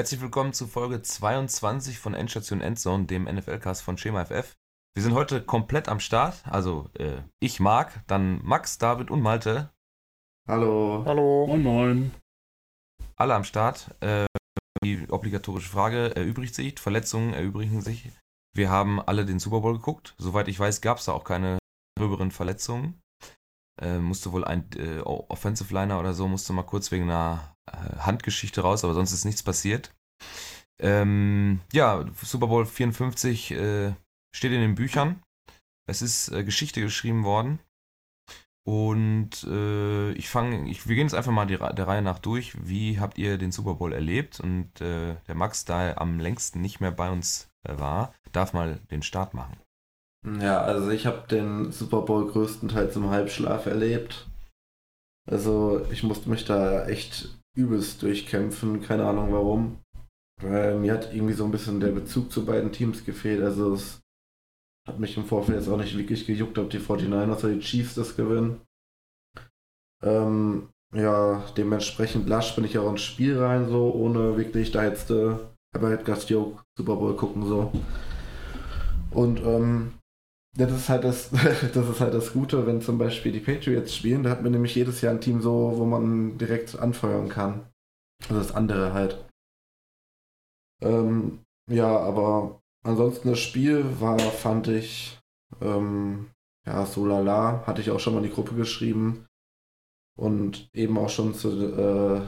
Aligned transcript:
Herzlich 0.00 0.22
willkommen 0.22 0.54
zu 0.54 0.66
Folge 0.66 1.02
22 1.02 1.98
von 1.98 2.14
Endstation 2.14 2.62
Endzone, 2.62 3.04
dem 3.04 3.24
NFL-Cast 3.24 3.82
von 3.82 3.98
Schema 3.98 4.24
FF. 4.24 4.56
Wir 4.94 5.02
sind 5.02 5.12
heute 5.12 5.44
komplett 5.44 5.90
am 5.90 6.00
Start. 6.00 6.42
Also 6.46 6.88
äh, 6.94 7.20
ich 7.38 7.60
mag, 7.60 8.02
dann 8.06 8.42
Max, 8.42 8.78
David 8.78 9.10
und 9.10 9.20
Malte. 9.20 9.68
Hallo. 10.48 11.02
Hallo. 11.04 11.46
Moin 11.48 11.62
Moin. 11.62 12.14
Alle 13.16 13.34
am 13.34 13.44
Start. 13.44 13.94
Äh, 14.00 14.24
die 14.82 15.06
obligatorische 15.10 15.68
Frage 15.68 16.16
erübrigt 16.16 16.54
sich, 16.54 16.80
Verletzungen 16.80 17.34
erübrigen 17.34 17.82
sich. 17.82 18.10
Wir 18.56 18.70
haben 18.70 19.02
alle 19.02 19.26
den 19.26 19.38
Super 19.38 19.60
Bowl 19.60 19.74
geguckt. 19.74 20.14
Soweit 20.16 20.48
ich 20.48 20.58
weiß, 20.58 20.80
gab 20.80 20.96
es 20.96 21.04
da 21.04 21.12
auch 21.12 21.24
keine 21.24 21.58
gröberen 21.98 22.30
Verletzungen. 22.30 23.02
Äh, 23.78 23.98
musste 23.98 24.32
wohl 24.32 24.46
ein 24.46 24.66
äh, 24.76 25.00
Offensive 25.00 25.74
Liner 25.74 26.00
oder 26.00 26.14
so, 26.14 26.26
musste 26.26 26.54
mal 26.54 26.62
kurz 26.62 26.90
wegen 26.90 27.04
einer 27.04 27.54
Handgeschichte 27.98 28.62
raus, 28.62 28.84
aber 28.84 28.94
sonst 28.94 29.12
ist 29.12 29.24
nichts 29.24 29.42
passiert. 29.42 29.92
Ähm, 30.80 31.60
ja, 31.72 32.06
Super 32.22 32.46
Bowl 32.46 32.64
54 32.64 33.50
äh, 33.52 33.92
steht 34.34 34.52
in 34.52 34.60
den 34.60 34.74
Büchern. 34.74 35.22
Es 35.86 36.02
ist 36.02 36.30
äh, 36.30 36.44
Geschichte 36.44 36.80
geschrieben 36.80 37.24
worden. 37.24 37.60
Und 38.66 39.42
äh, 39.44 40.12
ich 40.12 40.28
fange, 40.28 40.66
wir 40.66 40.94
gehen 40.94 41.06
jetzt 41.06 41.14
einfach 41.14 41.32
mal 41.32 41.46
die, 41.46 41.56
der 41.56 41.88
Reihe 41.88 42.02
nach 42.02 42.18
durch. 42.18 42.54
Wie 42.66 43.00
habt 43.00 43.18
ihr 43.18 43.38
den 43.38 43.52
Super 43.52 43.74
Bowl 43.74 43.92
erlebt? 43.92 44.38
Und 44.40 44.80
äh, 44.80 45.16
der 45.26 45.34
Max, 45.34 45.64
da 45.64 45.82
er 45.82 46.00
am 46.00 46.20
längsten 46.20 46.60
nicht 46.60 46.80
mehr 46.80 46.92
bei 46.92 47.10
uns 47.10 47.50
äh, 47.66 47.78
war, 47.78 48.14
darf 48.32 48.52
mal 48.52 48.78
den 48.90 49.02
Start 49.02 49.34
machen. 49.34 49.56
Ja, 50.40 50.60
also 50.60 50.90
ich 50.90 51.06
habe 51.06 51.26
den 51.28 51.72
Super 51.72 52.02
Bowl 52.02 52.30
größtenteils 52.30 52.94
im 52.96 53.08
Halbschlaf 53.08 53.66
erlebt. 53.66 54.28
Also 55.28 55.84
ich 55.90 56.02
musste 56.02 56.28
mich 56.28 56.44
da 56.44 56.86
echt 56.86 57.39
übelst 57.56 58.02
durchkämpfen, 58.02 58.82
keine 58.82 59.04
Ahnung 59.06 59.32
warum. 59.32 59.78
Weil 60.42 60.78
mir 60.78 60.94
hat 60.94 61.12
irgendwie 61.14 61.34
so 61.34 61.44
ein 61.44 61.50
bisschen 61.50 61.80
der 61.80 61.92
Bezug 61.92 62.32
zu 62.32 62.46
beiden 62.46 62.72
Teams 62.72 63.04
gefehlt. 63.04 63.42
Also 63.42 63.74
es 63.74 64.00
hat 64.88 64.98
mich 64.98 65.16
im 65.16 65.26
Vorfeld 65.26 65.58
jetzt 65.58 65.68
auch 65.68 65.76
nicht 65.76 65.96
wirklich 65.96 66.26
gejuckt, 66.26 66.58
ob 66.58 66.70
die 66.70 66.78
49ers 66.78 67.44
oder 67.44 67.52
die 67.52 67.60
Chiefs 67.60 67.94
das 67.94 68.16
gewinnen. 68.16 68.60
Ähm, 70.02 70.70
ja, 70.94 71.44
dementsprechend 71.56 72.28
lasch 72.28 72.54
bin 72.54 72.64
ich 72.64 72.78
auch 72.78 72.90
ins 72.90 73.02
Spiel 73.02 73.38
rein, 73.38 73.68
so 73.68 73.92
ohne 73.92 74.36
wirklich 74.36 74.72
da 74.72 74.84
jetzt 74.84 75.10
äh, 75.10 75.36
aber 75.72 75.88
halt 75.88 76.04
Gast 76.04 76.30
Joke 76.30 76.62
Super 76.76 76.96
Bowl 76.96 77.16
gucken 77.16 77.46
so. 77.46 77.72
Und 79.10 79.40
ähm, 79.40 79.92
das 80.56 80.72
ist 80.72 80.88
halt 80.88 81.04
das, 81.04 81.30
das 81.74 81.88
ist 81.88 82.00
halt 82.00 82.14
das 82.14 82.32
Gute, 82.32 82.66
wenn 82.66 82.80
zum 82.80 82.98
Beispiel 82.98 83.32
die 83.32 83.40
Patriots 83.40 83.94
spielen, 83.94 84.22
da 84.22 84.30
hat 84.30 84.42
man 84.42 84.52
nämlich 84.52 84.74
jedes 84.74 85.00
Jahr 85.00 85.14
ein 85.14 85.20
Team 85.20 85.40
so, 85.40 85.74
wo 85.76 85.84
man 85.84 86.38
direkt 86.38 86.78
anfeuern 86.78 87.28
kann. 87.28 87.66
Also 88.28 88.38
das 88.38 88.52
andere 88.52 88.92
halt. 88.92 89.24
Ähm, 90.82 91.40
ja, 91.70 91.96
aber 91.98 92.60
ansonsten 92.82 93.30
das 93.30 93.38
Spiel 93.38 93.84
war, 94.00 94.18
fand 94.18 94.68
ich, 94.68 95.18
ähm, 95.60 96.30
ja, 96.66 96.84
so 96.86 97.06
lala, 97.06 97.66
hatte 97.66 97.80
ich 97.80 97.90
auch 97.90 98.00
schon 98.00 98.14
mal 98.14 98.22
in 98.22 98.28
die 98.28 98.34
Gruppe 98.34 98.54
geschrieben. 98.54 99.26
Und 100.18 100.68
eben 100.74 100.98
auch 100.98 101.08
schon 101.08 101.34
zu 101.34 101.48
äh, 101.48 102.20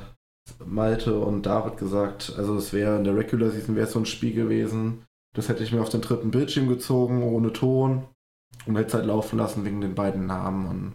Malte 0.64 1.18
und 1.18 1.44
David 1.44 1.76
gesagt, 1.76 2.32
also 2.36 2.56
es 2.56 2.72
wäre 2.72 2.96
in 2.96 3.04
der 3.04 3.16
Regular 3.16 3.50
Season 3.50 3.76
wäre 3.76 3.86
so 3.86 3.98
ein 3.98 4.06
Spiel 4.06 4.32
gewesen. 4.32 5.04
Das 5.34 5.48
hätte 5.48 5.62
ich 5.62 5.72
mir 5.72 5.80
auf 5.80 5.88
den 5.88 6.00
dritten 6.00 6.30
Bildschirm 6.30 6.68
gezogen, 6.68 7.22
ohne 7.22 7.52
Ton. 7.52 8.06
Und 8.66 8.76
hätte 8.76 8.88
es 8.88 8.94
halt 8.94 9.06
laufen 9.06 9.38
lassen 9.38 9.64
wegen 9.64 9.80
den 9.80 9.94
beiden 9.94 10.26
Namen. 10.26 10.66
Und 10.66 10.94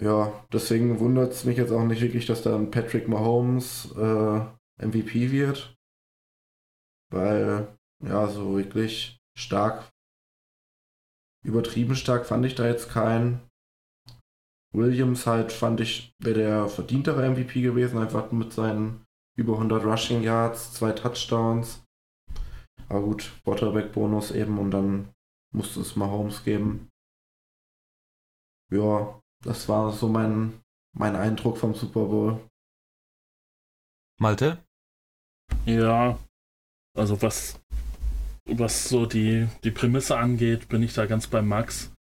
ja, 0.00 0.32
deswegen 0.52 1.00
wundert 1.00 1.32
es 1.32 1.44
mich 1.44 1.56
jetzt 1.56 1.72
auch 1.72 1.84
nicht 1.84 2.00
wirklich, 2.00 2.26
dass 2.26 2.42
dann 2.42 2.70
Patrick 2.70 3.08
Mahomes 3.08 3.92
äh, 3.96 4.40
MVP 4.86 5.32
wird. 5.32 5.74
Weil, 7.10 7.68
ja, 8.04 8.28
so 8.28 8.56
wirklich 8.56 9.18
stark, 9.36 9.90
übertrieben 11.44 11.96
stark 11.96 12.26
fand 12.26 12.44
ich 12.46 12.54
da 12.54 12.66
jetzt 12.66 12.90
keinen. 12.90 13.40
Williams 14.74 15.26
halt 15.26 15.50
fand 15.50 15.80
ich, 15.80 16.12
wäre 16.18 16.38
der 16.38 16.68
verdientere 16.68 17.28
MVP 17.30 17.62
gewesen, 17.62 17.98
einfach 17.98 18.30
mit 18.32 18.52
seinen 18.52 19.04
über 19.36 19.54
100 19.54 19.84
Rushing 19.84 20.22
Yards, 20.22 20.74
zwei 20.74 20.92
Touchdowns. 20.92 21.82
Aber 22.88 23.02
gut, 23.02 23.32
Quarterback-Bonus 23.44 24.32
eben 24.32 24.58
und 24.58 24.70
dann 24.70 25.08
musste 25.52 25.80
es 25.80 25.96
Mahomes 25.96 26.44
geben. 26.44 26.88
Ja, 28.70 29.20
das 29.42 29.68
war 29.68 29.92
so 29.92 30.08
mein, 30.08 30.60
mein 30.94 31.16
Eindruck 31.16 31.58
vom 31.58 31.74
Super 31.74 32.04
Bowl. 32.06 32.48
Malte? 34.20 34.62
Ja, 35.64 36.18
also 36.94 37.22
was, 37.22 37.60
was 38.44 38.88
so 38.88 39.06
die, 39.06 39.48
die 39.64 39.70
Prämisse 39.70 40.18
angeht, 40.18 40.68
bin 40.68 40.82
ich 40.82 40.94
da 40.94 41.06
ganz 41.06 41.26
bei 41.26 41.40
Max. 41.40 41.92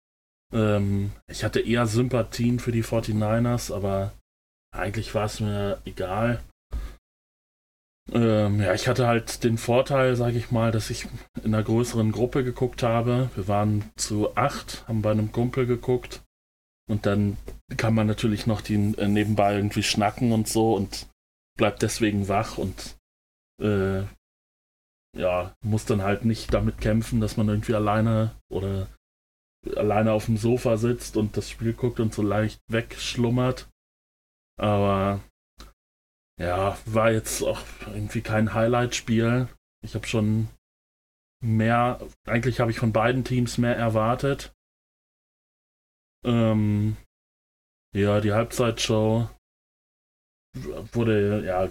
Ähm, 0.53 1.13
ich 1.29 1.45
hatte 1.45 1.61
eher 1.61 1.87
Sympathien 1.87 2.59
für 2.59 2.73
die 2.73 2.85
49ers, 2.85 3.73
aber 3.73 4.13
eigentlich 4.75 5.15
war 5.15 5.27
es 5.27 5.41
mir 5.41 5.81
egal. 5.85 6.43
Ähm, 8.13 8.61
ja, 8.61 8.73
ich 8.73 8.87
hatte 8.87 9.07
halt 9.07 9.43
den 9.43 9.59
Vorteil, 9.59 10.15
sage 10.15 10.39
ich 10.39 10.51
mal, 10.51 10.71
dass 10.71 10.91
ich 10.91 11.09
in 11.43 11.55
einer 11.55 11.65
größeren 11.65 12.13
Gruppe 12.13 12.45
geguckt 12.45 12.83
habe. 12.83 13.31
Wir 13.35 13.49
waren 13.49 13.91
zu 13.97 14.37
acht, 14.37 14.87
haben 14.87 15.03
bei 15.03 15.11
einem 15.11 15.33
Kumpel 15.33 15.67
geguckt. 15.67 16.23
Und 16.89 17.05
dann 17.05 17.37
kann 17.77 17.95
man 17.95 18.07
natürlich 18.07 18.47
noch 18.47 18.61
die 18.61 18.95
äh, 18.97 19.09
nebenbei 19.09 19.57
irgendwie 19.57 19.83
schnacken 19.83 20.33
und 20.33 20.47
so 20.47 20.75
und 20.75 21.09
bleibt 21.57 21.83
deswegen 21.83 22.29
wach 22.29 22.59
und 22.59 22.97
äh, 23.61 24.03
ja, 25.17 25.55
muss 25.65 25.85
dann 25.87 26.03
halt 26.03 26.25
nicht 26.25 26.53
damit 26.55 26.81
kämpfen, 26.81 27.21
dass 27.21 27.37
man 27.37 27.49
irgendwie 27.49 27.75
alleine 27.75 28.37
oder 28.51 28.89
alleine 29.75 30.13
auf 30.13 30.27
dem 30.27 30.37
Sofa 30.37 30.77
sitzt 30.77 31.17
und 31.17 31.37
das 31.37 31.51
Spiel 31.51 31.73
guckt 31.73 31.99
und 31.99 32.15
so 32.15 32.23
leicht 32.23 32.61
wegschlummert. 32.69 33.69
Aber 34.59 35.21
ja, 36.39 36.79
war 36.85 37.11
jetzt 37.13 37.43
auch 37.43 37.63
irgendwie 37.87 38.21
kein 38.21 38.53
Highlight-Spiel. 38.53 39.49
Ich 39.83 39.95
habe 39.95 40.07
schon 40.07 40.49
mehr, 41.43 42.01
eigentlich 42.25 42.61
habe 42.61 42.71
ich 42.71 42.79
von 42.79 42.93
beiden 42.93 43.25
Teams 43.25 43.59
mehr 43.59 43.77
erwartet. 43.77 44.53
Ähm, 46.25 46.97
ja, 47.95 48.21
die 48.21 48.33
Halbzeitshow 48.33 49.29
wurde, 50.93 51.45
ja, 51.45 51.69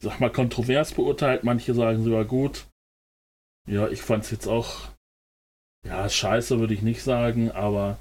sag 0.00 0.20
mal, 0.20 0.32
kontrovers 0.32 0.94
beurteilt. 0.94 1.44
Manche 1.44 1.74
sagen 1.74 2.02
sogar 2.04 2.24
gut. 2.24 2.68
Ja, 3.68 3.88
ich 3.88 4.02
fand 4.02 4.24
es 4.24 4.30
jetzt 4.30 4.46
auch, 4.46 4.88
ja, 5.86 6.08
scheiße 6.08 6.58
würde 6.58 6.74
ich 6.74 6.82
nicht 6.82 7.02
sagen, 7.02 7.50
aber 7.50 7.98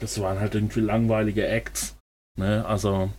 das 0.00 0.20
waren 0.20 0.40
halt 0.40 0.54
irgendwie 0.54 0.80
langweilige 0.80 1.46
Acts. 1.46 1.96
Ne? 2.36 2.64
Also, 2.66 3.12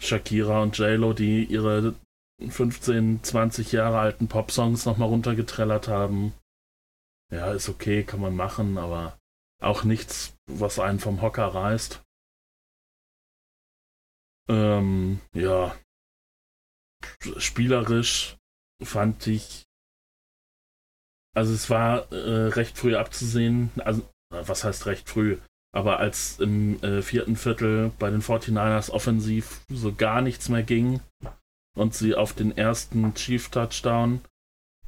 Shakira 0.00 0.62
und 0.62 0.76
JLo, 0.76 1.12
die 1.12 1.44
ihre 1.44 1.94
15, 2.40 3.22
20 3.22 3.72
Jahre 3.72 3.98
alten 3.98 4.28
Popsongs 4.28 4.86
nochmal 4.86 5.08
runtergetrellert 5.08 5.88
haben. 5.88 6.32
Ja, 7.30 7.52
ist 7.52 7.68
okay, 7.68 8.02
kann 8.02 8.20
man 8.20 8.34
machen, 8.34 8.78
aber 8.78 9.18
auch 9.60 9.84
nichts, 9.84 10.34
was 10.46 10.78
einen 10.78 10.98
vom 10.98 11.20
Hocker 11.20 11.46
reißt. 11.46 12.02
Ähm, 14.48 15.20
ja. 15.34 15.76
Spielerisch 17.36 18.36
fand 18.82 19.26
ich. 19.26 19.64
Also 21.36 21.52
es 21.54 21.70
war 21.70 22.10
äh, 22.10 22.48
recht 22.48 22.76
früh 22.76 22.96
abzusehen. 22.96 23.70
Also, 23.76 24.08
was 24.30 24.64
heißt 24.64 24.86
recht 24.86 25.08
früh? 25.08 25.38
Aber 25.72 26.00
als 26.00 26.40
im 26.40 26.82
äh, 26.82 27.02
vierten 27.02 27.36
Viertel 27.36 27.92
bei 27.98 28.10
den 28.10 28.22
49ers 28.22 28.90
offensiv 28.90 29.60
so 29.68 29.94
gar 29.94 30.20
nichts 30.20 30.48
mehr 30.48 30.64
ging 30.64 31.00
und 31.76 31.94
sie 31.94 32.14
auf 32.14 32.32
den 32.32 32.56
ersten 32.56 33.14
Chief-Touchdown 33.14 34.20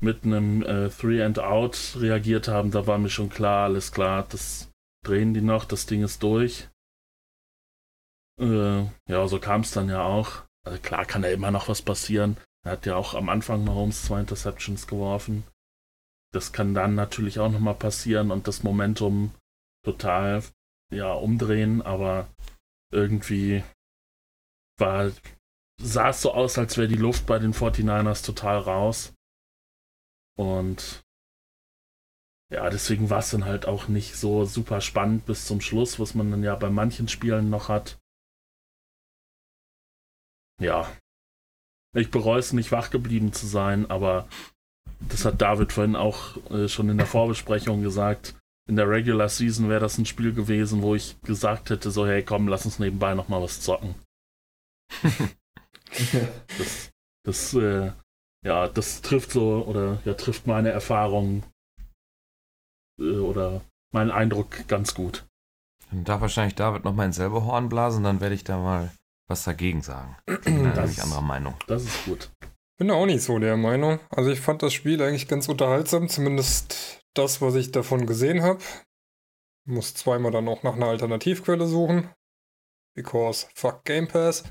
mit 0.01 0.25
einem 0.25 0.63
äh, 0.63 0.89
Three 0.89 1.23
and 1.23 1.39
Out 1.39 1.97
reagiert 1.99 2.49
haben, 2.49 2.73
da 2.73 2.89
war 2.89 2.99
mir 2.99 3.11
schon 3.11 3.29
klar, 3.29 3.67
alles 3.67 3.93
klar, 3.93 4.27
das 4.29 4.69
drehen 5.05 5.35
die 5.35 5.41
noch, 5.41 5.65
das 5.65 5.87
Ding 5.87 6.03
ist 6.03 6.23
durch. 6.23 6.69
Äh, 8.41 8.83
ja, 9.07 9.29
so 9.29 9.39
kam 9.39 9.61
es 9.61 9.71
dann 9.71 9.89
ja 9.89 10.03
auch. 10.03 10.43
Also 10.65 10.79
klar 10.81 11.05
kann 11.05 11.23
ja 11.23 11.31
immer 11.31 11.53
noch 11.53 11.69
was 11.69 11.83
passieren. 11.83 12.37
Er 12.65 12.73
hat 12.73 12.87
ja 12.87 12.97
auch 12.97 13.15
am 13.15 13.29
Anfang 13.29 13.65
Mahomes 13.65 14.03
zwei 14.03 14.21
Interceptions 14.21 14.87
geworfen. 14.87 15.45
Das 16.33 16.53
kann 16.53 16.75
dann 16.75 16.95
natürlich 16.95 17.39
auch 17.39 17.51
nochmal 17.51 17.75
passieren 17.75 18.31
und 18.31 18.49
das 18.49 18.63
Momentum 18.63 19.35
total 19.85 20.43
ja, 20.93 21.13
umdrehen, 21.13 21.83
aber 21.83 22.29
irgendwie 22.93 23.65
war, 24.79 25.11
sah 25.81 26.11
es 26.11 26.23
so 26.23 26.33
aus, 26.33 26.59
als 26.59 26.77
wäre 26.77 26.89
die 26.89 26.95
Luft 26.97 27.27
bei 27.27 27.39
den 27.39 27.55
49ers 27.55 28.25
total 28.25 28.59
raus. 28.59 29.15
Und 30.39 31.03
ja, 32.53 32.69
deswegen 32.69 33.09
war 33.09 33.21
es 33.21 33.31
dann 33.31 33.47
halt 33.47 33.67
auch 33.67 33.89
nicht 33.89 34.17
so 34.17 34.45
super 34.45 34.83
spannend 34.83 35.25
bis 35.25 35.47
zum 35.47 35.61
Schluss, 35.63 35.99
was 35.99 36.15
man 36.15 36.31
dann 36.31 36.43
ja 36.43 36.55
bei 36.55 36.69
manchen 36.69 37.09
Spielen 37.09 37.49
noch 37.49 37.69
hat. 37.69 37.99
Ja. 40.61 40.93
Ich 41.95 42.11
bereue 42.11 42.39
es 42.39 42.53
nicht, 42.53 42.73
wach 42.73 42.91
geblieben 42.91 43.33
zu 43.33 43.47
sein, 43.47 43.91
aber 43.91 44.29
das 45.01 45.25
hat 45.25 45.41
David 45.41 45.73
vorhin 45.73 45.97
auch 45.97 46.37
äh, 46.51 46.69
schon 46.69 46.89
in 46.89 46.99
der 46.99 47.07
Vorbesprechung 47.07 47.83
gesagt. 47.83 48.35
In 48.69 48.77
der 48.77 48.89
Regular 48.89 49.29
Season 49.29 49.69
wäre 49.69 49.81
das 49.81 49.99
ein 49.99 50.07
Spiel 50.07 50.33
gewesen, 50.33 50.83
wo 50.83 50.95
ich 50.95 51.21
gesagt 51.23 51.71
hätte, 51.71 51.91
so 51.91 52.07
hey 52.07 52.23
komm, 52.23 52.49
lass 52.49 52.65
uns 52.65 52.79
nebenbei 52.79 53.15
nochmal 53.15 53.43
was 53.43 53.61
zocken. 53.61 53.95
das, 56.59 56.93
das 57.25 57.55
äh, 57.55 57.93
ja, 58.45 58.69
das 58.69 59.03
trifft 59.03 59.33
so 59.33 59.65
oder 59.65 60.01
ja, 60.05 60.15
trifft 60.15 60.47
meine 60.47 60.71
Erfahrung 60.71 61.43
äh, 63.01 63.19
oder 63.19 63.63
meinen 63.93 64.11
Eindruck 64.11 64.67
ganz 64.69 64.95
gut. 64.95 65.25
Dann 65.91 66.05
darf 66.05 66.21
wahrscheinlich 66.21 66.55
David 66.55 66.85
noch 66.85 66.95
mal 66.95 67.07
ins 67.07 67.17
selbe 67.17 67.45
Horn 67.45 67.69
blasen, 67.69 68.05
dann 68.05 68.21
werde 68.21 68.35
ich 68.35 68.45
da 68.45 68.59
mal 68.59 68.91
was 69.29 69.45
dagegen 69.45 69.83
sagen. 69.83 70.17
Da 70.27 70.35
bin 70.37 70.91
ich 70.91 71.03
anderer 71.03 71.21
Meinung. 71.21 71.55
Das 71.67 71.85
ist 71.85 72.05
gut. 72.05 72.31
Bin 72.79 72.91
auch 72.91 73.07
nicht 73.07 73.23
so 73.23 73.39
der 73.39 73.57
Meinung. 73.57 74.01
Also 74.11 74.31
ich 74.31 74.41
fand 74.41 74.63
das 74.63 74.73
Spiel 74.73 75.01
eigentlich 75.03 75.29
ganz 75.29 75.49
unterhaltsam, 75.49 76.09
zumindest 76.09 77.02
das, 77.15 77.41
was 77.41 77.55
ich 77.55 77.73
davon 77.73 78.07
gesehen 78.07 78.43
habe. 78.43 78.63
Muss 79.65 79.95
zweimal 79.95 80.33
dann 80.33 80.49
auch 80.49 80.63
nach 80.63 80.75
einer 80.75 80.89
Alternativquelle 80.89 81.67
suchen. 81.67 82.11
Because 82.95 83.47
fuck 83.55 83.85
Game 83.85 84.09
Pass. 84.09 84.45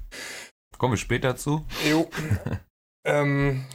Kommen 0.78 0.94
wir 0.94 0.98
später 0.98 1.36
zu. 1.36 1.66
Jo. 1.90 2.10
ähm, 3.06 3.66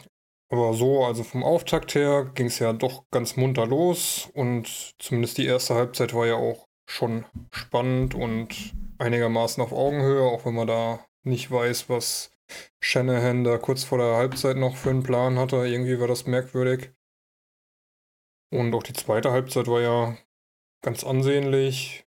aber 0.48 0.74
so, 0.74 1.04
also 1.04 1.24
vom 1.24 1.44
Auftakt 1.44 1.94
her 1.94 2.30
ging 2.34 2.46
es 2.46 2.58
ja 2.58 2.72
doch 2.72 3.04
ganz 3.10 3.36
munter 3.36 3.66
los 3.66 4.30
und 4.32 4.94
zumindest 4.98 5.38
die 5.38 5.46
erste 5.46 5.74
Halbzeit 5.74 6.14
war 6.14 6.26
ja 6.26 6.36
auch 6.36 6.66
schon 6.88 7.24
spannend 7.50 8.14
und 8.14 8.72
einigermaßen 8.98 9.62
auf 9.62 9.72
Augenhöhe, 9.72 10.22
auch 10.22 10.46
wenn 10.46 10.54
man 10.54 10.68
da 10.68 11.04
nicht 11.24 11.50
weiß, 11.50 11.88
was 11.88 12.30
Shanahan 12.80 13.42
da 13.42 13.58
kurz 13.58 13.82
vor 13.84 13.98
der 13.98 14.16
Halbzeit 14.16 14.56
noch 14.56 14.76
für 14.76 14.90
einen 14.90 15.02
Plan 15.02 15.38
hatte. 15.38 15.56
Irgendwie 15.66 15.98
war 15.98 16.06
das 16.06 16.26
merkwürdig. 16.26 16.92
Und 18.50 18.74
auch 18.74 18.82
die 18.82 18.92
zweite 18.92 19.32
Halbzeit 19.32 19.66
war 19.66 19.80
ja 19.80 20.16
ganz 20.82 21.04
ansehnlich. 21.04 22.06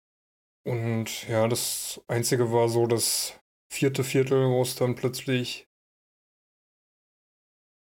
Und 0.64 1.29
ja, 1.29 1.49
das 1.49 2.00
Einzige 2.08 2.52
war 2.52 2.69
so 2.69 2.87
das 2.87 3.40
vierte 3.70 4.05
Viertel, 4.05 4.49
wo 4.49 4.62
es 4.62 4.75
dann 4.75 4.94
plötzlich 4.94 5.69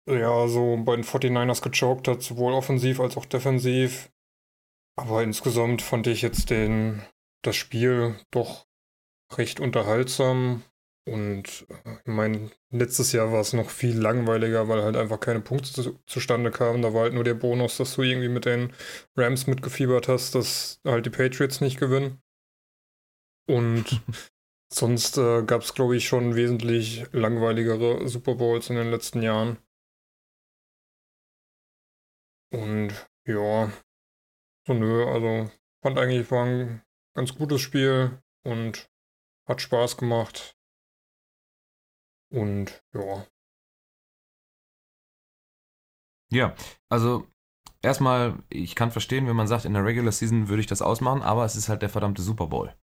ja, 0.08 0.48
so 0.48 0.78
bei 0.84 0.96
den 0.96 1.06
49ers 1.06 1.62
gechoked 1.62 2.08
hat, 2.08 2.22
sowohl 2.22 2.54
offensiv 2.54 3.00
als 3.00 3.18
auch 3.18 3.26
defensiv. 3.26 4.12
Aber 4.96 5.24
insgesamt 5.24 5.82
fand 5.82 6.08
ich 6.08 6.22
jetzt 6.22 6.50
den, 6.50 7.04
das 7.44 7.56
Spiel 7.56 8.20
doch 8.32 8.68
recht 9.34 9.60
unterhaltsam. 9.60 10.64
Und 11.10 11.66
äh, 11.70 11.94
ich 12.06 12.14
meine, 12.14 12.52
letztes 12.70 13.12
Jahr 13.14 13.32
war 13.32 13.42
es 13.42 13.54
noch 13.54 13.70
viel 13.70 13.98
langweiliger, 13.98 14.68
weil 14.68 14.84
halt 14.84 14.96
einfach 14.96 15.20
keine 15.20 15.42
Punkte 15.42 15.72
zu, 15.72 16.00
zustande 16.06 16.52
kamen. 16.52 16.82
Da 16.84 16.94
war 16.94 17.04
halt 17.04 17.14
nur 17.14 17.24
der 17.24 17.34
Bonus, 17.34 17.78
dass 17.78 17.96
du 17.96 18.04
irgendwie 18.04 18.30
mit 18.30 18.46
den 18.46 18.74
Rams 19.16 19.48
mitgefiebert 19.48 20.08
hast, 20.08 20.36
dass 20.36 20.80
halt 20.86 21.06
die 21.06 21.10
Patriots 21.10 21.62
nicht 21.62 21.80
gewinnen. 21.80 22.22
Und 23.48 24.02
sonst 24.72 25.18
äh, 25.18 25.44
gab 25.44 25.64
es, 25.64 25.74
glaube 25.74 25.98
ich, 25.98 26.08
schon 26.08 26.36
wesentlich 26.36 27.06
langweiligere 27.12 28.08
Super 28.08 28.36
Bowls 28.36 28.70
in 28.70 28.76
den 28.76 28.92
letzten 28.92 29.24
Jahren. 29.24 29.58
Und 32.52 33.10
ja, 33.26 33.72
so 34.68 34.74
nö, 34.74 35.06
also 35.06 35.52
fand 35.84 35.98
eigentlich 35.98 36.30
war 36.32 36.46
ein 36.46 36.84
ganz 37.16 37.36
gutes 37.36 37.62
Spiel 37.62 38.22
und 38.44 38.90
hat 39.48 39.62
Spaß 39.62 39.98
gemacht. 39.98 40.59
Und 42.30 42.84
ja. 42.94 43.26
Ja, 46.32 46.56
also 46.90 47.28
erstmal, 47.82 48.44
ich 48.50 48.76
kann 48.76 48.92
verstehen, 48.92 49.28
wenn 49.28 49.36
man 49.36 49.48
sagt, 49.48 49.66
in 49.66 49.74
der 49.74 49.86
Regular 49.86 50.12
Season 50.12 50.48
würde 50.48 50.62
ich 50.62 50.68
das 50.68 50.82
ausmachen, 50.82 51.24
aber 51.24 51.46
es 51.46 51.56
ist 51.56 51.70
halt 51.70 51.82
der 51.82 51.90
verdammte 51.90 52.22
Super 52.22 52.48
Bowl. 52.48 52.74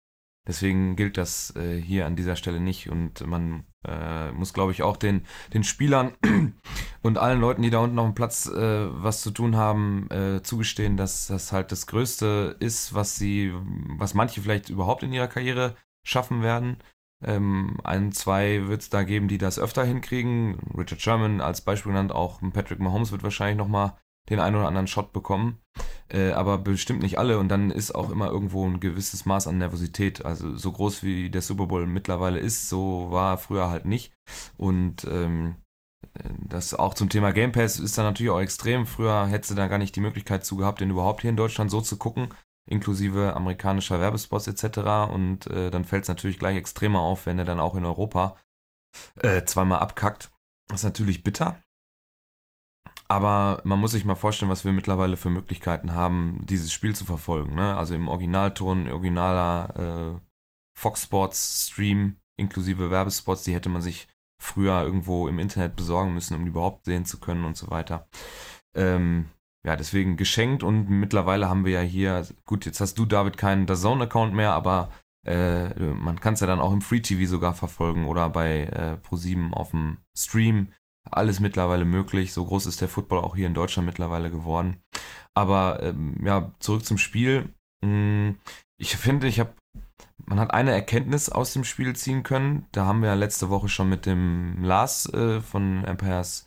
Deswegen 0.47 0.95
gilt 0.95 1.17
das 1.17 1.55
äh, 1.57 1.81
hier 1.81 2.07
an 2.07 2.15
dieser 2.15 2.37
Stelle 2.37 2.61
nicht 2.61 2.89
und 2.89 3.27
man 3.27 3.65
äh, 3.85 4.31
muss, 4.31 4.53
glaube 4.53 4.71
ich, 4.71 4.83
auch 4.83 4.97
den, 4.97 5.27
den 5.53 5.65
Spielern 5.65 6.13
und 7.03 7.19
allen 7.19 7.41
Leuten, 7.41 7.63
die 7.63 7.71
da 7.71 7.81
unten 7.81 7.99
auf 7.99 8.07
dem 8.07 8.15
Platz 8.15 8.47
äh, 8.47 8.87
was 9.03 9.23
zu 9.23 9.33
tun 9.33 9.57
haben, 9.57 10.09
äh, 10.11 10.43
zugestehen, 10.43 10.97
dass 10.97 11.27
das 11.27 11.51
halt 11.51 11.73
das 11.73 11.89
Größte 11.89 12.57
ist, 12.61 12.95
was 12.95 13.17
sie, 13.17 13.53
was 13.99 14.15
manche 14.15 14.41
vielleicht 14.41 14.71
überhaupt 14.71 15.03
in 15.03 15.13
ihrer 15.13 15.27
Karriere 15.29 15.75
schaffen 16.05 16.43
werden. 16.43 16.77
Ähm, 17.25 17.79
ein, 17.83 18.13
zwei 18.13 18.69
wird 18.69 18.83
es 18.83 18.91
da 18.91 19.03
geben, 19.03 19.29
die 19.29 19.39
das 19.39 19.59
öfter 19.59 19.85
hinkriegen. 19.85 20.59
Richard 20.77 21.01
Sherman 21.01 21.41
als 21.41 21.61
Beispiel 21.63 21.93
genannt, 21.93 22.13
auch 22.13 22.41
Patrick 22.53 22.79
Mahomes 22.79 23.13
wird 23.13 23.23
wahrscheinlich 23.23 23.57
nochmal 23.57 23.95
den 24.29 24.41
einen 24.41 24.57
oder 24.57 24.69
anderen 24.69 24.87
Shot 24.87 25.13
bekommen. 25.13 25.59
Äh, 26.09 26.33
aber 26.33 26.59
bestimmt 26.59 27.03
nicht 27.03 27.19
alle 27.19 27.39
und 27.39 27.49
dann 27.49 27.71
ist 27.71 27.95
auch 27.95 28.11
immer 28.11 28.29
irgendwo 28.29 28.65
ein 28.65 28.81
gewisses 28.81 29.27
Maß 29.27 29.47
an 29.49 29.59
Nervosität. 29.59 30.25
Also 30.25 30.57
so 30.57 30.73
groß 30.73 31.03
wie 31.03 31.31
der 31.31 31.43
Super 31.43 31.67
Bowl 31.67 31.87
mittlerweile 31.87 32.39
ist, 32.39 32.69
so 32.69 33.09
war 33.11 33.35
er 33.35 33.39
früher 33.39 33.71
halt 33.71 33.87
nicht. 33.87 34.13
Und 34.57 35.05
ähm, 35.11 35.57
das 36.49 36.75
auch 36.75 36.95
zum 36.95 37.09
Thema 37.09 37.33
Game 37.33 37.53
Pass 37.53 37.79
ist 37.79 37.99
dann 37.99 38.05
natürlich 38.05 38.31
auch 38.31 38.41
extrem. 38.41 38.87
Früher 38.87 39.27
hätte 39.27 39.49
du 39.49 39.55
da 39.55 39.69
gar 39.69 39.79
nicht 39.79 39.97
die 39.97 40.01
Möglichkeit 40.01 40.45
zu 40.45 40.57
gehabt, 40.57 40.81
den 40.81 40.91
überhaupt 40.91 41.23
hier 41.23 41.31
in 41.31 41.37
Deutschland 41.37 41.71
so 41.71 41.81
zu 41.81 41.97
gucken, 41.97 42.29
inklusive 42.67 43.35
amerikanischer 43.35 44.01
Werbespots 44.01 44.49
etc. 44.49 45.13
Und 45.13 45.47
äh, 45.47 45.71
dann 45.71 45.85
fällt 45.85 46.03
es 46.03 46.09
natürlich 46.09 46.39
gleich 46.39 46.57
extremer 46.57 47.01
auf, 47.01 47.27
wenn 47.27 47.39
er 47.39 47.45
dann 47.45 47.61
auch 47.61 47.75
in 47.75 47.85
Europa 47.85 48.37
äh, 49.17 49.45
zweimal 49.45 49.79
abkackt. 49.79 50.31
Das 50.69 50.81
ist 50.81 50.85
natürlich 50.85 51.23
bitter. 51.23 51.61
Aber 53.09 53.61
man 53.65 53.79
muss 53.79 53.93
sich 53.93 54.05
mal 54.05 54.17
vorstellen, 54.17 54.51
was 54.51 54.65
wir 54.65 54.73
mittlerweile 54.73 55.17
für 55.17 55.31
Möglichkeiten 55.31 55.95
haben, 55.95 56.45
dieses 56.45 56.73
Spiel 56.73 56.95
zu 56.95 57.05
verfolgen. 57.05 57.55
Ne? 57.55 57.77
Also 57.77 57.95
im 57.95 58.09
Originalton, 58.09 58.91
originaler 58.91 60.17
äh, 60.17 60.21
Fox 60.77 61.05
Sports 61.05 61.69
Stream 61.69 62.17
inklusive 62.37 62.91
Werbespots, 62.91 63.45
die 63.45 63.55
hätte 63.55 63.69
man 63.69 63.81
sich 63.81 64.09
früher 64.39 64.83
irgendwo 64.83 65.29
im 65.29 65.39
Internet 65.39 65.77
besorgen 65.77 66.15
müssen, 66.15 66.35
um 66.35 66.45
die 66.45 66.51
überhaupt 66.51 66.85
sehen 66.85 67.07
zu 67.07 67.19
können 67.19 67.45
und 67.45 67.57
so 67.57 67.71
weiter. 67.71 68.09
Ähm, 68.75 69.31
ja, 69.67 69.75
deswegen 69.75 70.17
geschenkt 70.17 70.63
und 70.63 70.89
mittlerweile 70.89 71.49
haben 71.49 71.65
wir 71.65 71.73
ja 71.73 71.81
hier, 71.81 72.25
gut, 72.45 72.67
jetzt 72.67 72.81
hast 72.81 72.99
du 72.99 73.05
David 73.05 73.37
keinen 73.37 73.67
DAZN-Account 73.67 74.33
mehr, 74.33 74.53
aber 74.53 74.91
äh, 75.27 75.75
man 75.81 76.21
kann 76.21 76.35
es 76.35 76.41
ja 76.41 76.47
dann 76.47 76.61
auch 76.61 76.73
im 76.73 76.83
Free 76.83 77.01
TV 77.01 77.29
sogar 77.29 77.53
verfolgen 77.53 78.07
oder 78.07 78.31
bei 78.31 78.67
äh, 78.67 78.97
Pro7 79.05 79.53
auf 79.53 79.73
dem 79.73 79.99
Stream 80.17 80.69
alles 81.11 81.41
mittlerweile 81.41 81.85
möglich. 81.85 82.33
So 82.33 82.45
groß 82.45 82.67
ist 82.67 82.81
der 82.81 82.89
Football 82.89 83.21
auch 83.21 83.35
hier 83.35 83.49
in 83.49 83.55
Deutschland 83.55 83.87
mittlerweile 83.87 84.31
geworden. 84.31 84.77
Aber 85.35 85.83
ähm, 85.83 86.25
ja, 86.25 86.53
zurück 86.61 86.85
zum 86.85 86.99
Spiel. 86.99 87.53
Hm, 87.85 88.39
ich 88.79 88.97
finde, 88.97 89.27
ich 89.27 89.41
habe, 89.41 89.53
man 90.27 90.39
hat 90.39 90.53
eine 90.53 90.71
Erkenntnis 90.73 91.29
aus 91.29 91.53
dem 91.53 91.65
Spiel 91.65 91.97
ziehen 91.97 92.23
können. 92.23 92.67
Da 92.71 92.87
haben 92.87 93.03
wir 93.03 93.15
letzte 93.17 93.51
Woche 93.51 93.69
schon 93.69 93.89
mit 93.89 94.07
dem 94.07 94.63
Lars 94.63 95.13
äh, 95.13 95.41
von 95.41 95.85
Empires 95.85 96.46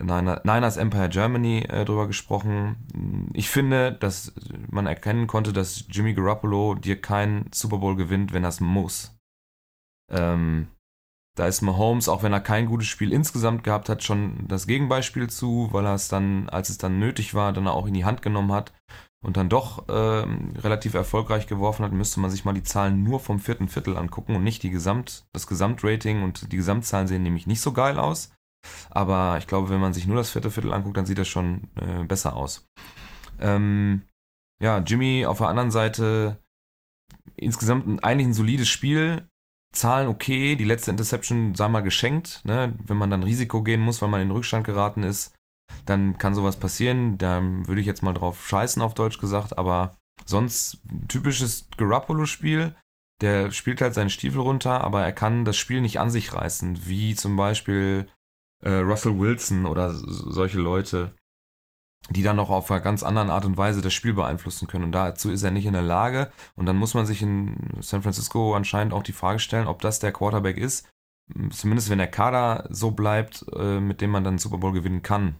Niners 0.00 0.76
Empire 0.76 1.08
Germany 1.08 1.64
äh, 1.68 1.84
drüber 1.84 2.06
gesprochen. 2.06 3.30
Ich 3.32 3.48
finde, 3.48 3.92
dass 3.92 4.32
man 4.70 4.86
erkennen 4.86 5.26
konnte, 5.26 5.52
dass 5.52 5.84
Jimmy 5.88 6.14
Garoppolo 6.14 6.74
dir 6.74 7.00
keinen 7.00 7.50
Super 7.52 7.78
Bowl 7.78 7.96
gewinnt, 7.96 8.32
wenn 8.32 8.44
er 8.44 8.50
es 8.50 8.60
muss. 8.60 9.16
Ähm, 10.10 10.68
da 11.36 11.46
ist 11.46 11.62
Mahomes, 11.62 12.08
auch 12.08 12.22
wenn 12.22 12.32
er 12.32 12.40
kein 12.40 12.66
gutes 12.66 12.88
Spiel 12.88 13.12
insgesamt 13.12 13.62
gehabt 13.62 13.88
hat, 13.88 14.02
schon 14.02 14.48
das 14.48 14.66
Gegenbeispiel 14.66 15.28
zu, 15.30 15.68
weil 15.70 15.86
er 15.86 15.94
es 15.94 16.08
dann, 16.08 16.48
als 16.48 16.68
es 16.68 16.78
dann 16.78 16.98
nötig 16.98 17.34
war, 17.34 17.52
dann 17.52 17.68
auch 17.68 17.86
in 17.86 17.94
die 17.94 18.04
Hand 18.04 18.22
genommen 18.22 18.52
hat 18.52 18.72
und 19.24 19.36
dann 19.36 19.48
doch 19.48 19.88
äh, 19.88 19.92
relativ 19.92 20.94
erfolgreich 20.94 21.46
geworfen 21.46 21.84
hat, 21.84 21.92
müsste 21.92 22.20
man 22.20 22.30
sich 22.30 22.44
mal 22.44 22.54
die 22.54 22.62
Zahlen 22.62 23.04
nur 23.04 23.20
vom 23.20 23.38
vierten 23.38 23.68
Viertel 23.68 23.96
angucken 23.96 24.34
und 24.34 24.42
nicht 24.42 24.62
die 24.62 24.70
Gesamt, 24.70 25.26
das 25.32 25.46
Gesamtrating 25.46 26.22
und 26.22 26.52
die 26.52 26.56
Gesamtzahlen 26.56 27.08
sehen 27.08 27.22
nämlich 27.22 27.46
nicht 27.46 27.60
so 27.60 27.72
geil 27.72 27.98
aus. 27.98 28.32
Aber 28.90 29.36
ich 29.38 29.46
glaube, 29.46 29.70
wenn 29.70 29.80
man 29.80 29.92
sich 29.92 30.06
nur 30.06 30.16
das 30.16 30.30
vierte 30.30 30.50
Viertel 30.50 30.72
anguckt, 30.72 30.96
dann 30.96 31.06
sieht 31.06 31.18
das 31.18 31.28
schon 31.28 31.68
äh, 31.80 32.04
besser 32.04 32.36
aus. 32.36 32.66
Ähm, 33.40 34.02
ja, 34.60 34.78
Jimmy 34.78 35.26
auf 35.26 35.38
der 35.38 35.48
anderen 35.48 35.70
Seite 35.70 36.38
insgesamt 37.36 38.02
eigentlich 38.02 38.28
ein 38.28 38.34
solides 38.34 38.68
Spiel. 38.68 39.28
Zahlen 39.72 40.08
okay, 40.08 40.56
die 40.56 40.64
letzte 40.64 40.90
Interception 40.90 41.54
sei 41.54 41.68
mal 41.68 41.82
geschenkt, 41.82 42.40
ne? 42.44 42.74
wenn 42.86 42.96
man 42.96 43.10
dann 43.10 43.22
Risiko 43.22 43.62
gehen 43.62 43.80
muss, 43.80 44.00
weil 44.00 44.08
man 44.08 44.22
in 44.22 44.28
den 44.28 44.34
Rückstand 44.34 44.64
geraten 44.64 45.02
ist, 45.02 45.34
dann 45.84 46.16
kann 46.16 46.34
sowas 46.34 46.58
passieren. 46.58 47.18
Da 47.18 47.42
würde 47.42 47.80
ich 47.80 47.86
jetzt 47.86 48.02
mal 48.02 48.14
drauf 48.14 48.48
scheißen, 48.48 48.80
auf 48.80 48.94
Deutsch 48.94 49.18
gesagt, 49.18 49.58
aber 49.58 49.96
sonst 50.24 50.82
typisches 51.08 51.68
Garoppolo-Spiel. 51.76 52.74
Der 53.20 53.50
spielt 53.50 53.80
halt 53.80 53.94
seinen 53.94 54.10
Stiefel 54.10 54.40
runter, 54.40 54.82
aber 54.82 55.02
er 55.02 55.12
kann 55.12 55.44
das 55.44 55.56
Spiel 55.56 55.80
nicht 55.80 55.98
an 55.98 56.10
sich 56.10 56.32
reißen, 56.32 56.86
wie 56.86 57.14
zum 57.14 57.36
Beispiel 57.36 58.08
äh, 58.62 58.70
Russell 58.70 59.18
Wilson 59.18 59.66
oder 59.66 59.92
solche 59.94 60.58
Leute 60.58 61.12
die 62.10 62.22
dann 62.22 62.36
noch 62.36 62.50
auf 62.50 62.70
einer 62.70 62.80
ganz 62.80 63.02
anderen 63.02 63.30
Art 63.30 63.44
und 63.44 63.56
Weise 63.56 63.82
das 63.82 63.92
Spiel 63.92 64.14
beeinflussen 64.14 64.66
können. 64.66 64.84
Und 64.84 64.92
dazu 64.92 65.30
ist 65.30 65.42
er 65.42 65.50
nicht 65.50 65.66
in 65.66 65.74
der 65.74 65.82
Lage. 65.82 66.32
Und 66.54 66.66
dann 66.66 66.76
muss 66.76 66.94
man 66.94 67.06
sich 67.06 67.22
in 67.22 67.56
San 67.80 68.02
Francisco 68.02 68.54
anscheinend 68.54 68.94
auch 68.94 69.02
die 69.02 69.12
Frage 69.12 69.38
stellen, 69.38 69.66
ob 69.66 69.82
das 69.82 69.98
der 69.98 70.12
Quarterback 70.12 70.56
ist, 70.56 70.88
zumindest 71.50 71.90
wenn 71.90 71.98
der 71.98 72.10
Kader 72.10 72.66
so 72.70 72.92
bleibt, 72.92 73.44
äh, 73.54 73.80
mit 73.80 74.00
dem 74.00 74.10
man 74.10 74.24
dann 74.24 74.38
Super 74.38 74.58
Bowl 74.58 74.72
gewinnen 74.72 75.02
kann. 75.02 75.36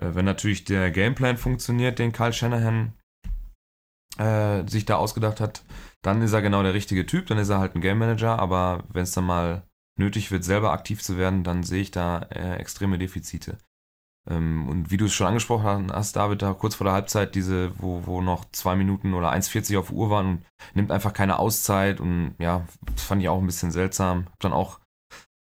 Äh, 0.00 0.14
wenn 0.14 0.26
natürlich 0.26 0.64
der 0.64 0.90
Gameplan 0.90 1.38
funktioniert, 1.38 1.98
den 1.98 2.12
Kyle 2.12 2.32
Shanahan 2.32 2.92
äh, 4.18 4.68
sich 4.68 4.84
da 4.84 4.96
ausgedacht 4.96 5.40
hat, 5.40 5.64
dann 6.02 6.20
ist 6.20 6.32
er 6.32 6.42
genau 6.42 6.62
der 6.62 6.74
richtige 6.74 7.06
Typ, 7.06 7.26
dann 7.26 7.38
ist 7.38 7.48
er 7.48 7.58
halt 7.58 7.74
ein 7.74 7.80
Game 7.80 7.98
Manager, 7.98 8.38
aber 8.38 8.84
wenn 8.92 9.04
es 9.04 9.12
dann 9.12 9.24
mal 9.24 9.62
nötig 10.00 10.32
wird, 10.32 10.42
selber 10.42 10.72
aktiv 10.72 11.02
zu 11.02 11.16
werden, 11.16 11.44
dann 11.44 11.62
sehe 11.62 11.82
ich 11.82 11.92
da 11.92 12.22
äh, 12.30 12.56
extreme 12.56 12.98
Defizite. 12.98 13.58
Ähm, 14.28 14.68
und 14.68 14.90
wie 14.90 14.96
du 14.96 15.06
es 15.06 15.14
schon 15.14 15.28
angesprochen 15.28 15.92
hast, 15.92 16.16
David, 16.16 16.42
da 16.42 16.52
kurz 16.52 16.74
vor 16.74 16.84
der 16.84 16.94
Halbzeit, 16.94 17.34
diese, 17.34 17.72
wo, 17.80 18.06
wo 18.06 18.20
noch 18.20 18.44
zwei 18.52 18.76
Minuten 18.76 19.14
oder 19.14 19.32
1,40 19.32 19.78
auf 19.78 19.90
Uhr 19.90 20.10
waren 20.10 20.26
und 20.26 20.44
nimmt 20.74 20.90
einfach 20.90 21.12
keine 21.12 21.38
Auszeit 21.38 22.00
und 22.00 22.34
ja, 22.38 22.66
das 22.94 23.04
fand 23.04 23.22
ich 23.22 23.28
auch 23.28 23.38
ein 23.38 23.46
bisschen 23.46 23.70
seltsam. 23.70 24.26
Hab 24.26 24.40
dann 24.40 24.52
auch 24.52 24.80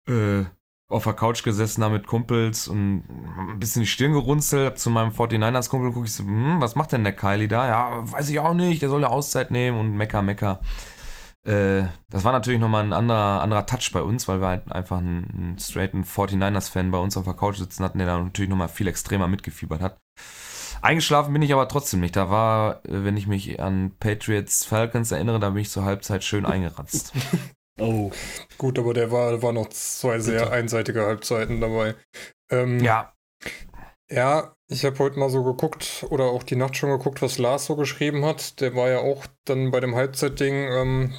äh, 0.09 0.45
auf 0.89 1.05
der 1.05 1.15
Couch 1.15 1.43
gesessen 1.45 1.81
da 1.81 1.89
mit 1.89 2.07
Kumpels 2.07 2.69
und 2.69 3.05
ein 3.39 3.59
bisschen 3.59 3.83
die 3.83 3.89
Stirn 3.89 4.13
gerunzelt, 4.13 4.67
hab 4.67 4.79
zu 4.79 4.91
meinem 4.91 5.13
49ers-Kumpel 5.13 5.93
gucke 5.93 6.07
ich 6.07 6.13
so, 6.13 6.25
hm, 6.25 6.61
was 6.61 6.75
macht 6.75 6.93
denn 6.93 7.05
der 7.05 7.17
Kylie 7.17 7.49
da? 7.49 7.67
Ja, 7.67 8.13
weiß 8.13 8.29
ich 8.29 8.39
auch 8.41 8.55
nicht, 8.55 8.83
der 8.83 8.89
soll 8.89 9.03
ja 9.03 9.09
Auszeit 9.09 9.51
nehmen 9.51 9.79
und 9.79 9.97
mecker, 9.97 10.23
mecker. 10.23 10.61
Äh, 11.45 11.89
das 12.09 12.25
war 12.25 12.33
natürlich 12.33 12.61
nochmal 12.61 12.85
ein 12.85 12.93
anderer, 12.93 13.43
anderer 13.43 13.67
Touch 13.67 13.91
bei 13.93 14.01
uns, 14.01 14.27
weil 14.29 14.41
wir 14.41 14.49
halt 14.49 14.73
einfach 14.73 14.99
einen, 14.99 15.31
einen 15.31 15.59
straighten 15.59 16.05
49ers-Fan 16.05 16.91
bei 16.91 16.99
uns 16.99 17.17
auf 17.17 17.25
der 17.25 17.35
Couch 17.35 17.59
sitzen 17.59 17.85
hatten, 17.85 17.99
der 17.99 18.07
da 18.07 18.19
natürlich 18.19 18.49
nochmal 18.49 18.69
viel 18.69 18.89
extremer 18.89 19.29
mitgefiebert 19.29 19.83
hat. 19.83 19.99
Eingeschlafen 20.81 21.33
bin 21.33 21.43
ich 21.43 21.53
aber 21.53 21.69
trotzdem 21.69 22.01
nicht. 22.01 22.17
Da 22.17 22.31
war, 22.31 22.85
äh, 22.85 23.05
wenn 23.05 23.17
ich 23.17 23.27
mich 23.27 23.61
an 23.61 23.93
Patriots 23.99 24.65
Falcons 24.65 25.13
erinnere, 25.13 25.39
da 25.39 25.51
bin 25.51 25.63
ich 25.63 25.71
zur 25.71 25.85
Halbzeit 25.85 26.25
schön 26.25 26.47
eingeratzt. 26.47 27.13
oh. 27.81 28.11
Gut, 28.57 28.79
aber 28.79 28.95
der 28.95 29.11
war, 29.11 29.43
war 29.43 29.53
noch 29.53 29.69
zwei 29.69 30.19
sehr 30.21 30.41
Bitte. 30.41 30.53
einseitige 30.53 31.03
Halbzeiten 31.03 31.61
dabei. 31.61 31.95
Ähm, 32.51 32.81
ja. 32.81 33.13
Ja, 34.11 34.55
ich 34.69 34.85
habe 34.85 34.99
heute 34.99 35.19
mal 35.19 35.31
so 35.31 35.43
geguckt 35.45 36.07
oder 36.11 36.25
auch 36.25 36.43
die 36.43 36.57
Nacht 36.57 36.77
schon 36.77 36.91
geguckt, 36.91 37.23
was 37.23 37.39
Lars 37.39 37.67
so 37.67 37.77
geschrieben 37.77 38.25
hat. 38.25 38.61
Der 38.61 38.75
war 38.75 38.89
ja 38.89 38.99
auch 38.99 39.27
dann 39.45 39.71
bei 39.71 39.81
dem 39.81 39.95
Halbzeitding 39.95 40.55
ähm, 40.55 41.15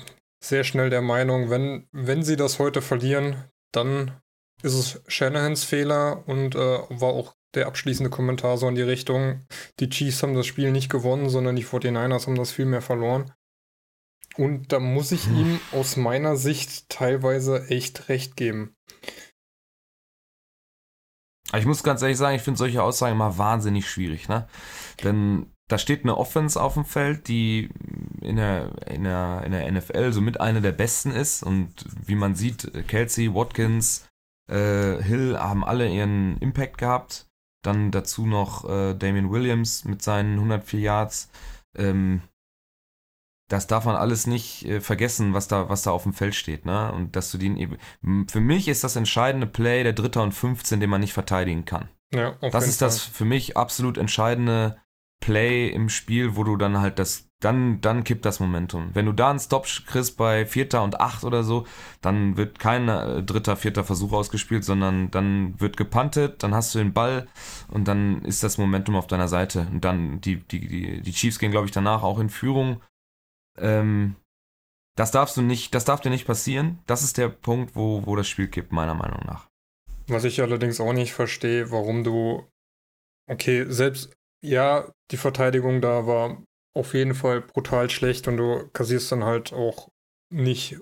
sehr 0.48 0.64
schnell 0.64 0.90
der 0.90 1.02
Meinung, 1.02 1.50
wenn, 1.50 1.88
wenn 1.92 2.24
sie 2.24 2.36
das 2.36 2.60
heute 2.60 2.82
verlieren, 2.82 3.46
dann 3.72 4.22
ist 4.62 4.74
es 4.74 5.02
Shanahans 5.08 5.64
Fehler 5.64 6.24
und 6.28 6.56
äh, 6.56 6.60
war 6.60 7.10
auch 7.10 7.36
der 7.56 7.68
abschließende 7.68 8.10
Kommentar 8.10 8.58
so 8.58 8.68
in 8.68 8.76
die 8.76 8.82
Richtung, 8.82 9.46
die 9.80 9.90
Chiefs 9.90 10.22
haben 10.22 10.36
das 10.36 10.46
Spiel 10.46 10.72
nicht 10.72 10.90
gewonnen, 10.90 11.30
sondern 11.30 11.56
die 11.56 11.66
49ers 11.66 12.28
haben 12.28 12.36
das 12.36 12.52
viel 12.52 12.66
mehr 12.66 12.82
verloren. 12.82 13.32
Und 14.38 14.72
da 14.74 14.80
muss 14.80 15.12
ich 15.12 15.26
hm. 15.26 15.38
ihm 15.38 15.60
aus 15.72 15.96
meiner 15.96 16.36
Sicht 16.36 16.90
teilweise 16.90 17.68
echt 17.70 18.10
recht 18.10 18.36
geben. 18.36 18.76
Ich 21.54 21.66
muss 21.66 21.84
ganz 21.84 22.02
ehrlich 22.02 22.18
sagen, 22.18 22.36
ich 22.36 22.42
finde 22.42 22.58
solche 22.58 22.84
Aussagen 22.84 23.16
immer 23.16 23.38
wahnsinnig 23.38 23.90
schwierig, 23.90 24.28
ne? 24.28 24.48
Denn 25.04 25.55
da 25.68 25.78
steht 25.78 26.04
eine 26.04 26.18
Offense 26.18 26.62
auf 26.62 26.76
dem 26.76 26.86
Feld, 26.86 27.28
die 27.28 27.70
in 28.22 28.36
der, 28.36 28.72
in 28.88 29.04
der, 29.04 29.44
in 29.46 29.52
der 29.52 29.72
NFL 29.72 30.14
somit 30.14 30.40
eine 30.40 30.62
der 30.62 30.72
besten 30.72 31.12
ist. 31.12 31.44
Und 31.44 31.74
wie 32.06 32.16
man 32.16 32.36
sieht, 32.36 32.72
Kelsey, 32.88 33.34
Watkins, 33.34 34.08
äh, 34.50 35.02
Hill 35.02 35.38
haben 35.40 35.64
alle 35.64 35.90
ihren 35.90 36.38
Impact 36.38 36.78
gehabt. 36.78 37.28
Dann 37.64 37.90
dazu 37.90 38.28
noch 38.28 38.70
äh, 38.70 38.94
Damian 38.94 39.32
Williams 39.32 39.86
mit 39.86 40.04
seinen 40.04 40.36
104 40.36 40.80
Yards. 40.80 41.30
Ähm, 41.76 42.22
das 43.50 43.68
darf 43.68 43.86
man 43.86 43.96
alles 43.96 44.28
nicht 44.28 44.66
äh, 44.66 44.82
vergessen, 44.82 45.34
was 45.34 45.48
da, 45.48 45.70
was 45.70 45.84
da 45.84 45.92
auf 45.92 46.04
dem 46.04 46.14
Feld 46.14 46.36
steht, 46.36 46.66
ne? 46.66 46.92
Und 46.92 47.16
dass 47.16 47.32
du 47.32 47.38
den 47.38 47.58
eben. 47.58 47.78
Für 48.28 48.40
mich 48.40 48.68
ist 48.68 48.84
das 48.84 48.96
entscheidende 48.96 49.48
Play 49.48 49.84
der 49.84 49.94
Dritter 49.94 50.24
und 50.24 50.32
15, 50.32 50.80
den 50.80 50.90
man 50.90 51.02
nicht 51.02 51.14
verteidigen 51.14 51.66
kann. 51.66 51.90
Ja, 52.14 52.36
das 52.42 52.68
ist 52.68 52.80
Fall. 52.80 52.88
das 52.88 53.02
für 53.02 53.26
mich 53.26 53.58
absolut 53.58 53.98
entscheidende 53.98 54.78
Play 55.26 55.70
im 55.70 55.90
Spiel, 55.90 56.36
wo 56.36 56.44
du 56.44 56.56
dann 56.56 56.80
halt 56.80 57.00
das, 57.00 57.28
dann, 57.40 57.82
dann 57.82 58.04
kippt 58.04 58.26
das 58.26 58.40
Momentum. 58.40 58.92
Wenn 58.94 59.08
du 59.08 59.12
da 59.12 59.32
einen 59.32 59.40
Stop 59.40 59.66
kriegst 59.88 60.18
bei 60.18 60.46
Vierter 60.46 60.84
und 60.84 61.00
Acht 61.00 61.24
oder 61.24 61.42
so, 61.42 61.66
dann 62.02 62.38
wird 62.38 62.60
kein 62.60 62.88
äh, 62.88 63.24
dritter, 63.24 63.56
vierter 63.56 63.84
Versuch 63.84 64.14
ausgespielt, 64.14 64.64
sondern 64.64 65.10
dann 65.10 65.60
wird 65.60 65.78
gepuntet, 65.78 66.44
dann 66.44 66.54
hast 66.54 66.76
du 66.76 66.78
den 66.78 66.94
Ball 66.94 67.28
und 67.70 67.88
dann 67.88 68.24
ist 68.24 68.44
das 68.44 68.60
Momentum 68.60 68.96
auf 68.96 69.08
deiner 69.08 69.28
Seite. 69.28 69.68
Und 69.72 69.84
dann, 69.84 70.22
die, 70.22 70.42
die, 70.42 70.60
die, 70.60 71.02
die 71.02 71.12
Chiefs 71.12 71.40
gehen, 71.40 71.50
glaube 71.50 71.66
ich, 71.66 71.72
danach 71.72 72.04
auch 72.04 72.20
in 72.20 72.30
Führung. 72.30 72.84
Ähm, 73.58 74.16
das 74.96 75.10
darfst 75.10 75.38
du 75.38 75.42
nicht, 75.42 75.74
das 75.74 75.86
darf 75.86 76.02
dir 76.02 76.12
nicht 76.12 76.28
passieren. 76.28 76.78
Das 76.86 77.02
ist 77.02 77.18
der 77.18 77.30
Punkt, 77.30 77.76
wo, 77.76 78.06
wo 78.06 78.16
das 78.16 78.28
Spiel 78.28 78.48
kippt, 78.48 78.72
meiner 78.72 78.94
Meinung 78.94 79.22
nach. 79.26 79.48
Was 80.06 80.24
ich 80.24 80.40
allerdings 80.40 80.80
auch 80.80 80.94
nicht 80.94 81.14
verstehe, 81.14 81.72
warum 81.72 82.04
du, 82.04 82.48
okay, 83.28 83.66
selbst 83.68 84.16
ja, 84.46 84.92
die 85.12 85.18
Verteidigung 85.18 85.82
da 85.82 86.08
war 86.08 86.44
auf 86.76 86.94
jeden 86.94 87.16
Fall 87.16 87.42
brutal 87.42 87.90
schlecht 87.90 88.28
und 88.28 88.38
du 88.38 88.68
kassierst 88.74 89.12
dann 89.12 89.24
halt 89.24 89.54
auch 89.54 89.90
nicht 90.32 90.80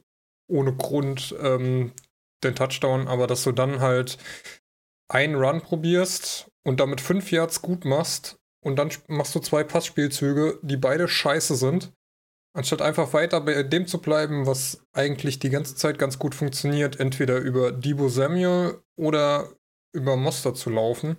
ohne 0.50 0.76
Grund 0.76 1.36
ähm, 1.40 1.94
den 2.44 2.56
Touchdown, 2.56 3.08
aber 3.08 3.28
dass 3.28 3.44
du 3.44 3.52
dann 3.52 3.80
halt 3.80 4.18
einen 5.10 5.36
Run 5.36 5.62
probierst 5.62 6.50
und 6.66 6.80
damit 6.80 7.00
fünf 7.00 7.32
Yards 7.32 7.62
gut 7.62 7.86
machst 7.86 8.38
und 8.64 8.78
dann 8.78 8.90
machst 9.08 9.36
du 9.36 9.40
zwei 9.40 9.64
Passspielzüge, 9.64 10.60
die 10.64 10.78
beide 10.78 11.08
scheiße 11.08 11.56
sind, 11.56 11.94
anstatt 12.56 12.82
einfach 12.82 13.14
weiter 13.14 13.42
bei 13.42 13.62
dem 13.64 13.88
zu 13.88 14.02
bleiben, 14.02 14.48
was 14.48 14.84
eigentlich 14.94 15.40
die 15.40 15.50
ganze 15.50 15.76
Zeit 15.76 16.00
ganz 16.00 16.18
gut 16.18 16.34
funktioniert, 16.34 17.00
entweder 17.00 17.38
über 17.38 17.72
Debo 17.72 18.10
Samuel 18.10 18.82
oder 18.98 19.54
über 19.94 20.16
Monster 20.16 20.54
zu 20.54 20.70
laufen 20.70 21.18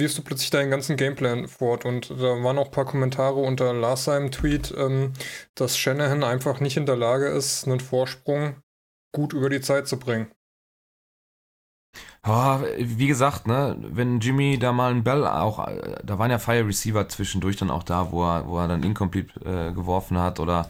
wirfst 0.00 0.18
du 0.18 0.22
plötzlich 0.22 0.50
deinen 0.50 0.70
ganzen 0.70 0.96
Gameplan 0.96 1.46
fort. 1.46 1.84
Und 1.84 2.10
da 2.10 2.42
waren 2.42 2.58
auch 2.58 2.66
ein 2.66 2.72
paar 2.72 2.86
Kommentare 2.86 3.36
unter 3.36 3.72
Lars 3.72 4.04
seinem 4.04 4.32
Tweet, 4.32 4.74
ähm, 4.76 5.12
dass 5.54 5.78
Shanahan 5.78 6.24
einfach 6.24 6.58
nicht 6.58 6.76
in 6.76 6.86
der 6.86 6.96
Lage 6.96 7.28
ist, 7.28 7.66
einen 7.68 7.78
Vorsprung 7.78 8.56
gut 9.14 9.32
über 9.32 9.48
die 9.48 9.60
Zeit 9.60 9.86
zu 9.86 9.98
bringen. 9.98 10.32
Oh, 12.26 12.60
wie 12.76 13.06
gesagt, 13.06 13.46
ne, 13.46 13.76
wenn 13.80 14.20
Jimmy 14.20 14.58
da 14.58 14.72
mal 14.72 14.90
einen 14.90 15.04
Bell 15.04 15.26
auch, 15.26 15.66
da 16.04 16.18
waren 16.18 16.30
ja 16.30 16.38
Fire 16.38 16.66
Receiver 16.66 17.08
zwischendurch 17.08 17.56
dann 17.56 17.70
auch 17.70 17.82
da, 17.82 18.12
wo 18.12 18.24
er, 18.24 18.46
wo 18.46 18.58
er 18.58 18.68
dann 18.68 18.82
incomplete 18.82 19.40
äh, 19.40 19.72
geworfen 19.72 20.18
hat 20.18 20.38
oder 20.38 20.68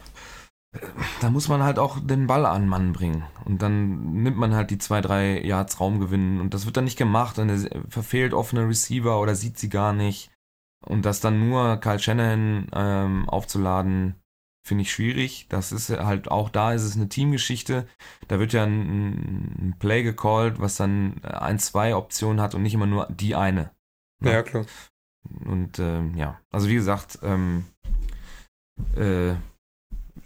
da 1.19 1.29
muss 1.29 1.49
man 1.49 1.63
halt 1.63 1.79
auch 1.79 1.99
den 1.99 2.27
Ball 2.27 2.45
an 2.45 2.67
Mann 2.67 2.93
bringen. 2.93 3.23
Und 3.43 3.61
dann 3.61 4.23
nimmt 4.23 4.37
man 4.37 4.55
halt 4.55 4.71
die 4.71 4.77
zwei, 4.77 5.01
drei 5.01 5.41
Yards 5.41 5.79
Raumgewinn 5.79 6.39
und 6.39 6.53
das 6.53 6.65
wird 6.65 6.77
dann 6.77 6.85
nicht 6.85 6.97
gemacht 6.97 7.39
und 7.39 7.49
er 7.49 7.83
verfehlt 7.89 8.33
offene 8.33 8.67
Receiver 8.67 9.19
oder 9.19 9.35
sieht 9.35 9.57
sie 9.57 9.69
gar 9.69 9.93
nicht. 9.93 10.31
Und 10.85 11.05
das 11.05 11.19
dann 11.19 11.47
nur 11.47 11.77
Kyle 11.77 11.99
Shanahan 11.99 12.67
ähm, 12.73 13.29
aufzuladen, 13.29 14.15
finde 14.65 14.83
ich 14.83 14.91
schwierig. 14.91 15.47
Das 15.49 15.71
ist 15.71 15.89
halt 15.89 16.31
auch 16.31 16.49
da 16.49 16.73
ist 16.73 16.83
es 16.83 16.95
eine 16.95 17.09
Teamgeschichte. 17.09 17.87
Da 18.27 18.39
wird 18.39 18.53
ja 18.53 18.63
ein, 18.63 19.67
ein 19.67 19.75
Play 19.77 20.03
gecallt, 20.03 20.59
was 20.59 20.77
dann 20.77 21.23
ein, 21.23 21.59
zwei 21.59 21.95
Optionen 21.95 22.41
hat 22.41 22.55
und 22.55 22.63
nicht 22.63 22.73
immer 22.73 22.87
nur 22.87 23.07
die 23.11 23.35
eine. 23.35 23.71
Ja, 24.23 24.31
ja 24.31 24.43
klar. 24.43 24.65
Und 25.45 25.79
ähm, 25.79 26.15
ja, 26.15 26.39
also 26.49 26.67
wie 26.67 26.75
gesagt, 26.75 27.19
ähm, 27.21 27.65
äh, 28.95 29.35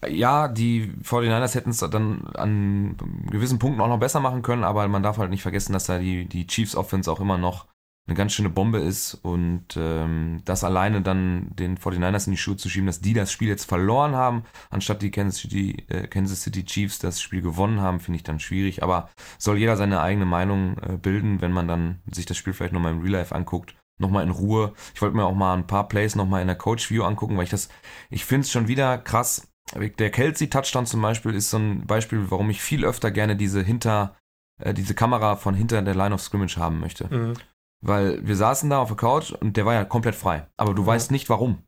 ja, 0.07 0.47
die 0.47 0.91
49ers 1.03 1.55
hätten 1.55 1.71
es 1.71 1.79
dann 1.79 2.27
an 2.35 2.97
gewissen 3.29 3.59
Punkten 3.59 3.81
auch 3.81 3.87
noch 3.87 3.99
besser 3.99 4.19
machen 4.19 4.41
können, 4.41 4.63
aber 4.63 4.87
man 4.87 5.03
darf 5.03 5.17
halt 5.17 5.29
nicht 5.29 5.41
vergessen, 5.41 5.73
dass 5.73 5.85
da 5.85 5.99
die, 5.99 6.25
die 6.25 6.47
Chiefs 6.47 6.75
Offense 6.75 7.11
auch 7.11 7.19
immer 7.19 7.37
noch 7.37 7.67
eine 8.07 8.15
ganz 8.15 8.33
schöne 8.33 8.49
Bombe 8.49 8.77
ist 8.77 9.15
und 9.15 9.65
ähm, 9.77 10.41
das 10.45 10.63
alleine 10.63 11.01
dann 11.01 11.47
den 11.55 11.77
49ers 11.77 12.27
in 12.27 12.31
die 12.31 12.37
Schuhe 12.37 12.55
zu 12.55 12.69
schieben, 12.69 12.85
dass 12.85 13.01
die 13.01 13.13
das 13.13 13.31
Spiel 13.31 13.47
jetzt 13.47 13.65
verloren 13.65 14.15
haben, 14.15 14.43
anstatt 14.69 15.01
die 15.01 15.09
Kansas 15.09 15.41
City, 15.41 15.83
äh, 15.87 16.07
Kansas 16.07 16.43
City 16.43 16.63
Chiefs 16.65 16.99
das 16.99 17.19
Spiel 17.19 17.41
gewonnen 17.41 17.81
haben, 17.81 17.99
finde 17.99 18.17
ich 18.17 18.23
dann 18.23 18.39
schwierig, 18.39 18.83
aber 18.83 19.09
soll 19.39 19.57
jeder 19.57 19.75
seine 19.75 20.01
eigene 20.01 20.25
Meinung 20.25 20.77
äh, 20.77 20.97
bilden, 20.97 21.41
wenn 21.41 21.51
man 21.51 21.67
dann 21.67 21.99
sich 22.11 22.27
das 22.27 22.37
Spiel 22.37 22.53
vielleicht 22.53 22.73
nochmal 22.73 22.93
im 22.93 23.01
Real 23.01 23.13
Life 23.13 23.33
anguckt, 23.33 23.75
nochmal 23.97 24.23
in 24.23 24.29
Ruhe. 24.29 24.73
Ich 24.93 25.01
wollte 25.01 25.15
mir 25.15 25.25
auch 25.25 25.33
mal 25.33 25.55
ein 25.55 25.67
paar 25.67 25.87
Plays 25.87 26.15
nochmal 26.15 26.41
in 26.41 26.47
der 26.47 26.57
Coach 26.57 26.91
View 26.91 27.03
angucken, 27.03 27.37
weil 27.37 27.45
ich 27.45 27.49
das, 27.49 27.69
ich 28.11 28.23
finde 28.23 28.41
es 28.41 28.51
schon 28.51 28.67
wieder 28.67 28.99
krass, 28.99 29.47
der 29.73 30.11
Kelsey-Touchdown 30.11 30.85
zum 30.85 31.01
Beispiel 31.01 31.33
ist 31.33 31.49
so 31.49 31.57
ein 31.57 31.85
Beispiel, 31.85 32.29
warum 32.29 32.49
ich 32.49 32.61
viel 32.61 32.85
öfter 32.85 33.11
gerne 33.11 33.35
diese 33.35 33.61
hinter, 33.61 34.15
äh, 34.61 34.73
diese 34.73 34.93
Kamera 34.93 35.35
von 35.35 35.55
hinter 35.55 35.81
der 35.81 35.95
Line 35.95 36.13
of 36.13 36.21
Scrimmage 36.21 36.57
haben 36.57 36.79
möchte. 36.79 37.13
Mhm. 37.13 37.33
Weil 37.81 38.25
wir 38.25 38.35
saßen 38.35 38.69
da 38.69 38.79
auf 38.79 38.89
der 38.89 38.97
Couch 38.97 39.31
und 39.31 39.57
der 39.57 39.65
war 39.65 39.73
ja 39.73 39.85
komplett 39.85 40.15
frei. 40.15 40.47
Aber 40.57 40.73
du 40.73 40.83
mhm. 40.83 40.87
weißt 40.87 41.11
nicht 41.11 41.29
warum. 41.29 41.63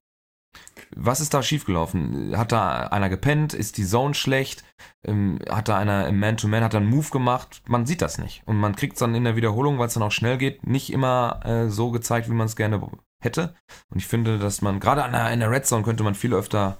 Was 0.95 1.19
ist 1.19 1.33
da 1.33 1.43
schiefgelaufen? 1.43 2.35
Hat 2.37 2.51
da 2.51 2.87
einer 2.87 3.09
gepennt? 3.09 3.53
Ist 3.53 3.77
die 3.77 3.85
Zone 3.85 4.13
schlecht? 4.13 4.63
Ähm, 5.05 5.39
hat 5.49 5.67
da 5.67 5.77
einer 5.77 6.07
im 6.07 6.19
Man-to-Man, 6.19 6.61
-Man, 6.61 6.63
hat 6.63 6.73
da 6.73 6.77
einen 6.77 6.89
Move 6.89 7.09
gemacht? 7.09 7.61
Man 7.67 7.85
sieht 7.85 8.01
das 8.01 8.17
nicht. 8.17 8.41
Und 8.45 8.57
man 8.57 8.75
kriegt 8.75 8.93
es 8.93 8.99
dann 8.99 9.13
in 9.13 9.23
der 9.23 9.35
Wiederholung, 9.35 9.77
weil 9.77 9.87
es 9.87 9.93
dann 9.93 10.03
auch 10.03 10.11
schnell 10.11 10.37
geht, 10.37 10.65
nicht 10.65 10.91
immer 10.91 11.41
äh, 11.45 11.69
so 11.69 11.91
gezeigt, 11.91 12.29
wie 12.29 12.33
man 12.33 12.47
es 12.47 12.55
gerne 12.55 12.81
hätte. 13.21 13.55
Und 13.89 13.97
ich 13.97 14.07
finde, 14.07 14.39
dass 14.39 14.61
man, 14.61 14.79
gerade 14.79 15.03
in 15.31 15.39
der 15.39 15.51
Red 15.51 15.65
Zone 15.65 15.83
könnte 15.83 16.03
man 16.03 16.15
viel 16.15 16.33
öfter 16.33 16.77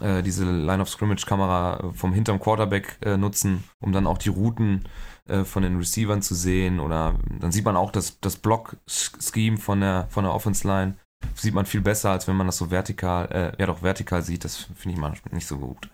äh, 0.00 0.22
diese 0.22 0.44
Line 0.44 0.82
of 0.82 0.88
Scrimmage 0.88 1.26
Kamera 1.26 1.92
vom 1.92 2.12
hinterm 2.12 2.40
Quarterback 2.40 2.98
äh, 3.02 3.16
nutzen, 3.16 3.64
um 3.80 3.92
dann 3.92 4.06
auch 4.06 4.18
die 4.18 4.28
Routen 4.28 4.84
äh, 5.26 5.44
von 5.44 5.62
den 5.62 5.76
Receivern 5.76 6.22
zu 6.22 6.34
sehen 6.34 6.80
oder 6.80 7.18
dann 7.40 7.52
sieht 7.52 7.64
man 7.64 7.76
auch 7.76 7.92
das, 7.92 8.20
das 8.20 8.36
Block-Scheme 8.36 9.58
von 9.58 9.80
der, 9.80 10.06
von 10.10 10.24
der 10.24 10.34
Offense 10.34 10.66
Line. 10.66 10.94
Sieht 11.34 11.54
man 11.54 11.66
viel 11.66 11.80
besser, 11.80 12.10
als 12.10 12.28
wenn 12.28 12.36
man 12.36 12.46
das 12.46 12.58
so 12.58 12.70
vertikal, 12.70 13.26
äh, 13.32 13.60
ja 13.60 13.66
doch 13.66 13.82
vertikal 13.82 14.22
sieht. 14.22 14.44
Das 14.44 14.56
finde 14.56 14.94
ich 14.94 15.00
manchmal 15.00 15.34
nicht 15.34 15.46
so 15.46 15.58
gut. 15.58 15.90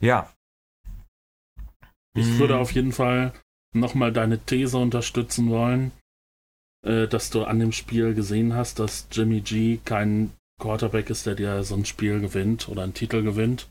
Ja. 0.00 0.32
Ich 2.16 2.38
würde 2.38 2.58
auf 2.58 2.72
jeden 2.72 2.92
Fall 2.92 3.32
nochmal 3.72 4.12
deine 4.12 4.38
These 4.38 4.76
unterstützen 4.76 5.50
wollen, 5.50 5.92
äh, 6.84 7.06
dass 7.06 7.30
du 7.30 7.44
an 7.44 7.60
dem 7.60 7.72
Spiel 7.72 8.14
gesehen 8.14 8.54
hast, 8.54 8.80
dass 8.80 9.06
Jimmy 9.12 9.40
G 9.40 9.78
kein 9.84 10.32
Quarterback 10.58 11.10
ist, 11.10 11.26
der 11.26 11.34
dir 11.34 11.62
so 11.62 11.74
ein 11.74 11.84
Spiel 11.84 12.20
gewinnt 12.20 12.68
oder 12.68 12.82
einen 12.82 12.94
Titel 12.94 13.22
gewinnt. 13.22 13.70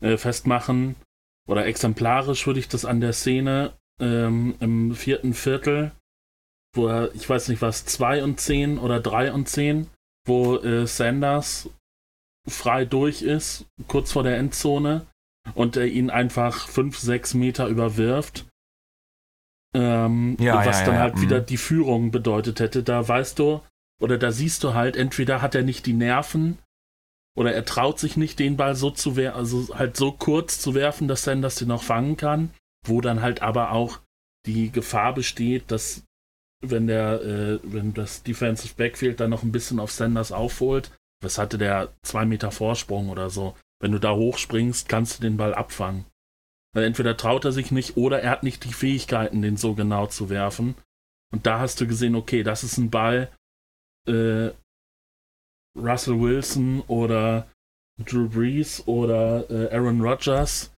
Äh, 0.00 0.16
festmachen 0.16 0.96
oder 1.48 1.66
exemplarisch 1.66 2.46
würde 2.46 2.60
ich 2.60 2.68
das 2.68 2.84
an 2.84 3.00
der 3.00 3.12
Szene 3.12 3.72
ähm, 4.00 4.54
im 4.60 4.94
vierten 4.94 5.34
Viertel, 5.34 5.92
wo 6.74 6.88
er, 6.88 7.14
ich 7.14 7.28
weiß 7.28 7.48
nicht 7.48 7.62
was, 7.62 7.84
2 7.84 8.24
und 8.24 8.40
10 8.40 8.78
oder 8.78 9.00
3 9.00 9.32
und 9.32 9.48
10, 9.48 9.88
wo 10.26 10.56
äh, 10.56 10.86
Sanders 10.86 11.70
frei 12.48 12.84
durch 12.84 13.22
ist, 13.22 13.66
kurz 13.88 14.12
vor 14.12 14.22
der 14.22 14.38
Endzone, 14.38 15.06
und 15.54 15.76
er 15.76 15.86
ihn 15.86 16.10
einfach 16.10 16.68
5, 16.68 16.98
6 16.98 17.34
Meter 17.34 17.68
überwirft. 17.68 18.46
Ähm, 19.74 20.36
Ja, 20.40 20.64
was 20.64 20.80
ja, 20.80 20.86
dann 20.86 20.94
ja, 20.94 21.00
halt 21.00 21.16
mhm. 21.16 21.20
wieder 21.22 21.40
die 21.40 21.56
Führung 21.56 22.10
bedeutet 22.10 22.60
hätte. 22.60 22.82
Da 22.82 23.06
weißt 23.06 23.38
du, 23.38 23.60
oder 24.00 24.18
da 24.18 24.32
siehst 24.32 24.64
du 24.64 24.74
halt, 24.74 24.96
entweder 24.96 25.42
hat 25.42 25.54
er 25.54 25.62
nicht 25.62 25.86
die 25.86 25.92
Nerven 25.92 26.58
oder 27.36 27.52
er 27.52 27.64
traut 27.64 27.98
sich 27.98 28.16
nicht, 28.16 28.38
den 28.38 28.56
Ball 28.56 28.74
so 28.74 28.90
zu 28.90 29.16
werfen, 29.16 29.38
also 29.38 29.76
halt 29.76 29.96
so 29.96 30.12
kurz 30.12 30.60
zu 30.60 30.74
werfen, 30.74 31.08
dass 31.08 31.24
Sanders 31.24 31.56
den 31.56 31.68
noch 31.68 31.82
fangen 31.82 32.16
kann, 32.16 32.50
wo 32.86 33.00
dann 33.00 33.22
halt 33.22 33.42
aber 33.42 33.72
auch 33.72 34.00
die 34.46 34.70
Gefahr 34.70 35.14
besteht, 35.14 35.70
dass 35.70 36.04
wenn 36.60 36.86
der, 36.86 37.22
äh, 37.22 37.60
wenn 37.62 37.94
das 37.94 38.22
Defensive 38.22 38.74
Backfield 38.74 39.20
dann 39.20 39.30
noch 39.30 39.42
ein 39.42 39.52
bisschen 39.52 39.80
auf 39.80 39.92
Sanders 39.92 40.32
aufholt, 40.32 40.90
was 41.20 41.38
hatte 41.38 41.58
der 41.58 41.92
zwei 42.02 42.24
Meter 42.24 42.50
Vorsprung 42.50 43.08
oder 43.08 43.30
so, 43.30 43.56
wenn 43.80 43.92
du 43.92 43.98
da 43.98 44.14
hochspringst, 44.14 44.88
kannst 44.88 45.18
du 45.18 45.22
den 45.22 45.36
Ball 45.36 45.54
abfangen. 45.54 46.06
Weil 46.74 46.84
entweder 46.84 47.16
traut 47.16 47.44
er 47.44 47.52
sich 47.52 47.70
nicht 47.70 47.96
oder 47.96 48.20
er 48.20 48.30
hat 48.30 48.42
nicht 48.42 48.64
die 48.64 48.72
Fähigkeiten, 48.72 49.42
den 49.42 49.56
so 49.56 49.74
genau 49.74 50.06
zu 50.06 50.28
werfen. 50.28 50.74
Und 51.32 51.46
da 51.46 51.58
hast 51.60 51.80
du 51.80 51.86
gesehen, 51.86 52.14
okay, 52.14 52.42
das 52.42 52.64
ist 52.64 52.78
ein 52.78 52.90
Ball, 52.90 53.30
äh, 54.06 54.50
Russell 55.76 56.20
Wilson 56.20 56.82
oder 56.86 57.48
Drew 57.98 58.28
Brees 58.28 58.86
oder 58.86 59.48
äh, 59.50 59.74
Aaron 59.74 60.00
Rodgers, 60.00 60.72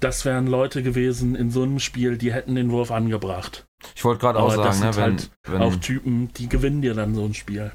das 0.00 0.24
wären 0.24 0.46
Leute 0.46 0.82
gewesen 0.82 1.34
in 1.34 1.50
so 1.50 1.62
einem 1.62 1.78
Spiel, 1.78 2.18
die 2.18 2.32
hätten 2.32 2.54
den 2.54 2.70
Wurf 2.70 2.90
angebracht. 2.90 3.66
Ich 3.94 4.04
wollte 4.04 4.20
gerade 4.20 4.38
auch 4.38 4.52
Aber 4.52 4.62
das 4.64 4.78
sagen, 4.78 4.86
ne, 4.86 4.92
sind 4.92 5.02
wenn, 5.04 5.12
halt 5.18 5.30
wenn, 5.44 5.62
Auch 5.62 5.76
Typen, 5.76 6.32
die 6.34 6.48
gewinnen 6.48 6.82
dir 6.82 6.94
dann 6.94 7.14
so 7.14 7.24
ein 7.24 7.34
Spiel. 7.34 7.72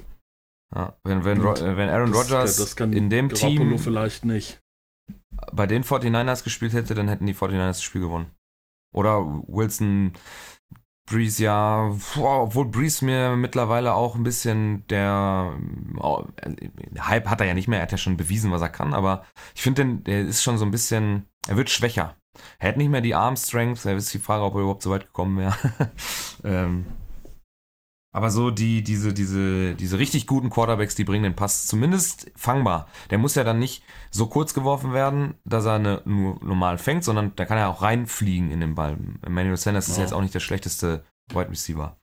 ja, 0.76 0.94
wenn, 1.04 1.24
wenn, 1.24 1.42
Und 1.42 1.62
wenn 1.62 1.90
Aaron 1.90 2.12
Das- 2.12 2.24
Rodgers 2.32 2.58
das 2.58 2.76
kann 2.76 2.94
in 2.94 3.10
dem 3.10 3.30
Garoppolo 3.30 3.56
Team 3.70 3.80
vielleicht 3.80 4.26
nicht. 4.26 4.60
bei 5.54 5.68
den 5.68 5.84
49ers 5.84 6.44
gespielt 6.44 6.74
hätte, 6.74 6.94
dann 6.96 7.08
hätten 7.08 7.26
die 7.26 7.34
49ers 7.36 7.68
das 7.68 7.84
Spiel 7.84 8.02
gewonnen. 8.02 8.32
Oder 8.94 9.22
Wilson, 9.48 10.14
Breeze, 11.06 11.44
ja, 11.44 11.92
obwohl 12.18 12.66
Breeze 12.66 13.04
mir 13.04 13.36
mittlerweile 13.36 13.94
auch 13.94 14.16
ein 14.16 14.24
bisschen 14.24 14.86
der 14.88 15.54
oh, 15.98 16.24
äh, 16.38 16.70
Hype 17.00 17.30
hat 17.30 17.42
er 17.42 17.48
ja 17.48 17.54
nicht 17.54 17.68
mehr, 17.68 17.80
er 17.80 17.84
hat 17.84 17.92
ja 17.92 17.98
schon 17.98 18.18
bewiesen, 18.18 18.52
was 18.52 18.62
er 18.62 18.70
kann, 18.70 18.94
aber 18.94 19.26
ich 19.56 19.62
finde, 19.62 19.98
der 19.98 20.22
ist 20.22 20.44
schon 20.44 20.58
so 20.58 20.66
ein 20.66 20.72
bisschen, 20.72 21.28
er 21.48 21.58
wird 21.58 21.70
schwächer. 21.70 22.16
Er 22.60 22.70
hat 22.70 22.78
nicht 22.78 22.90
mehr 22.90 23.02
die 23.02 23.16
Arm 23.16 23.36
Strength, 23.36 23.86
da 23.86 23.92
ist 23.92 24.14
die 24.14 24.20
Frage, 24.20 24.44
ob 24.44 24.56
er 24.56 24.62
überhaupt 24.62 24.84
so 24.84 24.90
weit 24.90 25.08
gekommen 25.08 25.38
wäre. 25.38 25.56
ähm, 26.46 26.86
aber 28.12 28.30
so 28.30 28.52
die, 28.52 28.84
diese, 28.84 29.14
diese, 29.14 29.76
diese 29.76 29.98
richtig 29.98 30.28
guten 30.28 30.50
Quarterbacks, 30.50 30.96
die 30.96 31.04
bringen 31.04 31.24
den 31.24 31.36
Pass 31.36 31.66
zumindest 31.68 32.32
fangbar. 32.36 32.88
Der 33.10 33.18
muss 33.18 33.36
ja 33.36 33.44
dann 33.44 33.60
nicht 33.60 33.84
so 34.10 34.28
kurz 34.28 34.54
geworfen 34.54 34.94
werden, 34.94 35.36
dass 35.46 35.66
er 35.66 35.76
eine, 35.76 36.02
nur 36.06 36.38
normal 36.44 36.78
fängt, 36.78 37.04
sondern 37.04 37.34
da 37.36 37.46
kann 37.46 37.58
er 37.58 37.70
auch 37.70 37.82
reinfliegen 37.82 38.52
in 38.52 38.60
den 38.60 38.76
Ball. 38.76 38.98
Emmanuel 39.26 39.58
Sanders 39.58 39.88
ist 39.88 39.98
Ja. 39.98 40.04
jetzt 40.04 40.14
auch 40.14 40.22
nicht 40.22 40.34
der 40.34 40.40
schlechteste 40.42 41.04
Wide 41.34 41.50
Receiver. 41.50 41.98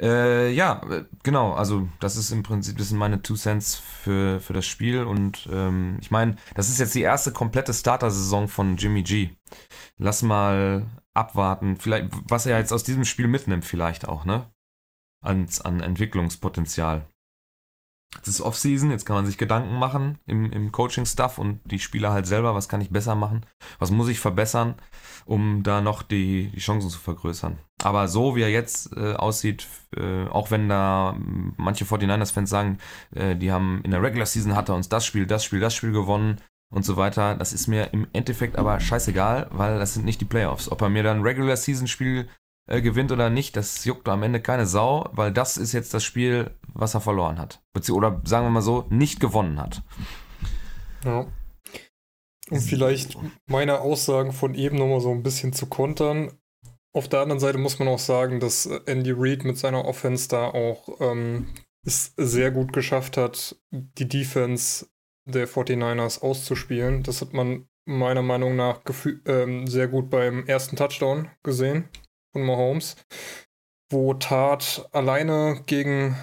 Äh, 0.00 0.52
ja, 0.52 0.80
äh, 0.90 1.04
genau, 1.22 1.52
also 1.52 1.86
das 2.00 2.16
ist 2.16 2.30
im 2.30 2.42
Prinzip, 2.42 2.78
das 2.78 2.88
sind 2.88 2.96
meine 2.98 3.20
Two 3.20 3.34
Cents 3.34 3.76
für, 3.76 4.40
für 4.40 4.54
das 4.54 4.66
Spiel 4.66 5.04
und 5.04 5.46
ähm, 5.52 5.98
ich 6.00 6.10
meine, 6.10 6.36
das 6.54 6.70
ist 6.70 6.78
jetzt 6.78 6.94
die 6.94 7.02
erste 7.02 7.32
komplette 7.32 7.74
Starter-Saison 7.74 8.48
von 8.48 8.76
Jimmy 8.78 9.02
G. 9.02 9.30
Lass 9.98 10.22
mal 10.22 10.86
abwarten, 11.12 11.76
vielleicht, 11.76 12.08
was 12.28 12.46
er 12.46 12.58
jetzt 12.58 12.72
aus 12.72 12.82
diesem 12.82 13.04
Spiel 13.04 13.28
mitnimmt, 13.28 13.64
vielleicht 13.66 14.08
auch, 14.08 14.24
ne? 14.24 14.46
An, 15.22 15.46
an 15.64 15.80
Entwicklungspotenzial. 15.80 17.06
Es 18.20 18.26
ist 18.26 18.40
Offseason, 18.40 18.90
jetzt 18.90 19.06
kann 19.06 19.14
man 19.14 19.26
sich 19.26 19.38
Gedanken 19.38 19.78
machen 19.78 20.18
im, 20.26 20.50
im 20.50 20.72
Coaching-Stuff 20.72 21.38
und 21.38 21.60
die 21.64 21.78
Spieler 21.78 22.12
halt 22.12 22.26
selber, 22.26 22.56
was 22.56 22.68
kann 22.68 22.80
ich 22.80 22.90
besser 22.90 23.14
machen, 23.14 23.46
was 23.78 23.92
muss 23.92 24.08
ich 24.08 24.18
verbessern, 24.18 24.74
um 25.26 25.62
da 25.62 25.80
noch 25.80 26.02
die, 26.02 26.50
die 26.52 26.58
Chancen 26.58 26.90
zu 26.90 26.98
vergrößern. 26.98 27.58
Aber 27.84 28.08
so 28.08 28.34
wie 28.34 28.42
er 28.42 28.50
jetzt 28.50 28.96
äh, 28.96 29.14
aussieht, 29.14 29.68
äh, 29.96 30.26
auch 30.26 30.50
wenn 30.50 30.68
da 30.68 31.16
manche 31.56 31.84
49ers-Fans 31.84 32.50
sagen, 32.50 32.78
äh, 33.14 33.36
die 33.36 33.52
haben 33.52 33.80
in 33.84 33.92
der 33.92 34.02
Regular 34.02 34.26
Season 34.26 34.56
hat 34.56 34.68
er 34.68 34.74
uns 34.74 34.88
das 34.88 35.06
Spiel, 35.06 35.26
das 35.26 35.44
Spiel, 35.44 35.60
das 35.60 35.74
Spiel 35.74 35.92
gewonnen 35.92 36.40
und 36.72 36.84
so 36.84 36.96
weiter, 36.96 37.36
das 37.36 37.52
ist 37.52 37.68
mir 37.68 37.92
im 37.92 38.08
Endeffekt 38.12 38.56
aber 38.56 38.80
scheißegal, 38.80 39.48
weil 39.52 39.78
das 39.78 39.94
sind 39.94 40.04
nicht 40.04 40.20
die 40.20 40.26
Playoffs. 40.26 40.70
Ob 40.70 40.82
er 40.82 40.88
mir 40.88 41.04
dann 41.04 41.22
Regular 41.22 41.56
Season-Spiel 41.56 42.28
äh, 42.70 42.82
gewinnt 42.82 43.10
oder 43.10 43.30
nicht, 43.30 43.56
das 43.56 43.84
juckt 43.84 44.08
am 44.08 44.22
Ende 44.22 44.40
keine 44.40 44.64
Sau, 44.64 45.08
weil 45.12 45.32
das 45.32 45.56
ist 45.56 45.72
jetzt 45.72 45.92
das 45.92 46.04
Spiel, 46.04 46.52
was 46.72 46.94
er 46.94 47.00
verloren 47.00 47.38
hat. 47.38 47.60
Oder 47.90 48.22
sagen 48.24 48.46
wir 48.46 48.50
mal 48.50 48.62
so, 48.62 48.86
nicht 48.90 49.18
gewonnen 49.18 49.60
hat. 49.60 49.82
Ja. 51.04 51.26
Um 52.48 52.60
vielleicht 52.60 53.18
meine 53.46 53.80
Aussagen 53.80 54.32
von 54.32 54.54
eben 54.54 54.78
nochmal 54.78 55.00
so 55.00 55.10
ein 55.10 55.24
bisschen 55.24 55.52
zu 55.52 55.66
kontern. 55.66 56.32
Auf 56.92 57.08
der 57.08 57.20
anderen 57.20 57.40
Seite 57.40 57.58
muss 57.58 57.78
man 57.80 57.88
auch 57.88 57.98
sagen, 57.98 58.38
dass 58.38 58.66
Andy 58.66 59.12
Reid 59.16 59.44
mit 59.44 59.58
seiner 59.58 59.84
Offense 59.84 60.28
da 60.28 60.46
auch 60.46 61.00
ähm, 61.00 61.48
es 61.84 62.12
sehr 62.16 62.52
gut 62.52 62.72
geschafft 62.72 63.16
hat, 63.16 63.56
die 63.70 64.08
Defense 64.08 64.86
der 65.24 65.48
49ers 65.48 66.22
auszuspielen. 66.22 67.02
Das 67.02 67.20
hat 67.20 67.32
man 67.32 67.68
meiner 67.84 68.22
Meinung 68.22 68.54
nach 68.54 68.80
ähm, 69.26 69.66
sehr 69.66 69.88
gut 69.88 70.08
beim 70.08 70.46
ersten 70.46 70.76
Touchdown 70.76 71.28
gesehen 71.42 71.88
von 72.32 72.42
Mahomes, 72.42 72.96
wo 73.90 74.14
Tat 74.14 74.88
alleine 74.92 75.62
gegen 75.66 76.16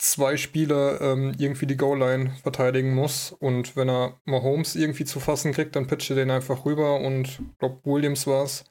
zwei 0.00 0.36
Spieler 0.36 1.00
ähm, 1.00 1.34
irgendwie 1.38 1.66
die 1.66 1.76
Goal-Line 1.76 2.32
verteidigen 2.42 2.94
muss. 2.94 3.32
Und 3.32 3.76
wenn 3.76 3.88
er 3.88 4.20
Mahomes 4.24 4.74
irgendwie 4.74 5.04
zu 5.04 5.20
fassen 5.20 5.52
kriegt, 5.52 5.76
dann 5.76 5.86
pitcht 5.86 6.10
er 6.10 6.16
den 6.16 6.30
einfach 6.30 6.64
rüber 6.64 7.00
und 7.00 7.28
ich 7.28 7.58
glaube, 7.58 7.80
Williams 7.84 8.26
war 8.26 8.44
es, 8.44 8.64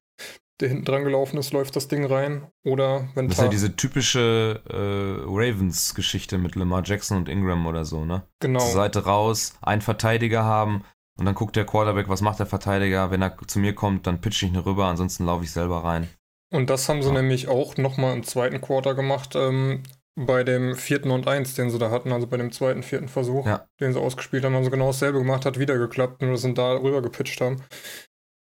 der 0.60 0.70
hinten 0.70 0.86
dran 0.86 1.04
gelaufen 1.04 1.38
ist, 1.38 1.54
läuft 1.54 1.76
das 1.76 1.88
Ding 1.88 2.06
rein. 2.06 2.48
Oder 2.66 3.08
wenn 3.16 3.28
Das 3.28 3.38
ist 3.38 3.44
ja 3.44 3.50
diese 3.50 3.76
typische 3.76 4.62
äh, 4.68 5.24
Ravens-Geschichte 5.26 6.38
mit 6.38 6.56
Lamar 6.56 6.84
Jackson 6.84 7.18
und 7.18 7.30
Ingram 7.30 7.66
oder 7.68 7.86
so, 7.86 8.06
ne? 8.06 8.24
genau. 8.40 8.60
Zur 8.60 8.72
Seite 8.72 9.06
raus, 9.06 9.54
einen 9.62 9.82
Verteidiger 9.82 10.44
haben 10.44 10.84
und 11.18 11.26
dann 11.26 11.36
guckt 11.36 11.56
der 11.56 11.66
Quarterback, 11.66 12.10
was 12.10 12.22
macht 12.22 12.40
der 12.40 12.46
Verteidiger? 12.46 13.12
Wenn 13.12 13.22
er 13.22 13.38
zu 13.46 13.60
mir 13.60 13.76
kommt, 13.76 14.08
dann 14.08 14.22
pitche 14.22 14.46
ich 14.46 14.52
ihn 14.52 14.58
rüber, 14.58 14.86
ansonsten 14.86 15.26
laufe 15.26 15.44
ich 15.44 15.52
selber 15.52 15.84
rein. 15.84 16.08
Und 16.52 16.70
das 16.70 16.90
haben 16.90 17.02
sie 17.02 17.10
Ja. 17.10 17.16
nämlich 17.22 17.48
auch 17.48 17.78
nochmal 17.78 18.16
im 18.16 18.24
zweiten 18.24 18.62
Quarter 18.62 18.96
gemacht, 18.96 19.36
ähm, 19.36 19.84
bei 20.16 20.44
dem 20.44 20.76
vierten 20.76 21.12
und 21.12 21.28
eins, 21.28 21.54
den 21.54 21.70
sie 21.70 21.78
da 21.80 21.92
hatten, 21.92 22.12
also 22.12 22.28
bei 22.28 22.38
dem 22.38 22.52
zweiten, 22.52 22.84
vierten 22.84 23.08
Versuch, 23.08 23.46
Ja. 23.46 23.68
den 23.80 23.94
sie 23.94 24.00
ausgespielt 24.02 24.44
haben, 24.44 24.54
haben 24.56 24.66
sie 24.66 24.72
genau 24.72 24.88
dasselbe 24.88 25.20
gemacht, 25.20 25.46
hat 25.46 25.60
wieder 25.60 25.78
geklappt, 25.78 26.22
nur 26.22 26.32
dass 26.32 26.42
sie 26.42 26.54
da 26.54 26.74
rüber 26.74 27.02
gepitcht 27.02 27.40
haben. 27.40 27.64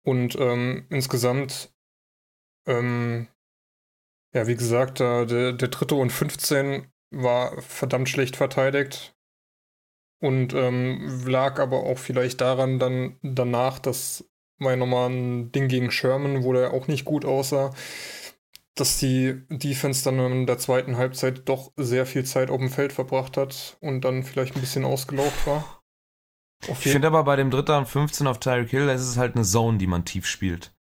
Und 0.04 0.36
ähm, 0.40 0.88
insgesamt, 0.90 1.72
ähm, 2.66 3.28
ja, 4.34 4.48
wie 4.48 4.56
gesagt, 4.56 5.00
da 5.00 5.26
der, 5.26 5.54
der 5.54 5.68
dritte 5.68 5.96
und 5.96 6.10
15 6.12 6.88
war 7.12 7.62
verdammt 7.62 8.10
schlecht 8.10 8.38
verteidigt. 8.38 9.14
Und 10.24 10.54
ähm, 10.54 11.24
lag 11.26 11.60
aber 11.60 11.84
auch 11.84 11.98
vielleicht 11.98 12.42
daran 12.42 12.80
dann 12.80 13.18
danach, 13.24 13.80
dass 13.80 14.31
war 14.62 14.72
ja 14.72 14.78
nochmal 14.78 15.10
ein 15.10 15.52
Ding 15.52 15.68
gegen 15.68 15.92
Sherman, 15.92 16.44
wo 16.44 16.54
der 16.54 16.74
auch 16.74 16.88
nicht 16.88 17.04
gut 17.04 17.26
aussah, 17.26 17.74
dass 18.76 18.98
die 19.00 19.42
Defense 19.50 20.04
dann 20.04 20.20
in 20.20 20.46
der 20.46 20.58
zweiten 20.58 20.98
Halbzeit 20.98 21.50
doch 21.50 21.72
sehr 21.76 22.06
viel 22.06 22.24
Zeit 22.24 22.50
auf 22.50 22.60
dem 22.60 22.70
Feld 22.70 22.94
verbracht 22.94 23.38
hat 23.38 23.78
und 23.82 24.02
dann 24.02 24.24
vielleicht 24.24 24.56
ein 24.56 24.62
bisschen 24.62 24.86
ausgelaugt 24.86 25.46
war. 25.46 25.82
Auf 26.70 26.86
Ich 26.86 26.92
finde 26.92 27.08
aber 27.08 27.24
bei 27.24 27.36
dem 27.36 27.50
Dritter 27.50 27.78
und 27.78 27.88
15 27.88 28.28
auf 28.28 28.40
Tyreek 28.40 28.70
Hill, 28.70 28.88
das 28.88 29.02
ist 29.02 29.18
halt 29.18 29.36
eine 29.36 29.44
Zone, 29.44 29.78
die 29.78 29.88
man 29.88 30.06
tief 30.06 30.28
spielt. 30.28 30.74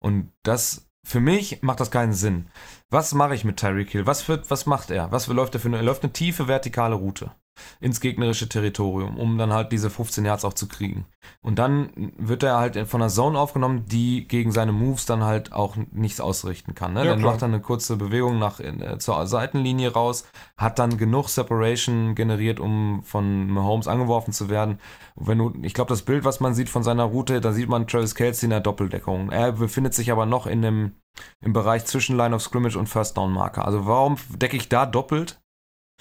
Und 0.00 0.32
das, 0.42 0.88
für 1.04 1.20
mich 1.20 1.62
macht 1.62 1.80
das 1.80 1.90
keinen 1.90 2.12
Sinn. 2.12 2.48
Was 2.88 3.14
mache 3.14 3.34
ich 3.34 3.44
mit 3.44 3.58
Tyreek 3.58 3.90
Hill? 3.90 4.06
Was, 4.06 4.28
wird, 4.28 4.50
was 4.50 4.66
macht 4.66 4.90
er? 4.90 5.10
Was 5.10 5.26
läuft 5.26 5.54
er 5.54 5.60
für 5.60 5.68
eine, 5.68 5.78
er 5.78 5.82
läuft 5.82 6.04
eine 6.04 6.12
tiefe 6.12 6.46
vertikale 6.46 6.94
Route. 6.94 7.34
Ins 7.80 8.00
gegnerische 8.00 8.48
Territorium, 8.48 9.16
um 9.18 9.38
dann 9.38 9.52
halt 9.52 9.72
diese 9.72 9.90
15 9.90 10.24
Yards 10.24 10.44
auch 10.44 10.54
zu 10.54 10.68
kriegen. 10.68 11.06
Und 11.42 11.58
dann 11.58 12.12
wird 12.18 12.42
er 12.42 12.58
halt 12.58 12.76
von 12.88 13.02
einer 13.02 13.10
Zone 13.10 13.38
aufgenommen, 13.38 13.84
die 13.86 14.26
gegen 14.26 14.52
seine 14.52 14.72
Moves 14.72 15.06
dann 15.06 15.24
halt 15.24 15.52
auch 15.52 15.76
nichts 15.92 16.20
ausrichten 16.20 16.74
kann. 16.74 16.94
Ne? 16.94 17.00
Ja, 17.00 17.10
dann 17.10 17.20
klar. 17.20 17.32
macht 17.32 17.42
er 17.42 17.48
eine 17.48 17.60
kurze 17.60 17.96
Bewegung 17.96 18.38
nach 18.38 18.60
äh, 18.60 18.98
zur 18.98 19.26
Seitenlinie 19.26 19.92
raus, 19.92 20.24
hat 20.56 20.78
dann 20.78 20.98
genug 20.98 21.28
Separation 21.28 22.14
generiert, 22.14 22.60
um 22.60 23.02
von 23.04 23.48
Mahomes 23.48 23.88
angeworfen 23.88 24.32
zu 24.32 24.48
werden. 24.48 24.78
Wenn 25.16 25.38
du, 25.38 25.52
ich 25.62 25.74
glaube, 25.74 25.88
das 25.88 26.02
Bild, 26.02 26.24
was 26.24 26.40
man 26.40 26.54
sieht 26.54 26.68
von 26.68 26.82
seiner 26.82 27.04
Route, 27.04 27.40
da 27.40 27.52
sieht 27.52 27.68
man 27.68 27.86
Travis 27.86 28.14
Kelsey 28.14 28.46
in 28.46 28.50
der 28.50 28.60
Doppeldeckung. 28.60 29.30
Er 29.30 29.52
befindet 29.52 29.94
sich 29.94 30.10
aber 30.10 30.26
noch 30.26 30.46
in 30.46 30.62
dem 30.62 30.92
im 31.40 31.52
Bereich 31.52 31.84
zwischen 31.84 32.16
Line 32.16 32.34
of 32.34 32.42
Scrimmage 32.42 32.76
und 32.76 32.88
First 32.88 33.16
Down 33.16 33.32
Marker. 33.32 33.64
Also 33.64 33.86
warum 33.86 34.16
decke 34.30 34.56
ich 34.56 34.68
da 34.68 34.86
doppelt? 34.86 35.40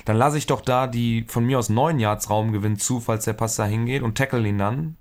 Dann 0.05 0.17
lasse 0.17 0.37
ich 0.37 0.47
doch 0.47 0.61
da 0.61 0.87
die 0.87 1.25
von 1.27 1.45
mir 1.45 1.59
aus 1.59 1.69
9 1.69 1.99
Yards 1.99 2.29
Raumgewinn 2.29 2.77
zu, 2.77 2.99
falls 2.99 3.25
der 3.25 3.33
Pass 3.33 3.55
da 3.55 3.65
hingeht 3.65 4.01
und 4.03 4.17
tackle 4.17 4.47
ihn 4.47 4.57
dann. 4.57 4.97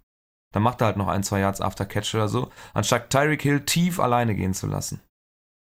Dann 0.52 0.62
macht 0.62 0.81
er 0.83 0.88
halt 0.88 0.96
noch 0.96 1.09
ein, 1.09 1.22
zwei 1.22 1.40
Yards 1.40 1.61
After 1.61 1.87
Catch 1.87 2.14
oder 2.14 2.28
so, 2.28 2.50
anstatt 2.74 3.11
Tyreek 3.11 3.42
Hill 3.42 3.64
tief 3.64 3.98
alleine 3.98 4.35
gehen 4.35 4.55
zu 4.55 4.66
lassen. 4.66 5.00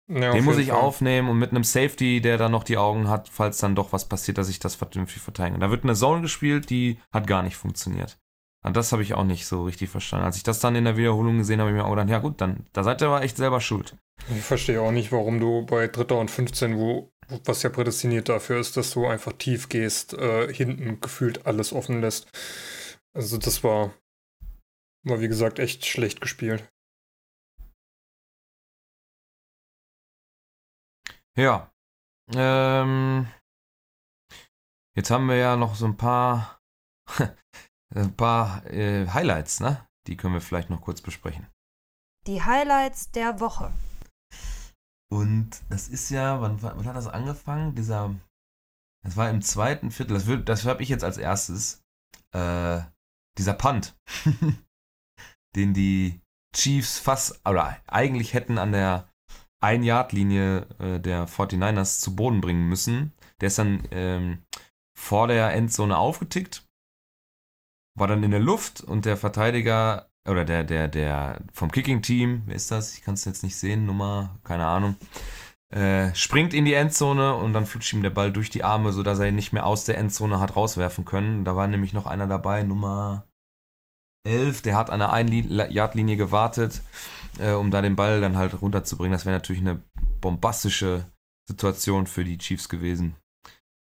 Ja, 0.08 0.32
Den 0.32 0.44
muss 0.44 0.58
ich 0.58 0.68
Fall. 0.68 0.80
aufnehmen 0.80 1.30
und 1.30 1.38
mit 1.38 1.50
einem 1.50 1.64
Safety, 1.64 2.20
der 2.20 2.36
dann 2.36 2.52
noch 2.52 2.64
die 2.64 2.76
Augen 2.76 3.08
hat, 3.08 3.28
falls 3.30 3.58
dann 3.58 3.74
doch 3.74 3.92
was 3.92 4.08
passiert, 4.08 4.36
dass 4.36 4.48
ich 4.50 4.58
das 4.58 4.74
vernünftig 4.74 5.22
verteidige. 5.22 5.60
Da 5.60 5.70
wird 5.70 5.84
eine 5.84 5.94
Zone 5.94 6.20
gespielt, 6.20 6.68
die 6.70 6.98
hat 7.12 7.26
gar 7.26 7.42
nicht 7.42 7.56
funktioniert. 7.56 8.18
Und 8.64 8.76
das 8.76 8.92
habe 8.92 9.02
ich 9.02 9.14
auch 9.14 9.24
nicht 9.24 9.46
so 9.46 9.64
richtig 9.64 9.90
verstanden. 9.90 10.26
Als 10.26 10.36
ich 10.36 10.42
das 10.42 10.60
dann 10.60 10.76
in 10.76 10.84
der 10.84 10.96
Wiederholung 10.96 11.38
gesehen 11.38 11.60
habe, 11.60 11.70
habe 11.70 11.78
ich 11.78 11.82
mir 11.82 11.88
auch 11.88 11.94
gedacht, 11.94 12.10
ja 12.10 12.18
gut, 12.18 12.40
dann, 12.40 12.66
da 12.72 12.84
seid 12.84 13.00
ihr 13.00 13.08
aber 13.08 13.22
echt 13.22 13.36
selber 13.36 13.60
schuld. 13.60 13.96
Ich 14.36 14.42
verstehe 14.42 14.80
auch 14.82 14.92
nicht, 14.92 15.10
warum 15.10 15.40
du 15.40 15.64
bei 15.64 15.88
Dritter 15.88 16.18
und 16.18 16.30
15, 16.30 16.76
wo 16.76 17.11
was 17.28 17.62
ja 17.62 17.70
prädestiniert 17.70 18.28
dafür 18.28 18.58
ist, 18.60 18.76
dass 18.76 18.92
du 18.92 19.06
einfach 19.06 19.32
tief 19.32 19.68
gehst, 19.68 20.14
äh, 20.14 20.52
hinten 20.52 21.00
gefühlt 21.00 21.46
alles 21.46 21.72
offen 21.72 22.00
lässt. 22.00 22.28
Also 23.14 23.38
das 23.38 23.62
war, 23.64 23.94
war 25.04 25.20
wie 25.20 25.28
gesagt 25.28 25.58
echt 25.58 25.86
schlecht 25.86 26.20
gespielt. 26.20 26.68
Ja. 31.36 31.72
Ähm, 32.34 33.26
jetzt 34.94 35.10
haben 35.10 35.28
wir 35.28 35.36
ja 35.36 35.56
noch 35.56 35.74
so 35.74 35.86
ein 35.86 35.96
paar, 35.96 36.60
ein 37.94 38.16
paar 38.16 38.64
äh, 38.66 39.06
Highlights, 39.08 39.60
ne? 39.60 39.86
Die 40.06 40.16
können 40.16 40.34
wir 40.34 40.40
vielleicht 40.40 40.70
noch 40.70 40.80
kurz 40.80 41.00
besprechen. 41.00 41.46
Die 42.26 42.42
Highlights 42.42 43.10
der 43.10 43.40
Woche. 43.40 43.72
Und 45.12 45.50
das 45.68 45.88
ist 45.88 46.08
ja, 46.08 46.40
wann, 46.40 46.62
wann 46.62 46.86
hat 46.86 46.96
das 46.96 47.06
angefangen? 47.06 47.74
Dieser, 47.74 48.14
das 49.04 49.16
war 49.16 49.28
im 49.28 49.42
zweiten 49.42 49.90
Viertel, 49.90 50.14
das, 50.14 50.26
wird- 50.26 50.48
das 50.48 50.64
habe 50.64 50.82
ich 50.82 50.88
jetzt 50.88 51.04
als 51.04 51.18
erstes. 51.18 51.82
Äh, 52.34 52.80
dieser 53.38 53.52
Punt, 53.54 53.94
den 55.56 55.74
die 55.74 56.20
Chiefs 56.54 56.98
fast, 56.98 57.46
oder 57.46 57.78
eigentlich 57.86 58.32
hätten 58.34 58.56
an 58.58 58.72
der 58.72 59.10
Ein-Yard-Linie 59.62 60.66
äh, 60.78 61.00
der 61.00 61.28
49ers 61.28 62.00
zu 62.00 62.16
Boden 62.16 62.40
bringen 62.40 62.68
müssen. 62.68 63.12
Der 63.40 63.48
ist 63.48 63.58
dann 63.58 63.86
ähm, 63.90 64.44
vor 64.98 65.28
der 65.28 65.52
Endzone 65.54 65.96
aufgetickt, 65.96 66.66
war 67.98 68.06
dann 68.06 68.22
in 68.22 68.30
der 68.30 68.40
Luft 68.40 68.80
und 68.80 69.04
der 69.04 69.16
Verteidiger 69.16 70.10
oder 70.28 70.44
der, 70.44 70.64
der, 70.64 70.88
der 70.88 71.40
vom 71.52 71.70
Kicking-Team, 71.70 72.42
wer 72.46 72.54
ist 72.54 72.70
das? 72.70 72.96
Ich 72.96 73.02
kann 73.02 73.14
es 73.14 73.24
jetzt 73.24 73.42
nicht 73.42 73.56
sehen, 73.56 73.86
Nummer, 73.86 74.38
keine 74.44 74.66
Ahnung, 74.66 74.96
äh, 75.70 76.14
springt 76.14 76.54
in 76.54 76.64
die 76.64 76.74
Endzone 76.74 77.34
und 77.34 77.52
dann 77.52 77.66
flutscht 77.66 77.92
ihm 77.92 78.02
der 78.02 78.10
Ball 78.10 78.32
durch 78.32 78.50
die 78.50 78.62
Arme, 78.62 78.92
sodass 78.92 79.18
er 79.18 79.28
ihn 79.28 79.34
nicht 79.34 79.52
mehr 79.52 79.66
aus 79.66 79.84
der 79.84 79.98
Endzone 79.98 80.38
hat 80.38 80.54
rauswerfen 80.54 81.04
können. 81.04 81.44
Da 81.44 81.56
war 81.56 81.66
nämlich 81.66 81.92
noch 81.92 82.06
einer 82.06 82.26
dabei, 82.26 82.62
Nummer 82.62 83.26
11, 84.24 84.62
der 84.62 84.76
hat 84.76 84.90
an 84.90 85.00
der 85.00 85.12
Ein-Yard-Linie 85.12 86.16
gewartet, 86.16 86.82
äh, 87.38 87.52
um 87.52 87.70
da 87.70 87.82
den 87.82 87.96
Ball 87.96 88.20
dann 88.20 88.36
halt 88.36 88.60
runterzubringen. 88.60 89.12
Das 89.12 89.26
wäre 89.26 89.34
natürlich 89.34 89.62
eine 89.62 89.82
bombastische 90.20 91.06
Situation 91.48 92.06
für 92.06 92.24
die 92.24 92.38
Chiefs 92.38 92.68
gewesen. 92.68 93.16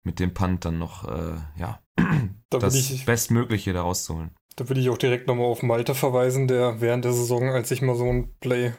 Mit 0.04 0.20
dem 0.20 0.34
Punt 0.34 0.66
dann 0.66 0.80
noch, 0.80 1.08
äh, 1.08 1.36
ja, 1.58 1.80
Da 2.50 2.60
das 2.60 2.76
ich, 2.76 3.06
Bestmögliche 3.06 3.74
da 3.74 3.82
rauszuholen. 3.82 4.32
Da 4.56 4.70
will 4.70 4.78
ich 4.78 4.90
auch 4.90 4.98
direkt 4.98 5.28
nochmal 5.28 5.48
auf 5.48 5.64
Malte 5.64 5.96
verweisen, 5.96 6.48
der 6.48 6.80
während 6.82 7.06
der 7.06 7.14
Saison, 7.14 7.50
als 7.50 7.72
ich 7.72 7.82
mal 7.82 7.96
so 7.96 8.10
ein 8.10 8.34
Play 8.40 8.74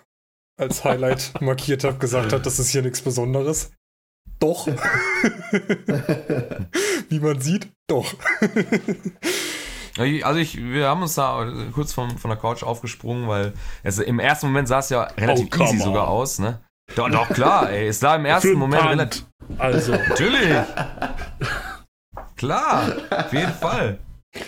als 0.59 0.85
Highlight 0.85 1.33
markiert 1.41 1.85
habe, 1.85 1.99
gesagt 1.99 2.33
hat, 2.33 2.47
das 2.47 2.59
ist 2.59 2.71
hier 2.71 2.83
nichts 2.83 3.03
Besonderes. 3.03 3.73
Doch. 4.39 4.67
wie 7.09 7.21
man 7.21 7.41
sieht, 7.41 7.69
doch. 7.89 8.13
Also 9.99 10.39
ich, 10.39 10.59
wir 10.59 10.89
haben 10.89 11.01
uns 11.03 11.15
da 11.15 11.51
kurz 11.73 11.95
von, 11.95 12.19
von 12.19 12.31
der 12.31 12.39
Couch 12.39 12.63
aufgesprungen, 12.63 13.29
weil 13.29 13.55
es, 13.83 13.99
im 13.99 14.19
ersten 14.19 14.49
Moment 14.49 14.69
sah 14.69 14.81
es 14.81 14.91
ja 14.91 15.05
relativ 15.05 15.49
Oh, 15.59 15.63
easy 15.63 15.79
sogar 15.79 16.09
on. 16.09 16.11
aus, 16.11 16.39
ne? 16.39 16.61
Doch, 16.95 17.09
doch, 17.11 17.29
klar, 17.31 17.71
ey. 17.71 17.89
Es 17.89 18.01
sah 18.01 18.17
im 18.17 18.27
ersten 18.27 18.55
Moment 18.55 18.85
relativ. 18.85 19.25
Also, 19.59 19.93
Natürlich! 19.93 20.55
Klar, 22.37 22.93
auf 23.11 23.33
jeden 23.33 23.55
Fall. 23.55 23.99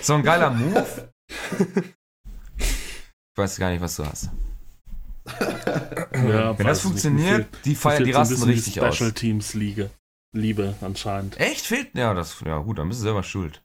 So 0.03 0.14
ein 0.14 0.23
geiler 0.23 0.51
Move. 0.51 1.09
Ich 2.59 3.37
weiß 3.37 3.57
gar 3.59 3.71
nicht, 3.71 3.81
was 3.81 3.97
du 3.97 4.05
hast. 4.05 4.31
ja, 5.27 6.59
Wenn 6.59 6.67
das 6.67 6.67
weiß 6.67 6.67
nicht, 6.67 6.83
funktioniert, 6.83 7.47
die, 7.64 7.75
feiern, 7.75 8.05
die 8.05 8.12
bisschen 8.12 8.43
richtig 8.45 8.75
die 8.75 8.81
aus. 8.81 8.97
Special 8.97 9.12
Teams 9.12 9.55
Liga. 9.55 9.91
Liebe 10.33 10.75
anscheinend. 10.81 11.38
Echt? 11.38 11.67
Fehlt? 11.67 11.95
Ja, 11.95 12.14
das, 12.14 12.41
ja 12.45 12.59
gut, 12.59 12.79
dann 12.79 12.88
bist 12.88 13.01
du 13.01 13.05
selber 13.05 13.23
schuld. 13.23 13.62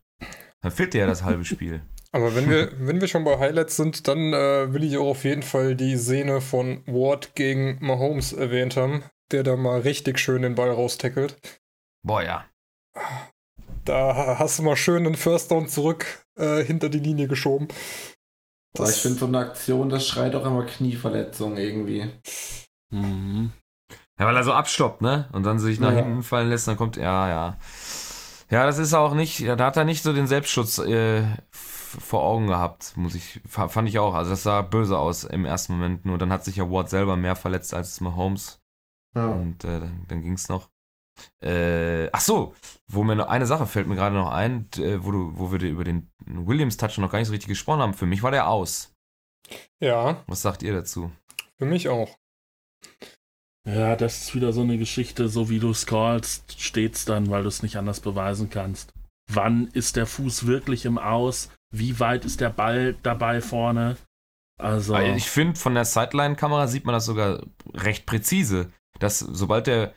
Dann 0.62 0.72
fehlt 0.72 0.94
dir 0.94 1.00
ja 1.00 1.08
das 1.08 1.24
halbe 1.24 1.44
Spiel. 1.44 1.82
Aber 2.12 2.36
wenn 2.36 2.48
wir, 2.48 2.72
wenn 2.80 3.02
wir 3.02 3.08
schon 3.08 3.24
bei 3.24 3.40
Highlights 3.40 3.76
sind, 3.76 4.08
dann 4.08 4.34
äh, 4.34 4.72
will 4.72 4.84
ich 4.84 4.98
auch 4.98 5.08
auf 5.10 5.24
jeden 5.24 5.42
Fall 5.42 5.76
die 5.76 5.98
Szene 5.98 6.42
von 6.42 6.84
Ward 6.86 7.34
gegen 7.34 7.80
Mahomes 7.82 8.34
erwähnt 8.34 8.78
haben, 8.78 9.04
der 9.32 9.42
da 9.42 9.56
mal 9.56 9.82
richtig 9.82 10.20
schön 10.20 10.44
den 10.44 10.54
Ball 10.54 10.70
raustackelt. 10.70 11.38
Boah, 12.04 12.22
ja. 12.22 12.46
Da 13.86 14.38
hast 14.40 14.60
du 14.60 14.64
mal 14.64 14.76
schön 14.76 15.04
den 15.04 15.16
First 15.16 15.52
Down 15.52 15.68
zurück 15.68 16.26
äh, 16.38 16.64
hinter 16.64 16.90
die 16.90 17.00
Linie 17.00 17.28
geschoben. 17.28 17.68
Aber 18.78 18.90
ich 18.90 18.96
finde 18.96 19.20
so 19.20 19.26
eine 19.28 19.40
Aktion, 19.40 19.90
das 19.90 20.08
schreit 20.08 20.34
auch 20.36 20.46
immer 20.46 20.66
Knieverletzung 20.66 21.58
irgendwie. 21.58 22.10
Mhm. 22.92 23.52
Ja, 24.20 24.26
weil 24.26 24.36
er 24.36 24.44
so 24.44 24.54
abstoppt, 24.54 25.02
ne? 25.02 25.30
Und 25.34 25.44
dann 25.44 25.60
sich 25.60 25.80
nach 25.80 25.92
Ja. 25.92 25.98
hinten 26.04 26.24
fallen 26.24 26.50
lässt, 26.50 26.68
dann 26.68 26.78
kommt, 26.78 26.96
ja, 26.98 27.28
ja. 27.28 27.58
Ja, 28.50 28.66
das 28.66 28.78
ist 28.78 28.94
auch 28.94 29.14
nicht, 29.16 29.48
da 29.48 29.58
hat 29.66 29.78
er 29.78 29.84
nicht 29.86 30.04
so 30.04 30.14
den 30.14 30.28
Selbstschutz 30.28 30.78
äh, 30.80 31.24
vor 31.52 32.24
Augen 32.24 32.48
gehabt, 32.48 32.94
muss 32.96 33.16
ich, 33.16 33.42
fa- 33.48 33.68
fand 33.68 33.90
ich 33.90 34.00
auch. 34.00 34.14
Also 34.14 34.32
das 34.32 34.44
sah 34.44 34.62
böse 34.62 34.98
aus 34.98 35.24
im 35.24 35.46
ersten 35.46 35.74
Moment, 35.74 36.06
nur 36.06 36.18
dann 36.18 36.32
hat 36.32 36.44
sich 36.46 36.56
ja 36.56 36.70
Ward 36.70 36.90
selber 36.90 37.16
mehr 37.16 37.36
verletzt 37.36 37.74
als 37.74 38.00
Mahomes. 38.02 38.60
Ja. 39.16 39.28
Und 39.28 39.64
äh, 39.66 39.80
dann, 39.80 40.06
dann 40.08 40.22
ging's 40.22 40.50
noch. 40.50 40.70
Äh, 41.44 42.10
ach 42.12 42.22
so, 42.22 42.56
wo 42.88 43.04
mir 43.04 43.16
noch 43.16 43.28
eine 43.28 43.46
Sache 43.46 43.66
fällt 43.68 43.88
mir 43.88 43.96
gerade 43.96 44.16
noch 44.16 44.32
ein, 44.32 44.70
äh, 44.78 45.04
wo 45.04 45.12
du, 45.12 45.38
wo 45.38 45.52
wir 45.52 45.62
über 45.62 45.84
den 45.84 46.10
Williams-Touch 46.26 46.98
noch 46.98 47.12
gar 47.12 47.20
nicht 47.20 47.28
so 47.28 47.34
richtig 47.34 47.50
gesprochen 47.50 47.82
haben. 47.82 47.94
Für 47.94 48.06
mich 48.06 48.24
war 48.24 48.32
der 48.32 48.48
aus. 48.48 48.94
Ja, 49.82 50.24
Was 50.28 50.42
sagt 50.42 50.64
ihr 50.64 50.74
dazu? 50.74 51.12
für 51.60 51.66
mich 51.66 51.88
auch. 51.88 52.10
Ja, 53.68 53.96
das 53.96 54.22
ist 54.22 54.36
wieder 54.36 54.52
so 54.52 54.62
eine 54.62 54.78
Geschichte, 54.78 55.30
so 55.30 55.50
wie 55.50 55.60
du 55.60 55.74
scrollst, 55.74 56.60
steht's 56.60 57.06
dann, 57.06 57.30
weil 57.30 57.44
du 57.44 57.48
es 57.48 57.64
nicht 57.64 57.78
anders 57.78 58.02
beweisen 58.02 58.50
kannst. 58.50 58.94
Wann 59.32 59.68
ist 59.68 59.96
der 59.96 60.06
Fuß 60.06 60.46
wirklich 60.48 60.84
im 60.84 60.98
Aus? 60.98 61.50
Wie 61.74 62.00
weit 62.02 62.26
ist 62.26 62.42
der 62.42 62.50
Ball 62.50 62.96
dabei 63.04 63.40
vorne? 63.40 63.96
Also, 64.62 64.96
Aber 64.96 65.06
Ich 65.16 65.30
finde, 65.30 65.58
von 65.58 65.76
der 65.76 65.86
Sideline-Kamera 65.86 66.68
sieht 66.68 66.86
man 66.86 66.94
das 66.94 67.06
sogar 67.06 67.44
recht 67.74 68.06
präzise. 68.06 68.72
Dass 69.00 69.20
sobald 69.20 69.68
der 69.68 69.94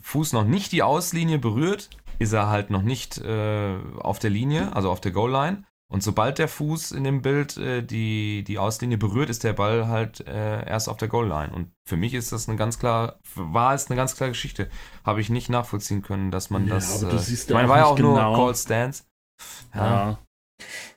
Fuß 0.00 0.32
noch 0.32 0.44
nicht 0.44 0.72
die 0.72 0.82
Auslinie 0.82 1.38
berührt, 1.38 1.90
ist 2.18 2.32
er 2.32 2.48
halt 2.48 2.70
noch 2.70 2.82
nicht 2.82 3.18
äh, 3.18 3.76
auf 3.98 4.18
der 4.18 4.30
Linie, 4.30 4.74
also 4.74 4.90
auf 4.90 5.00
der 5.00 5.12
Goal-Line. 5.12 5.64
Und 5.90 6.02
sobald 6.02 6.38
der 6.38 6.48
Fuß 6.48 6.92
in 6.92 7.04
dem 7.04 7.22
Bild 7.22 7.56
äh, 7.56 7.82
die, 7.82 8.44
die 8.44 8.58
Auslinie 8.58 8.98
berührt, 8.98 9.30
ist 9.30 9.42
der 9.42 9.54
Ball 9.54 9.88
halt 9.88 10.20
äh, 10.26 10.66
erst 10.68 10.88
auf 10.88 10.98
der 10.98 11.08
Goal-Line. 11.08 11.50
Und 11.54 11.72
für 11.86 11.96
mich 11.96 12.12
ist 12.12 12.30
das 12.30 12.46
eine 12.46 12.58
ganz 12.58 12.78
klar, 12.78 13.18
war 13.34 13.72
es 13.72 13.86
eine 13.86 13.96
ganz 13.96 14.14
klare 14.14 14.32
Geschichte. 14.32 14.68
Habe 15.02 15.22
ich 15.22 15.30
nicht 15.30 15.48
nachvollziehen 15.48 16.02
können, 16.02 16.30
dass 16.30 16.50
man 16.50 16.66
Ja, 16.66 16.74
das. 16.74 17.02
aber 17.02 17.12
du 17.12 17.16
äh, 17.16 17.20
siehst 17.20 17.48
ja 17.48 17.56
meine, 17.56 17.68
auch 17.68 17.70
war 17.70 17.78
ja 17.78 17.84
auch 17.86 17.94
nicht 17.94 18.02
nur 18.02 18.14
genau. 18.16 18.36
Call 18.36 18.54
Stance. 18.54 19.04
ja. 19.74 20.18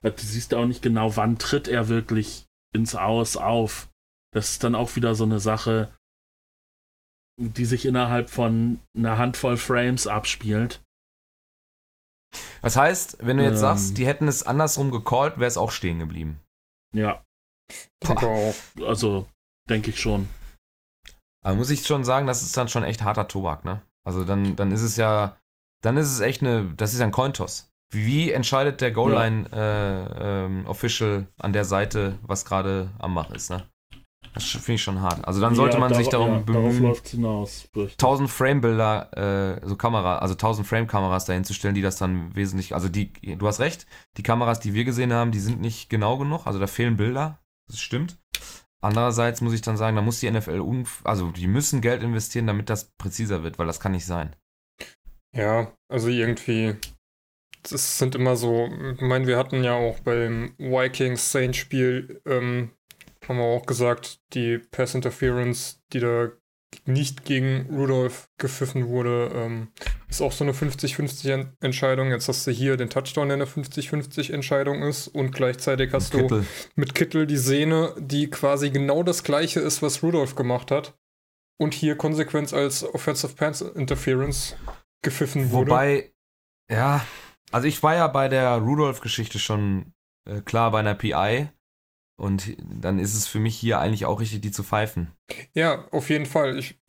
Du 0.01 0.11
siehst 0.17 0.53
auch 0.55 0.65
nicht 0.65 0.81
genau, 0.81 1.15
wann 1.15 1.37
tritt 1.37 1.67
er 1.67 1.87
wirklich 1.87 2.47
ins 2.73 2.95
Aus 2.95 3.37
auf. 3.37 3.89
Das 4.33 4.49
ist 4.49 4.63
dann 4.63 4.75
auch 4.75 4.95
wieder 4.95 5.13
so 5.15 5.23
eine 5.23 5.39
Sache, 5.39 5.93
die 7.41 7.65
sich 7.65 7.85
innerhalb 7.85 8.29
von 8.29 8.79
einer 8.95 9.17
Handvoll 9.17 9.57
Frames 9.57 10.07
abspielt. 10.07 10.81
Das 12.61 12.77
heißt, 12.77 13.17
wenn 13.21 13.37
du 13.37 13.43
jetzt 13.43 13.55
Ähm. 13.55 13.61
sagst, 13.61 13.97
die 13.97 14.05
hätten 14.05 14.27
es 14.27 14.43
andersrum 14.43 14.91
gecallt, 14.91 15.37
wäre 15.37 15.47
es 15.47 15.57
auch 15.57 15.71
stehen 15.71 15.99
geblieben. 15.99 16.39
Ja, 16.93 17.23
auch. 18.05 18.53
also 18.85 19.27
denke 19.69 19.89
ich 19.89 19.99
schon. 19.99 20.29
Aber 21.43 21.55
muss 21.55 21.69
ich 21.69 21.85
schon 21.85 22.03
sagen, 22.03 22.27
das 22.27 22.43
ist 22.43 22.55
dann 22.55 22.67
schon 22.67 22.83
echt 22.83 23.03
harter 23.03 23.27
Tobak, 23.27 23.65
ne? 23.65 23.81
Also 24.03 24.23
dann, 24.23 24.55
dann 24.55 24.71
ist 24.71 24.81
es 24.81 24.97
ja, 24.97 25.37
dann 25.81 25.97
ist 25.97 26.11
es 26.11 26.19
echt 26.19 26.41
eine, 26.41 26.73
das 26.75 26.93
ist 26.93 26.99
ja 26.99 27.05
ein 27.05 27.11
Cointoss. 27.11 27.69
Wie 27.93 28.31
entscheidet 28.31 28.79
der 28.79 28.91
Goal-Line-Official 28.91 31.11
äh, 31.11 31.17
ähm, 31.17 31.27
an 31.39 31.53
der 31.53 31.65
Seite, 31.65 32.17
was 32.21 32.45
gerade 32.45 32.89
am 32.99 33.13
Machen 33.13 33.35
ist, 33.35 33.49
ne? 33.49 33.67
Das 34.33 34.45
finde 34.45 34.73
ich 34.73 34.83
schon 34.83 35.01
hart. 35.01 35.25
Also 35.25 35.41
dann 35.41 35.55
sollte 35.55 35.75
ja, 35.75 35.79
man 35.81 35.93
sich 35.93 36.07
darum 36.07 36.31
ja, 36.31 36.39
bemühen, 36.39 36.95
hinaus, 37.03 37.67
1000 37.75 38.29
Frame-Bilder, 38.29 39.59
äh, 39.61 39.67
so 39.67 39.75
Kamera, 39.75 40.19
also 40.19 40.33
1000 40.35 40.65
Frame-Kameras 40.65 41.25
dahin 41.25 41.43
zu 41.43 41.53
stellen, 41.53 41.75
die 41.75 41.81
das 41.81 41.97
dann 41.97 42.33
wesentlich, 42.33 42.73
also 42.73 42.87
die, 42.87 43.11
du 43.13 43.47
hast 43.47 43.59
recht, 43.59 43.85
die 44.17 44.23
Kameras, 44.23 44.61
die 44.61 44.73
wir 44.73 44.85
gesehen 44.85 45.11
haben, 45.11 45.31
die 45.31 45.39
sind 45.39 45.59
nicht 45.59 45.89
genau 45.89 46.17
genug, 46.17 46.47
also 46.47 46.59
da 46.59 46.67
fehlen 46.67 46.95
Bilder, 46.95 47.39
das 47.67 47.79
stimmt. 47.79 48.17
Andererseits 48.81 49.41
muss 49.41 49.53
ich 49.53 49.61
dann 49.61 49.77
sagen, 49.77 49.95
da 49.95 50.01
muss 50.01 50.21
die 50.21 50.31
NFL, 50.31 50.63
also 51.03 51.31
die 51.31 51.47
müssen 51.47 51.81
Geld 51.81 52.01
investieren, 52.01 52.47
damit 52.47 52.69
das 52.69 52.91
präziser 52.97 53.43
wird, 53.43 53.59
weil 53.59 53.67
das 53.67 53.79
kann 53.79 53.91
nicht 53.91 54.05
sein. 54.05 54.35
Ja, 55.35 55.71
also 55.87 56.09
irgendwie, 56.09 56.75
das 57.63 57.99
sind 57.99 58.15
immer 58.15 58.35
so, 58.35 58.69
ich 58.95 59.01
meine, 59.01 59.27
wir 59.27 59.37
hatten 59.37 59.63
ja 59.63 59.75
auch 59.75 59.99
beim 59.99 60.55
Vikings-Saints-Spiel 60.57 62.21
ähm, 62.25 62.71
haben 63.27 63.37
wir 63.37 63.45
auch 63.45 63.65
gesagt, 63.65 64.19
die 64.33 64.57
Pass 64.57 64.95
Interference, 64.95 65.81
die 65.93 65.99
da 65.99 66.29
nicht 66.85 67.25
gegen 67.25 67.67
Rudolph 67.69 68.29
gepfiffen 68.37 68.87
wurde, 68.87 69.31
ähm, 69.35 69.67
ist 70.09 70.21
auch 70.21 70.31
so 70.31 70.43
eine 70.43 70.53
50-50 70.53 71.47
Entscheidung. 71.59 72.11
Jetzt 72.11 72.27
hast 72.27 72.47
du 72.47 72.51
hier 72.51 72.77
den 72.77 72.89
Touchdown, 72.89 73.27
der 73.27 73.35
eine 73.35 73.45
50-50 73.45 74.31
Entscheidung 74.33 74.81
ist 74.83 75.07
und 75.07 75.31
gleichzeitig 75.31 75.93
hast 75.93 76.13
mit 76.13 76.21
du 76.21 76.27
Kittel. 76.27 76.45
mit 76.75 76.95
Kittel 76.95 77.27
die 77.27 77.37
Szene, 77.37 77.93
die 77.99 78.29
quasi 78.29 78.71
genau 78.71 79.03
das 79.03 79.23
gleiche 79.23 79.59
ist, 79.59 79.81
was 79.81 80.01
Rudolph 80.01 80.35
gemacht 80.35 80.71
hat 80.71 80.97
und 81.59 81.73
hier 81.73 81.95
konsequent 81.95 82.53
als 82.53 82.83
Offensive 82.83 83.35
Pass 83.35 83.61
Interference 83.61 84.55
gepfiffen 85.03 85.51
wurde. 85.51 85.71
Wobei, 85.71 86.13
ja, 86.69 87.05
also 87.51 87.67
ich 87.67 87.83
war 87.83 87.95
ja 87.95 88.07
bei 88.07 88.29
der 88.29 88.55
Rudolph-Geschichte 88.57 89.39
schon 89.39 89.93
äh, 90.27 90.41
klar 90.41 90.71
bei 90.71 90.79
einer 90.79 90.95
PI 90.95 91.49
und 92.21 92.55
dann 92.59 92.99
ist 92.99 93.15
es 93.15 93.27
für 93.27 93.39
mich 93.39 93.57
hier 93.57 93.79
eigentlich 93.79 94.05
auch 94.05 94.19
richtig, 94.19 94.41
die 94.41 94.51
zu 94.51 94.63
pfeifen. 94.63 95.11
Ja, 95.55 95.87
auf 95.89 96.11
jeden 96.11 96.27
Fall. 96.27 96.55
Ich, 96.59 96.79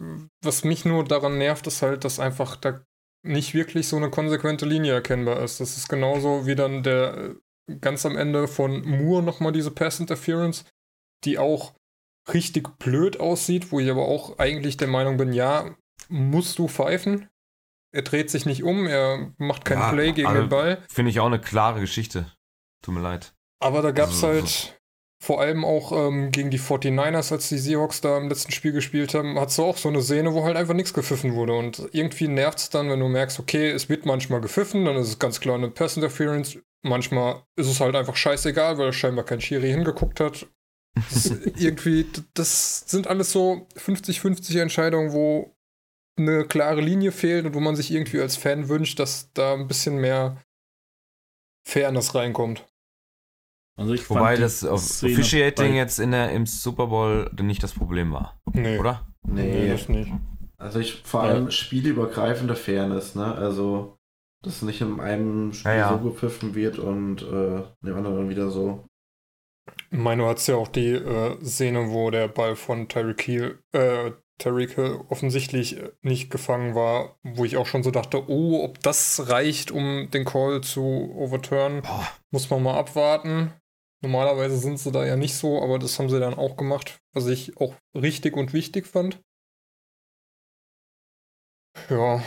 was 0.42 0.62
mich 0.62 0.84
nur 0.84 1.04
daran 1.04 1.38
nervt, 1.38 1.66
ist 1.66 1.80
halt, 1.80 2.04
dass 2.04 2.20
einfach 2.20 2.54
da 2.56 2.84
nicht 3.22 3.54
wirklich 3.54 3.88
so 3.88 3.96
eine 3.96 4.10
konsequente 4.10 4.66
Linie 4.66 4.92
erkennbar 4.92 5.40
ist. 5.40 5.58
Das 5.58 5.78
ist 5.78 5.88
genauso 5.88 6.46
wie 6.46 6.54
dann 6.54 6.82
der 6.82 7.36
ganz 7.80 8.04
am 8.04 8.18
Ende 8.18 8.46
von 8.46 8.86
Moore 8.86 9.22
nochmal 9.22 9.52
diese 9.52 9.70
Pass 9.70 10.00
Interference, 10.00 10.66
die 11.24 11.38
auch 11.38 11.72
richtig 12.30 12.68
blöd 12.78 13.18
aussieht, 13.18 13.72
wo 13.72 13.80
ich 13.80 13.90
aber 13.90 14.08
auch 14.08 14.38
eigentlich 14.38 14.76
der 14.76 14.88
Meinung 14.88 15.16
bin, 15.16 15.32
ja, 15.32 15.74
musst 16.10 16.58
du 16.58 16.68
pfeifen. 16.68 17.30
Er 17.94 18.02
dreht 18.02 18.30
sich 18.30 18.44
nicht 18.44 18.64
um, 18.64 18.86
er 18.86 19.32
macht 19.38 19.64
kein 19.64 19.78
ja, 19.78 19.92
Play 19.92 20.12
gegen 20.12 20.34
den 20.34 20.50
Ball. 20.50 20.84
Finde 20.90 21.10
ich 21.10 21.20
auch 21.20 21.26
eine 21.26 21.40
klare 21.40 21.80
Geschichte. 21.80 22.30
Tut 22.82 22.94
mir 22.94 23.00
leid. 23.00 23.32
Aber 23.60 23.80
da 23.80 23.92
gab 23.92 24.10
es 24.10 24.22
also, 24.22 24.26
halt 24.26 24.81
vor 25.22 25.40
allem 25.40 25.64
auch 25.64 25.92
ähm, 25.92 26.32
gegen 26.32 26.50
die 26.50 26.58
49ers, 26.58 27.30
als 27.30 27.48
die 27.48 27.58
Seahawks 27.58 28.00
da 28.00 28.18
im 28.18 28.28
letzten 28.28 28.50
Spiel 28.50 28.72
gespielt 28.72 29.14
haben, 29.14 29.38
hat 29.38 29.50
es 29.50 29.60
auch 29.60 29.76
so 29.76 29.88
eine 29.88 30.02
Szene, 30.02 30.34
wo 30.34 30.42
halt 30.42 30.56
einfach 30.56 30.74
nichts 30.74 30.92
gepfiffen 30.92 31.36
wurde. 31.36 31.52
Und 31.52 31.88
irgendwie 31.92 32.26
nervt 32.26 32.58
es 32.58 32.70
dann, 32.70 32.90
wenn 32.90 32.98
du 32.98 33.06
merkst, 33.06 33.38
okay, 33.38 33.70
es 33.70 33.88
wird 33.88 34.04
manchmal 34.04 34.40
gepfiffen, 34.40 34.84
dann 34.84 34.96
ist 34.96 35.06
es 35.06 35.20
ganz 35.20 35.38
klar 35.38 35.54
eine 35.54 35.70
Pass 35.70 35.94
Interference. 35.94 36.58
Manchmal 36.82 37.44
ist 37.54 37.68
es 37.68 37.78
halt 37.78 37.94
einfach 37.94 38.16
scheißegal, 38.16 38.78
weil 38.78 38.92
scheinbar 38.92 39.24
kein 39.24 39.40
Schiri 39.40 39.70
hingeguckt 39.70 40.18
hat. 40.18 40.48
Das 40.96 41.26
irgendwie, 41.56 42.04
das 42.34 42.90
sind 42.90 43.06
alles 43.06 43.30
so 43.30 43.68
50-50 43.76 44.60
Entscheidungen, 44.60 45.12
wo 45.12 45.54
eine 46.18 46.46
klare 46.46 46.80
Linie 46.80 47.12
fehlt 47.12 47.46
und 47.46 47.54
wo 47.54 47.60
man 47.60 47.76
sich 47.76 47.92
irgendwie 47.92 48.20
als 48.20 48.36
Fan 48.36 48.68
wünscht, 48.68 48.98
dass 48.98 49.32
da 49.34 49.54
ein 49.54 49.68
bisschen 49.68 49.98
mehr 49.98 50.42
Fairness 51.64 52.16
reinkommt. 52.16 52.66
Also 53.76 53.94
Wobei 54.10 54.36
das 54.36 54.64
Officiating 54.64 55.74
jetzt 55.74 55.98
in 55.98 56.10
der, 56.10 56.30
im 56.32 56.46
Super 56.46 56.88
Bowl 56.88 57.30
nicht 57.40 57.62
das 57.62 57.72
Problem 57.72 58.12
war. 58.12 58.38
Nee. 58.52 58.78
Oder? 58.78 59.06
Nee, 59.26 59.50
nee 59.50 59.68
das 59.68 59.88
nicht. 59.88 60.12
Also 60.58 60.78
ich 60.78 61.02
vor 61.02 61.22
allem 61.22 61.46
ja. 61.46 61.50
spielübergreifende 61.50 62.54
Fairness, 62.54 63.14
ne? 63.14 63.34
Also, 63.34 63.98
dass 64.42 64.62
nicht 64.62 64.80
in 64.80 65.00
einem 65.00 65.52
Spiel 65.52 65.72
ja, 65.72 65.76
ja. 65.76 65.88
so 65.90 66.10
gepfiffen 66.10 66.54
wird 66.54 66.78
und 66.78 67.22
äh, 67.22 67.62
dem 67.84 67.96
anderen 67.96 68.28
wieder 68.28 68.50
so. 68.50 68.84
Meino 69.90 70.28
hat 70.28 70.44
ja 70.46 70.56
auch 70.56 70.68
die 70.68 70.92
äh, 70.92 71.42
Szene, 71.44 71.90
wo 71.90 72.10
der 72.10 72.28
Ball 72.28 72.56
von 72.56 72.88
Tyreek 72.88 73.22
Hill, 73.22 73.58
äh, 73.72 74.12
Tyreek 74.38 74.74
Hill 74.74 75.00
offensichtlich 75.08 75.80
nicht 76.02 76.30
gefangen 76.30 76.74
war, 76.74 77.16
wo 77.22 77.44
ich 77.44 77.56
auch 77.56 77.66
schon 77.66 77.82
so 77.82 77.90
dachte, 77.90 78.28
oh, 78.28 78.64
ob 78.64 78.80
das 78.80 79.28
reicht, 79.28 79.70
um 79.70 80.08
den 80.10 80.24
Call 80.24 80.62
zu 80.62 81.12
overturnen, 81.14 81.82
Boah. 81.82 82.08
muss 82.30 82.50
man 82.50 82.62
mal 82.62 82.78
abwarten. 82.78 83.52
Normalerweise 84.02 84.56
sind 84.58 84.78
sie 84.78 84.90
da 84.90 85.06
ja 85.06 85.16
nicht 85.16 85.34
so, 85.34 85.62
aber 85.62 85.78
das 85.78 85.98
haben 85.98 86.08
sie 86.08 86.18
dann 86.18 86.34
auch 86.34 86.56
gemacht, 86.56 86.98
was 87.12 87.26
ich 87.28 87.56
auch 87.58 87.76
richtig 87.94 88.36
und 88.36 88.52
wichtig 88.52 88.86
fand. 88.86 89.22
Ja. 91.88 92.22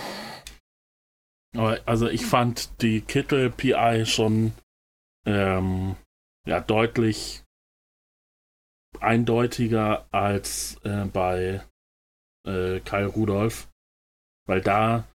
Also 1.85 2.09
ich 2.09 2.25
fand 2.25 2.81
die 2.81 3.01
Kittel 3.01 3.49
PI 3.49 4.05
schon 4.05 4.53
ähm, 5.25 5.95
ja 6.45 6.59
deutlich 6.59 7.43
eindeutiger 8.99 10.07
als 10.11 10.77
äh, 10.83 11.05
bei 11.05 11.61
äh, 12.45 12.79
Kyle 12.81 13.07
Rudolph. 13.07 13.69
Weil 14.47 14.61
da 14.61 15.07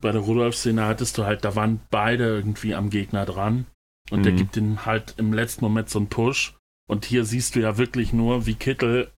bei 0.00 0.12
der 0.12 0.20
Rudolph-Szene 0.20 0.84
hattest 0.84 1.18
du 1.18 1.24
halt, 1.24 1.44
da 1.44 1.56
waren 1.56 1.80
beide 1.90 2.24
irgendwie 2.24 2.74
am 2.74 2.90
Gegner 2.90 3.24
dran. 3.24 3.66
Und 4.10 4.20
mhm. 4.20 4.22
der 4.24 4.32
gibt 4.32 4.56
ihm 4.56 4.86
halt 4.86 5.14
im 5.18 5.32
letzten 5.32 5.64
Moment 5.64 5.90
so 5.90 5.98
einen 5.98 6.08
Push. 6.08 6.54
Und 6.88 7.04
hier 7.04 7.24
siehst 7.24 7.54
du 7.56 7.60
ja 7.60 7.78
wirklich 7.78 8.12
nur, 8.12 8.46
wie 8.46 8.54
Kittel 8.54 9.12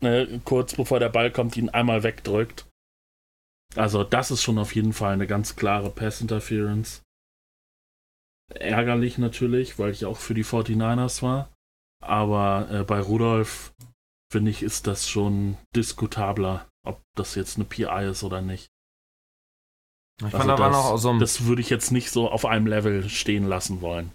ne, 0.00 0.40
kurz 0.44 0.74
bevor 0.74 0.98
der 0.98 1.08
Ball 1.08 1.30
kommt, 1.30 1.56
ihn 1.56 1.68
einmal 1.68 2.02
wegdrückt. 2.02 2.66
Also 3.76 4.02
das 4.02 4.30
ist 4.30 4.42
schon 4.42 4.58
auf 4.58 4.74
jeden 4.74 4.92
Fall 4.92 5.12
eine 5.12 5.26
ganz 5.26 5.54
klare 5.56 5.90
Pass-Interference. 5.90 7.02
Ärgerlich 8.52 9.18
natürlich, 9.18 9.78
weil 9.78 9.92
ich 9.92 10.04
auch 10.04 10.18
für 10.18 10.34
die 10.34 10.44
49ers 10.44 11.22
war. 11.22 11.52
Aber 12.02 12.68
äh, 12.70 12.82
bei 12.82 13.00
Rudolf, 13.00 13.72
finde 14.32 14.50
ich, 14.50 14.62
ist 14.62 14.86
das 14.86 15.08
schon 15.08 15.56
diskutabler, 15.76 16.68
ob 16.84 17.00
das 17.14 17.36
jetzt 17.36 17.56
eine 17.56 17.64
PI 17.64 18.10
ist 18.10 18.24
oder 18.24 18.40
nicht. 18.40 18.69
Ich 20.28 20.34
also 20.34 20.38
fand, 20.38 20.50
da 20.50 20.56
das, 20.56 20.60
war 20.60 20.70
noch 20.70 20.98
so 20.98 21.18
das 21.18 21.46
würde 21.46 21.62
ich 21.62 21.70
jetzt 21.70 21.90
nicht 21.90 22.10
so 22.10 22.30
auf 22.30 22.44
einem 22.44 22.66
Level 22.66 23.08
stehen 23.08 23.44
lassen 23.44 23.80
wollen. 23.80 24.12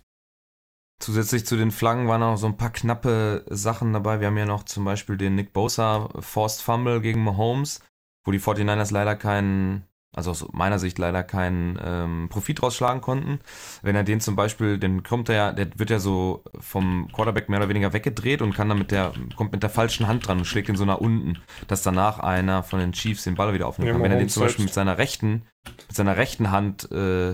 Zusätzlich 1.00 1.46
zu 1.46 1.58
den 1.58 1.72
Flaggen 1.72 2.08
waren 2.08 2.22
noch 2.22 2.38
so 2.38 2.48
ein 2.48 2.58
paar 2.58 2.70
knappe 2.70 3.46
Sachen 3.50 3.92
dabei. 3.92 4.20
Wir 4.22 4.28
haben 4.28 4.38
ja 4.38 4.46
noch 4.46 4.64
zum 4.64 4.86
Beispiel 4.86 5.18
den 5.18 5.36
Nick 5.36 5.52
Bosa 5.52 6.10
Forced 6.20 6.62
Fumble 6.62 7.02
gegen 7.02 7.24
Mahomes, 7.24 7.82
wo 8.24 8.32
die 8.32 8.40
49ers 8.40 8.94
leider 8.94 9.16
keinen 9.16 9.86
also 10.16 10.32
aus 10.32 10.48
meiner 10.54 10.80
Sicht 10.80 10.98
leider 10.98 11.24
keinen 11.24 11.78
ähm, 11.84 12.28
Profit 12.30 12.64
rausschlagen 12.64 13.02
konnten. 13.02 13.40
Wenn 13.82 13.96
er 13.96 14.04
den 14.04 14.22
zum 14.22 14.36
Beispiel, 14.36 14.78
dann 14.78 15.04
kommt 15.04 15.30
er 15.30 15.36
ja, 15.36 15.52
der 15.52 15.68
wird 15.78 15.90
ja 15.90 16.00
so 16.00 16.44
vom 16.60 17.10
Quarterback 17.12 17.50
mehr 17.50 17.60
oder 17.60 17.70
weniger 17.70 17.92
weggedreht 17.92 18.42
und 18.42 18.54
kann 18.54 18.70
dann 18.70 18.78
mit 18.78 18.92
der, 18.92 19.14
kommt 19.36 19.52
mit 19.52 19.62
der 19.62 19.70
falschen 19.70 20.08
Hand 20.08 20.28
dran 20.28 20.40
und 20.40 20.46
schlägt 20.46 20.70
ihn 20.70 20.78
so 20.78 20.86
nach 20.86 21.00
unten, 21.00 21.40
dass 21.68 21.84
danach 21.84 22.20
einer 22.20 22.64
von 22.64 22.80
den 22.80 22.94
Chiefs 22.94 23.26
den 23.26 23.36
Ball 23.36 23.54
wieder 23.54 23.68
aufnimmt. 23.68 23.92
Ja, 23.92 24.02
wenn 24.02 24.12
er 24.12 24.18
den 24.18 24.30
zum 24.30 24.44
Beispiel 24.44 24.66
mit 24.66 24.74
seiner 24.74 24.98
rechten, 24.98 25.44
mit 25.88 25.96
seiner 25.96 26.18
rechten 26.18 26.52
Hand 26.52 26.92
äh, 26.92 27.34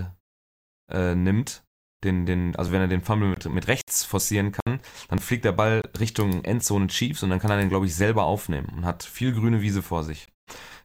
äh, 0.90 1.14
nimmt, 1.14 1.64
den, 2.04 2.26
den, 2.26 2.56
also 2.56 2.72
wenn 2.72 2.80
er 2.80 2.88
den 2.88 3.02
Fumble 3.02 3.28
mit, 3.28 3.48
mit 3.48 3.68
rechts 3.68 4.04
forcieren 4.04 4.52
kann, 4.52 4.80
dann 5.08 5.18
fliegt 5.18 5.44
der 5.44 5.52
Ball 5.52 5.82
Richtung 5.98 6.44
Endzone 6.44 6.88
Chiefs 6.88 7.22
und 7.22 7.30
dann 7.30 7.38
kann 7.38 7.50
er 7.50 7.58
den, 7.58 7.68
glaube 7.68 7.86
ich, 7.86 7.94
selber 7.94 8.24
aufnehmen 8.24 8.68
und 8.76 8.84
hat 8.84 9.04
viel 9.04 9.32
grüne 9.32 9.62
Wiese 9.62 9.82
vor 9.82 10.02
sich. 10.02 10.28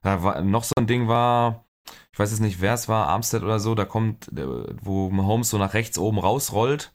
Da 0.02 0.24
war, 0.24 0.42
noch 0.42 0.64
so 0.64 0.74
ein 0.78 0.88
Ding 0.88 1.08
war, 1.08 1.66
ich 2.12 2.20
weiß 2.20 2.32
jetzt 2.32 2.40
nicht, 2.40 2.62
wer 2.62 2.74
es 2.74 2.88
war, 2.88 3.08
Armstead 3.08 3.44
oder 3.44 3.60
so, 3.60 3.76
da 3.76 3.86
kommt, 3.86 4.30
wo 4.82 5.10
Mahomes 5.10 5.50
so 5.50 5.58
nach 5.58 5.74
rechts 5.74 5.98
oben 5.98 6.20
rausrollt 6.20 6.94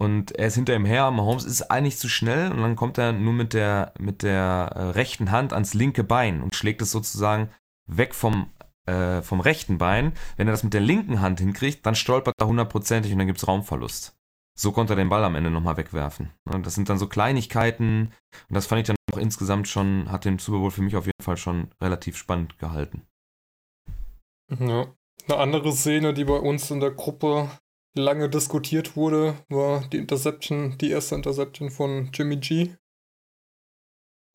und 0.00 0.32
er 0.32 0.46
ist 0.46 0.54
hinter 0.54 0.74
ihm 0.74 0.86
her. 0.86 1.10
Mahomes 1.10 1.44
ist 1.44 1.70
eigentlich 1.70 1.98
zu 1.98 2.08
schnell 2.08 2.50
und 2.50 2.62
dann 2.62 2.74
kommt 2.74 2.98
er 2.98 3.12
nur 3.12 3.34
mit 3.34 3.52
der, 3.52 3.92
mit 3.98 4.22
der 4.22 4.72
äh, 4.74 4.82
rechten 4.90 5.30
Hand 5.30 5.52
ans 5.52 5.74
linke 5.74 6.04
Bein 6.04 6.42
und 6.42 6.54
schlägt 6.54 6.80
es 6.80 6.90
sozusagen 6.90 7.50
weg 7.86 8.14
vom, 8.14 8.50
äh, 8.86 9.22
vom 9.22 9.40
rechten 9.40 9.78
Bein. 9.78 10.12
Wenn 10.36 10.48
er 10.48 10.52
das 10.52 10.64
mit 10.64 10.74
der 10.74 10.80
linken 10.80 11.20
Hand 11.20 11.40
hinkriegt, 11.40 11.84
dann 11.86 11.94
stolpert 11.94 12.34
er 12.38 12.46
hundertprozentig 12.46 13.12
und 13.12 13.18
dann 13.18 13.26
gibt 13.26 13.38
es 13.38 13.48
Raumverlust. 13.48 14.16
So 14.58 14.72
konnte 14.72 14.92
er 14.92 14.96
den 14.96 15.08
Ball 15.08 15.24
am 15.24 15.34
Ende 15.34 15.50
nochmal 15.50 15.76
wegwerfen. 15.76 16.30
Und 16.44 16.66
das 16.66 16.74
sind 16.74 16.88
dann 16.88 16.98
so 16.98 17.06
Kleinigkeiten 17.06 18.12
und 18.48 18.54
das 18.54 18.66
fand 18.66 18.80
ich 18.82 18.86
dann 18.86 18.96
auch 19.12 19.18
insgesamt 19.18 19.68
schon, 19.68 20.10
hat 20.10 20.24
den 20.24 20.38
Super 20.38 20.58
Bowl 20.58 20.70
für 20.70 20.82
mich 20.82 20.96
auf 20.96 21.06
jeden 21.06 21.22
Fall 21.22 21.36
schon 21.36 21.68
relativ 21.80 22.16
spannend 22.16 22.58
gehalten. 22.58 23.06
Ja. 24.58 24.86
Eine 25.28 25.38
andere 25.38 25.72
Szene, 25.72 26.14
die 26.14 26.24
bei 26.24 26.38
uns 26.38 26.70
in 26.70 26.80
der 26.80 26.90
Gruppe 26.90 27.50
lange 27.94 28.28
diskutiert 28.28 28.96
wurde, 28.96 29.36
war 29.48 29.82
die 29.88 29.98
Interception, 29.98 30.76
die 30.78 30.90
erste 30.90 31.14
Interception 31.14 31.70
von 31.70 32.10
Jimmy 32.12 32.36
G. 32.36 32.74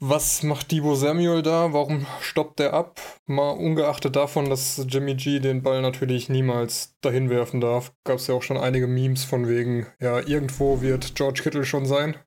Was 0.01 0.43
macht 0.43 0.71
Debo 0.71 0.95
Samuel 0.95 1.41
da? 1.41 1.71
Warum 1.71 2.05
stoppt 2.19 2.59
er 2.59 2.73
ab? 2.73 2.99
Mal 3.27 3.51
ungeachtet 3.51 4.17
davon, 4.17 4.49
dass 4.49 4.85
Jimmy 4.89 5.15
G 5.15 5.39
den 5.39 5.63
Ball 5.63 5.81
natürlich 5.81 6.27
niemals 6.27 6.97
dahin 6.99 7.29
werfen 7.29 7.61
darf, 7.61 7.93
gab 8.03 8.17
es 8.17 8.27
ja 8.27 8.35
auch 8.35 8.43
schon 8.43 8.57
einige 8.57 8.87
Memes 8.87 9.23
von 9.23 9.47
wegen, 9.47 9.87
ja, 10.01 10.19
irgendwo 10.19 10.81
wird 10.81 11.15
George 11.15 11.41
Kittle 11.43 11.63
schon 11.63 11.85
sein. 11.85 12.17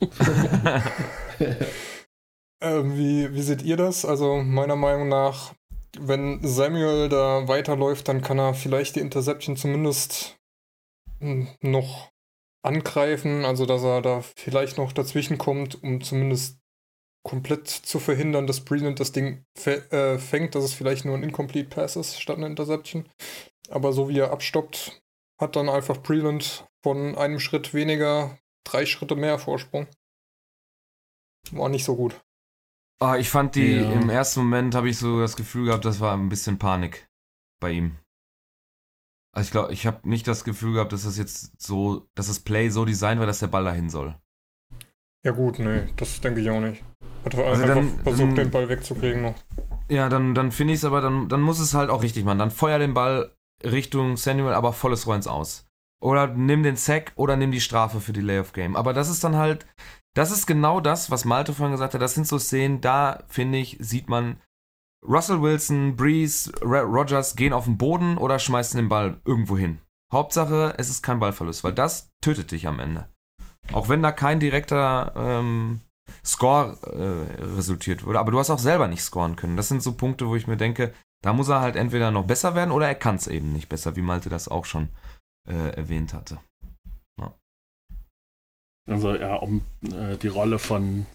ähm, 2.60 2.96
wie, 2.96 3.34
wie 3.34 3.42
seht 3.42 3.62
ihr 3.62 3.76
das? 3.76 4.04
Also 4.04 4.36
meiner 4.36 4.76
Meinung 4.76 5.08
nach, 5.08 5.54
wenn 5.98 6.38
Samuel 6.46 7.08
da 7.08 7.48
weiterläuft, 7.48 8.06
dann 8.06 8.22
kann 8.22 8.38
er 8.38 8.54
vielleicht 8.54 8.94
die 8.94 9.00
Interception 9.00 9.56
zumindest 9.56 10.38
hm, 11.18 11.48
noch 11.62 12.12
angreifen, 12.62 13.44
also 13.44 13.66
dass 13.66 13.82
er 13.82 14.02
da 14.02 14.22
vielleicht 14.36 14.78
noch 14.78 14.92
dazwischen 14.92 15.38
kommt, 15.38 15.82
um 15.82 16.00
zumindest 16.00 16.60
komplett 17.26 17.66
zu 17.66 17.98
verhindern, 17.98 18.46
dass 18.46 18.64
Breland 18.64 19.00
das 19.00 19.10
Ding 19.10 19.44
äh, 19.64 20.16
fängt, 20.16 20.54
dass 20.54 20.62
es 20.62 20.74
vielleicht 20.74 21.04
nur 21.04 21.16
ein 21.16 21.24
Incomplete 21.24 21.68
Pass 21.68 21.96
ist 21.96 22.20
statt 22.20 22.36
einer 22.36 22.46
Interception. 22.46 23.04
Aber 23.68 23.92
so 23.92 24.08
wie 24.08 24.20
er 24.20 24.30
abstoppt, 24.30 25.02
hat 25.40 25.56
dann 25.56 25.68
einfach 25.68 25.96
Breland 25.96 26.64
von 26.84 27.16
einem 27.16 27.40
Schritt 27.40 27.74
weniger 27.74 28.38
drei 28.64 28.86
Schritte 28.86 29.16
mehr 29.16 29.40
Vorsprung. 29.40 29.88
War 31.50 31.68
nicht 31.68 31.84
so 31.84 31.96
gut. 31.96 32.20
Oh, 33.00 33.14
ich 33.14 33.28
fand 33.28 33.56
die, 33.56 33.74
ja. 33.74 33.90
im 33.90 34.08
ersten 34.08 34.40
Moment 34.40 34.76
habe 34.76 34.88
ich 34.88 34.96
so 34.96 35.18
das 35.18 35.34
Gefühl 35.34 35.66
gehabt, 35.66 35.84
das 35.84 35.98
war 35.98 36.16
ein 36.16 36.28
bisschen 36.28 36.58
Panik 36.58 37.08
bei 37.60 37.72
ihm. 37.72 37.96
Also 39.34 39.48
ich 39.48 39.50
glaube, 39.50 39.72
ich 39.72 39.84
habe 39.84 40.08
nicht 40.08 40.28
das 40.28 40.44
Gefühl 40.44 40.74
gehabt, 40.74 40.92
dass 40.92 41.02
das 41.02 41.18
jetzt 41.18 41.60
so, 41.60 42.06
dass 42.14 42.28
das 42.28 42.38
Play 42.38 42.68
so 42.68 42.84
designt 42.84 43.18
war, 43.18 43.26
dass 43.26 43.40
der 43.40 43.48
Ball 43.48 43.64
dahin 43.64 43.90
soll. 43.90 44.14
Ja 45.24 45.32
gut, 45.32 45.58
nee, 45.58 45.88
das 45.96 46.20
denke 46.20 46.40
ich 46.40 46.48
auch 46.50 46.60
nicht. 46.60 46.84
Hat 47.26 47.34
also 47.34 47.62
einfach 47.62 47.74
dann, 47.74 47.98
versucht, 48.04 48.38
den 48.38 48.50
Ball 48.52 48.68
wegzukriegen 48.68 49.22
noch. 49.22 49.34
Ja, 49.88 50.08
dann, 50.08 50.34
dann 50.34 50.52
finde 50.52 50.74
ich 50.74 50.78
es 50.78 50.84
aber, 50.84 51.00
dann, 51.00 51.28
dann 51.28 51.42
muss 51.42 51.58
es 51.58 51.74
halt 51.74 51.90
auch 51.90 52.02
richtig 52.02 52.24
machen. 52.24 52.38
Dann 52.38 52.52
feuer 52.52 52.78
den 52.78 52.94
Ball 52.94 53.32
Richtung 53.64 54.16
Samuel, 54.16 54.54
aber 54.54 54.72
volles 54.72 55.08
Rohr 55.08 55.16
ins 55.16 55.26
Aus. 55.26 55.66
Oder 56.00 56.28
nimm 56.28 56.62
den 56.62 56.76
Sack 56.76 57.12
oder 57.16 57.36
nimm 57.36 57.50
die 57.50 57.60
Strafe 57.60 58.00
für 58.00 58.12
die 58.12 58.20
Layoff 58.20 58.52
Game. 58.52 58.76
Aber 58.76 58.92
das 58.92 59.08
ist 59.08 59.24
dann 59.24 59.34
halt, 59.34 59.66
das 60.14 60.30
ist 60.30 60.46
genau 60.46 60.80
das, 60.80 61.10
was 61.10 61.24
Malte 61.24 61.52
vorhin 61.52 61.72
gesagt 61.72 61.94
hat. 61.94 62.02
Das 62.02 62.14
sind 62.14 62.28
so 62.28 62.38
Szenen, 62.38 62.80
da 62.80 63.24
finde 63.26 63.58
ich, 63.58 63.76
sieht 63.80 64.08
man, 64.08 64.40
Russell 65.04 65.42
Wilson, 65.42 65.96
Breeze, 65.96 66.52
Rogers 66.62 67.34
gehen 67.34 67.52
auf 67.52 67.64
den 67.64 67.76
Boden 67.76 68.18
oder 68.18 68.38
schmeißen 68.38 68.78
den 68.78 68.88
Ball 68.88 69.20
irgendwo 69.24 69.58
hin. 69.58 69.80
Hauptsache, 70.12 70.74
es 70.78 70.90
ist 70.90 71.02
kein 71.02 71.18
Ballverlust, 71.18 71.64
weil 71.64 71.72
das 71.72 72.10
tötet 72.20 72.52
dich 72.52 72.68
am 72.68 72.78
Ende. 72.78 73.08
Auch 73.72 73.88
wenn 73.88 74.02
da 74.02 74.12
kein 74.12 74.38
direkter 74.38 75.12
ähm, 75.16 75.80
Score 76.24 76.76
äh, 76.82 77.42
resultiert 77.42 78.04
würde. 78.04 78.18
Aber 78.18 78.32
du 78.32 78.38
hast 78.38 78.50
auch 78.50 78.58
selber 78.58 78.88
nicht 78.88 79.02
scoren 79.02 79.36
können. 79.36 79.56
Das 79.56 79.68
sind 79.68 79.82
so 79.82 79.92
Punkte, 79.92 80.28
wo 80.28 80.36
ich 80.36 80.46
mir 80.46 80.56
denke, 80.56 80.92
da 81.22 81.32
muss 81.32 81.48
er 81.48 81.60
halt 81.60 81.76
entweder 81.76 82.10
noch 82.10 82.26
besser 82.26 82.54
werden 82.54 82.70
oder 82.70 82.88
er 82.88 82.94
kann 82.94 83.16
es 83.16 83.26
eben 83.26 83.52
nicht 83.52 83.68
besser, 83.68 83.96
wie 83.96 84.02
Malte 84.02 84.28
das 84.28 84.48
auch 84.48 84.64
schon 84.64 84.88
äh, 85.48 85.70
erwähnt 85.76 86.14
hatte. 86.14 86.38
Ja. 87.18 87.34
Also 88.88 89.14
ja, 89.14 89.34
um 89.36 89.62
äh, 89.82 90.16
die 90.16 90.28
Rolle 90.28 90.58
von 90.58 91.06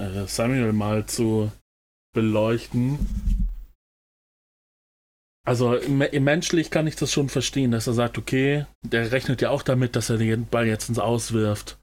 äh, 0.00 0.26
Samuel 0.26 0.72
mal 0.72 1.06
zu 1.06 1.52
beleuchten. 2.14 2.98
Also 5.46 5.78
menschlich 5.88 6.70
kann 6.70 6.88
ich 6.88 6.96
das 6.96 7.12
schon 7.12 7.28
verstehen, 7.28 7.70
dass 7.70 7.86
er 7.86 7.92
sagt, 7.92 8.18
okay, 8.18 8.66
der 8.82 9.12
rechnet 9.12 9.42
ja 9.42 9.50
auch 9.50 9.62
damit, 9.62 9.94
dass 9.94 10.10
er 10.10 10.18
den 10.18 10.46
Ball 10.46 10.66
jetzt 10.66 10.88
ins 10.88 10.98
Auswirft 10.98 11.78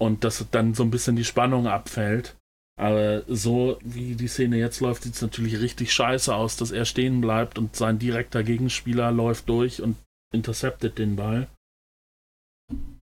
und 0.00 0.24
dass 0.24 0.44
dann 0.50 0.74
so 0.74 0.82
ein 0.82 0.90
bisschen 0.90 1.16
die 1.16 1.24
Spannung 1.24 1.66
abfällt. 1.66 2.36
Aber 2.76 3.22
so 3.28 3.78
wie 3.82 4.16
die 4.16 4.26
Szene 4.26 4.56
jetzt 4.56 4.80
läuft, 4.80 5.04
sieht 5.04 5.14
es 5.14 5.22
natürlich 5.22 5.60
richtig 5.60 5.92
scheiße 5.92 6.34
aus, 6.34 6.56
dass 6.56 6.72
er 6.72 6.84
stehen 6.84 7.20
bleibt 7.20 7.56
und 7.56 7.76
sein 7.76 8.00
direkter 8.00 8.42
Gegenspieler 8.42 9.12
läuft 9.12 9.48
durch 9.48 9.80
und 9.80 9.96
interceptet 10.32 10.98
den 10.98 11.14
Ball. 11.14 11.48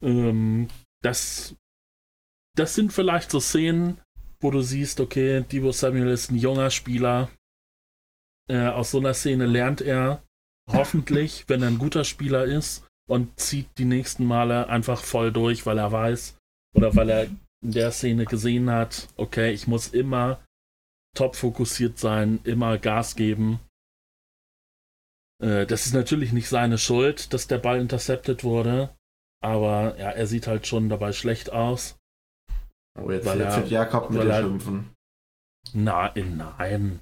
Ähm, 0.02 0.68
das, 1.02 1.54
das 2.56 2.74
sind 2.74 2.92
vielleicht 2.92 3.30
so 3.30 3.38
Szenen, 3.38 4.00
wo 4.40 4.50
du 4.50 4.60
siehst, 4.60 4.98
okay, 4.98 5.44
Divo 5.44 5.70
Samuel 5.70 6.08
ist 6.08 6.32
ein 6.32 6.36
junger 6.36 6.70
Spieler. 6.70 7.30
Äh, 8.48 8.66
aus 8.66 8.90
so 8.90 8.98
einer 8.98 9.14
Szene 9.14 9.46
lernt 9.46 9.80
er 9.80 10.22
hoffentlich, 10.68 11.44
wenn 11.48 11.62
er 11.62 11.68
ein 11.68 11.78
guter 11.78 12.04
Spieler 12.04 12.44
ist 12.44 12.86
und 13.08 13.38
zieht 13.38 13.68
die 13.78 13.84
nächsten 13.84 14.24
Male 14.24 14.68
einfach 14.68 15.02
voll 15.04 15.32
durch, 15.32 15.64
weil 15.64 15.78
er 15.78 15.92
weiß, 15.92 16.39
oder 16.74 16.94
weil 16.94 17.10
er 17.10 17.24
in 17.24 17.72
der 17.72 17.90
Szene 17.92 18.24
gesehen 18.24 18.70
hat, 18.70 19.08
okay, 19.16 19.52
ich 19.52 19.66
muss 19.66 19.88
immer 19.88 20.42
top 21.16 21.36
fokussiert 21.36 21.98
sein, 21.98 22.40
immer 22.44 22.78
Gas 22.78 23.16
geben. 23.16 23.60
Äh, 25.42 25.66
das 25.66 25.86
ist 25.86 25.94
natürlich 25.94 26.32
nicht 26.32 26.48
seine 26.48 26.78
Schuld, 26.78 27.32
dass 27.32 27.46
der 27.46 27.58
Ball 27.58 27.80
intercepted 27.80 28.44
wurde, 28.44 28.94
aber 29.42 29.98
ja, 29.98 30.10
er 30.10 30.26
sieht 30.26 30.46
halt 30.46 30.66
schon 30.66 30.88
dabei 30.88 31.12
schlecht 31.12 31.50
aus. 31.50 31.98
Oh, 32.98 33.10
jetzt, 33.10 33.26
jetzt 33.26 33.56
wird 33.56 33.70
Jakob 33.70 34.10
mit 34.10 34.22
dir 34.22 34.40
schimpfen. 34.40 34.94
Nein, 35.72 36.36
nein. 36.36 37.00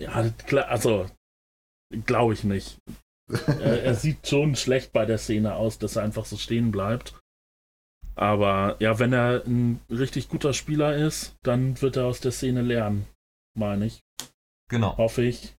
Ja, 0.00 0.28
klar, 0.46 0.68
also 0.68 1.10
glaube 2.06 2.34
ich 2.34 2.44
nicht. 2.44 2.78
er, 3.46 3.82
er, 3.82 3.94
sieht 3.94 4.26
schon 4.26 4.56
schlecht 4.56 4.92
bei 4.92 5.04
der 5.04 5.18
Szene 5.18 5.54
aus, 5.54 5.78
dass 5.78 5.96
er 5.96 6.02
einfach 6.02 6.24
so 6.24 6.36
stehen 6.36 6.72
bleibt. 6.72 7.19
Aber 8.14 8.76
ja, 8.80 8.98
wenn 8.98 9.12
er 9.12 9.44
ein 9.46 9.80
richtig 9.88 10.28
guter 10.28 10.52
Spieler 10.52 10.96
ist, 10.96 11.36
dann 11.42 11.80
wird 11.80 11.96
er 11.96 12.06
aus 12.06 12.20
der 12.20 12.32
Szene 12.32 12.62
lernen, 12.62 13.06
meine 13.56 13.86
ich. 13.86 14.00
Genau. 14.68 14.96
Hoffe 14.96 15.22
ich. 15.22 15.56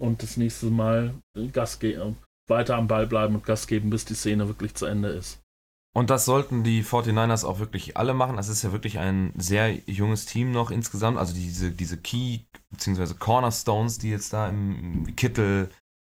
Und 0.00 0.22
das 0.22 0.36
nächste 0.36 0.66
Mal 0.66 1.14
Gas 1.52 1.78
geben, 1.80 2.16
weiter 2.48 2.76
am 2.76 2.86
Ball 2.86 3.06
bleiben 3.06 3.34
und 3.34 3.44
Gas 3.44 3.66
geben, 3.66 3.90
bis 3.90 4.04
die 4.04 4.14
Szene 4.14 4.46
wirklich 4.46 4.74
zu 4.74 4.86
Ende 4.86 5.08
ist. 5.08 5.40
Und 5.96 6.10
das 6.10 6.26
sollten 6.26 6.62
die 6.62 6.84
49ers 6.84 7.44
auch 7.44 7.58
wirklich 7.58 7.96
alle 7.96 8.14
machen. 8.14 8.36
Das 8.36 8.48
ist 8.48 8.62
ja 8.62 8.70
wirklich 8.70 8.98
ein 8.98 9.32
sehr 9.36 9.72
junges 9.90 10.26
Team 10.26 10.52
noch 10.52 10.70
insgesamt. 10.70 11.18
Also 11.18 11.34
diese, 11.34 11.72
diese 11.72 11.96
Key- 11.96 12.44
bzw. 12.70 13.14
Cornerstones, 13.14 13.98
die 13.98 14.10
jetzt 14.10 14.32
da 14.32 14.48
im 14.48 15.16
Kittel, 15.16 15.70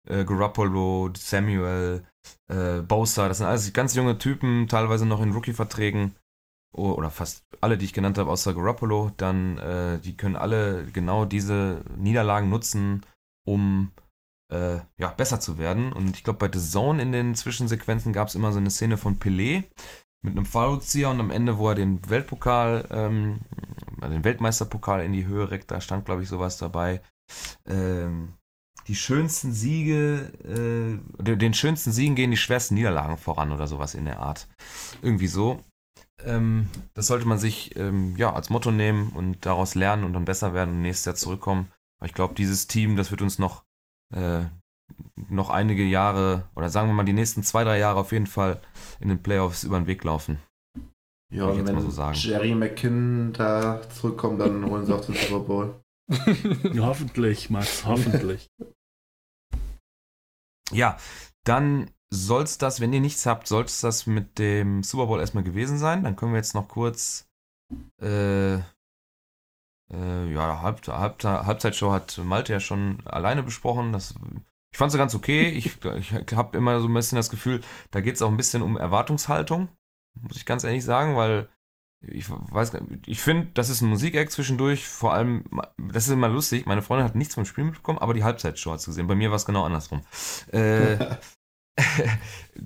äh, 0.08 0.24
Garoppolo, 0.24 1.10
Samuel, 1.16 2.04
äh, 2.48 2.80
Bosa, 2.80 3.28
das 3.28 3.38
sind 3.38 3.46
alles 3.46 3.72
ganz 3.72 3.94
junge 3.94 4.18
Typen, 4.18 4.68
teilweise 4.68 5.06
noch 5.06 5.22
in 5.22 5.32
Rookie-Verträgen 5.32 6.14
oder 6.74 7.10
fast 7.10 7.44
alle, 7.60 7.76
die 7.76 7.84
ich 7.84 7.92
genannt 7.92 8.18
habe, 8.18 8.30
außer 8.30 8.54
Garoppolo, 8.54 9.12
dann 9.16 9.58
äh, 9.58 9.98
die 9.98 10.16
können 10.16 10.36
alle 10.36 10.86
genau 10.86 11.24
diese 11.26 11.84
Niederlagen 11.96 12.48
nutzen, 12.48 13.04
um 13.46 13.92
äh, 14.50 14.80
ja, 14.98 15.08
besser 15.16 15.40
zu 15.40 15.58
werden. 15.58 15.92
Und 15.92 16.16
ich 16.16 16.24
glaube, 16.24 16.38
bei 16.38 16.58
The 16.58 16.64
Zone 16.64 17.02
in 17.02 17.12
den 17.12 17.34
Zwischensequenzen 17.34 18.12
gab 18.12 18.28
es 18.28 18.34
immer 18.34 18.52
so 18.52 18.58
eine 18.58 18.70
Szene 18.70 18.96
von 18.96 19.18
Pelé 19.18 19.64
mit 20.24 20.36
einem 20.36 20.46
Fallrückzieher 20.46 21.10
und 21.10 21.20
am 21.20 21.30
Ende, 21.30 21.58
wo 21.58 21.68
er 21.68 21.74
den 21.74 22.08
Weltpokal, 22.08 22.86
ähm, 22.90 23.40
den 24.00 24.24
Weltmeisterpokal 24.24 25.04
in 25.04 25.12
die 25.12 25.26
Höhe 25.26 25.50
reckt, 25.50 25.70
da 25.70 25.80
stand, 25.80 26.04
glaube 26.04 26.22
ich, 26.22 26.28
sowas 26.28 26.58
dabei. 26.58 27.02
Ähm, 27.66 28.34
die 28.88 28.94
schönsten 28.94 29.52
Siege, 29.52 30.32
äh, 30.44 31.22
den 31.22 31.54
schönsten 31.54 31.92
Siegen 31.92 32.14
gehen 32.14 32.30
die 32.30 32.36
schwersten 32.36 32.74
Niederlagen 32.74 33.16
voran 33.16 33.52
oder 33.52 33.66
sowas 33.66 33.94
in 33.94 34.04
der 34.04 34.20
Art. 34.20 34.48
Irgendwie 35.02 35.28
so. 35.28 35.62
Ähm, 36.24 36.68
das 36.94 37.06
sollte 37.06 37.26
man 37.26 37.38
sich 37.38 37.76
ähm, 37.76 38.16
ja 38.16 38.32
als 38.32 38.50
Motto 38.50 38.70
nehmen 38.70 39.10
und 39.10 39.44
daraus 39.44 39.74
lernen 39.74 40.04
und 40.04 40.12
dann 40.12 40.24
besser 40.24 40.54
werden 40.54 40.74
und 40.74 40.82
nächstes 40.82 41.06
Jahr 41.06 41.14
zurückkommen. 41.14 41.68
Aber 42.00 42.06
ich 42.06 42.14
glaube, 42.14 42.34
dieses 42.34 42.66
Team, 42.66 42.96
das 42.96 43.10
wird 43.10 43.22
uns 43.22 43.38
noch, 43.38 43.64
äh, 44.14 44.42
noch 45.28 45.50
einige 45.50 45.84
Jahre 45.84 46.48
oder 46.54 46.68
sagen 46.68 46.88
wir 46.88 46.94
mal 46.94 47.04
die 47.04 47.12
nächsten 47.12 47.42
zwei, 47.42 47.64
drei 47.64 47.78
Jahre 47.78 48.00
auf 48.00 48.12
jeden 48.12 48.26
Fall 48.26 48.60
in 49.00 49.08
den 49.08 49.22
Playoffs 49.22 49.64
über 49.64 49.78
den 49.78 49.86
Weg 49.86 50.04
laufen. 50.04 50.38
Ja, 51.32 51.48
wenn 51.56 51.90
so 51.90 52.10
Jerry 52.12 52.54
McKinnon 52.54 53.32
da 53.32 53.80
zurückkommt, 53.88 54.38
dann 54.40 54.66
holen 54.66 54.84
sie 54.84 54.94
auch 54.94 55.00
den 55.02 55.14
Super 55.14 55.40
Bowl. 55.40 55.81
hoffentlich, 56.78 57.50
Max, 57.50 57.84
hoffentlich. 57.84 58.48
Ja, 60.70 60.96
dann 61.44 61.90
soll 62.10 62.42
es 62.42 62.58
das, 62.58 62.80
wenn 62.80 62.92
ihr 62.92 63.00
nichts 63.00 63.26
habt, 63.26 63.46
soll 63.46 63.64
es 63.64 63.80
das 63.80 64.06
mit 64.06 64.38
dem 64.38 64.82
Super 64.82 65.06
Bowl 65.06 65.20
erstmal 65.20 65.44
gewesen 65.44 65.78
sein. 65.78 66.04
Dann 66.04 66.16
können 66.16 66.32
wir 66.32 66.38
jetzt 66.38 66.54
noch 66.54 66.68
kurz 66.68 67.26
äh, 68.00 68.58
äh, 69.92 70.32
ja, 70.32 70.62
Halb, 70.62 70.86
Halb, 70.88 71.22
Halbzeitshow 71.22 71.92
hat 71.92 72.18
Malte 72.18 72.52
ja 72.52 72.60
schon 72.60 73.06
alleine 73.06 73.42
besprochen. 73.42 73.92
Das, 73.92 74.14
ich 74.72 74.78
fand 74.78 74.92
sie 74.92 74.98
ganz 74.98 75.14
okay. 75.14 75.48
Ich, 75.50 75.84
ich 75.84 76.12
habe 76.34 76.56
immer 76.56 76.80
so 76.80 76.88
ein 76.88 76.94
bisschen 76.94 77.16
das 77.16 77.30
Gefühl, 77.30 77.60
da 77.90 78.00
geht 78.00 78.16
es 78.16 78.22
auch 78.22 78.30
ein 78.30 78.36
bisschen 78.36 78.62
um 78.62 78.76
Erwartungshaltung, 78.76 79.68
muss 80.20 80.36
ich 80.36 80.46
ganz 80.46 80.64
ehrlich 80.64 80.84
sagen, 80.84 81.16
weil 81.16 81.48
ich 82.08 82.26
weiß 82.28 82.72
ich 83.06 83.20
finde, 83.20 83.48
das 83.54 83.68
ist 83.68 83.80
ein 83.80 83.88
Musikeck 83.88 84.30
zwischendurch, 84.30 84.86
vor 84.88 85.14
allem, 85.14 85.44
das 85.78 86.06
ist 86.06 86.12
immer 86.12 86.28
lustig, 86.28 86.66
meine 86.66 86.82
Freundin 86.82 87.06
hat 87.06 87.14
nichts 87.14 87.34
vom 87.34 87.44
Spiel 87.44 87.64
mitbekommen, 87.64 87.98
aber 87.98 88.14
die 88.14 88.24
Halbzeitshow 88.24 88.72
hat 88.72 88.80
sie 88.80 88.90
gesehen. 88.90 89.06
Bei 89.06 89.14
mir 89.14 89.30
war 89.30 89.36
es 89.36 89.46
genau 89.46 89.64
andersrum. 89.64 90.02
Äh, 90.52 90.96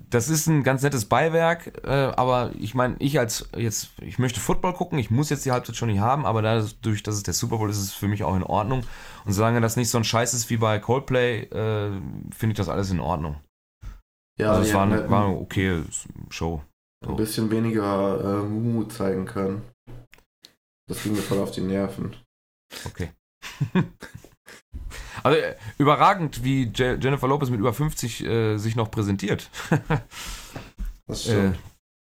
das 0.09 0.29
ist 0.29 0.47
ein 0.47 0.63
ganz 0.63 0.81
nettes 0.81 1.05
Beiwerk, 1.05 1.83
äh, 1.85 1.89
aber 1.89 2.51
ich 2.59 2.75
meine, 2.75 2.95
ich 2.99 3.19
als 3.19 3.49
jetzt, 3.55 3.91
ich 4.01 4.19
möchte 4.19 4.39
Football 4.39 4.73
gucken, 4.73 4.99
ich 4.99 5.11
muss 5.11 5.29
jetzt 5.29 5.45
die 5.45 5.51
Halbzeit 5.51 5.75
schon 5.75 5.89
nicht 5.89 5.99
haben, 5.99 6.25
aber 6.25 6.41
dadurch, 6.41 7.03
dass 7.03 7.15
es 7.15 7.23
der 7.23 7.33
Super 7.33 7.57
Bowl 7.57 7.69
ist, 7.69 7.77
ist 7.77 7.83
es 7.83 7.93
für 7.93 8.07
mich 8.07 8.23
auch 8.23 8.35
in 8.35 8.43
Ordnung. 8.43 8.83
Und 9.25 9.33
solange 9.33 9.61
das 9.61 9.77
nicht 9.77 9.89
so 9.89 9.97
ein 9.97 10.03
Scheiß 10.03 10.33
ist 10.33 10.49
wie 10.49 10.57
bei 10.57 10.79
Coldplay, 10.79 11.43
äh, 11.43 11.91
finde 12.35 12.53
ich 12.53 12.57
das 12.57 12.69
alles 12.69 12.91
in 12.91 12.99
Ordnung. 12.99 13.37
Ja, 14.39 14.51
also 14.51 14.63
es 14.63 14.73
war, 14.73 14.83
eine, 14.83 14.95
halt 14.95 15.09
war 15.09 15.25
eine 15.25 15.37
okay 15.37 15.83
Show. 16.29 16.61
Ein 17.05 17.15
bisschen 17.15 17.51
weniger 17.51 18.19
äh, 18.19 18.43
Mumu 18.43 18.85
zeigen 18.85 19.25
können. 19.25 19.61
Das 20.87 21.03
ging 21.03 21.13
mir 21.13 21.21
voll 21.21 21.39
auf 21.39 21.51
die 21.51 21.61
Nerven. 21.61 22.15
Okay. 22.85 23.11
also 25.23 25.37
äh, 25.37 25.55
überragend, 25.77 26.43
wie 26.43 26.71
Je 26.73 26.97
Jennifer 26.99 27.27
Lopez 27.27 27.49
mit 27.49 27.59
über 27.59 27.73
50 27.73 28.23
äh, 28.23 28.57
sich 28.57 28.75
noch 28.75 28.91
präsentiert. 28.91 29.49
Das 31.09 31.25
äh, 31.25 31.53
stimmt. 31.53 31.59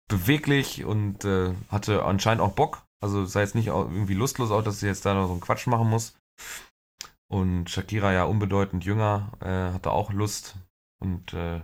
beweglich 0.08 0.84
und 0.84 1.24
äh, 1.24 1.54
hatte 1.68 2.04
anscheinend 2.04 2.42
auch 2.42 2.50
Bock. 2.50 2.82
Also 3.00 3.24
sah 3.26 3.42
jetzt 3.42 3.54
nicht 3.54 3.68
irgendwie 3.68 4.14
lustlos 4.14 4.50
aus, 4.50 4.64
dass 4.64 4.80
sie 4.80 4.88
jetzt 4.88 5.06
da 5.06 5.14
noch 5.14 5.28
so 5.28 5.34
einen 5.34 5.40
Quatsch 5.40 5.68
machen 5.68 5.88
muss. 5.88 6.16
Und 7.28 7.70
Shakira 7.70 8.12
ja 8.12 8.24
unbedeutend 8.24 8.84
jünger, 8.84 9.30
äh, 9.38 9.72
hatte 9.72 9.92
auch 9.92 10.12
Lust. 10.12 10.56
Und 11.00 11.32
ein 11.32 11.62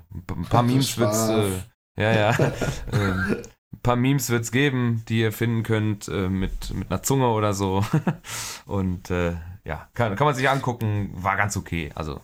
paar 0.49 0.63
Memes 0.63 0.91
Spaß. 0.91 1.65
Ja, 1.99 2.13
ja, 2.13 2.31
ähm, 2.93 3.43
ein 3.73 3.81
paar 3.83 3.97
Memes 3.97 4.31
wird's 4.31 4.53
geben, 4.53 5.05
die 5.09 5.21
ihr 5.21 5.33
finden 5.33 5.63
könnt 5.63 6.09
äh, 6.09 6.29
mit, 6.29 6.73
mit 6.75 6.91
einer 6.91 7.03
Zunge 7.03 7.29
oder 7.29 7.55
so. 7.55 7.85
Und 8.67 9.11
äh, 9.11 9.37
ja, 9.65 9.89
kann, 9.95 10.17
kann 10.17 10.27
man 10.27 10.35
sich 10.35 10.49
angucken, 10.49 11.11
war 11.15 11.37
ganz 11.37 11.57
okay. 11.57 11.91
Also 11.95 12.21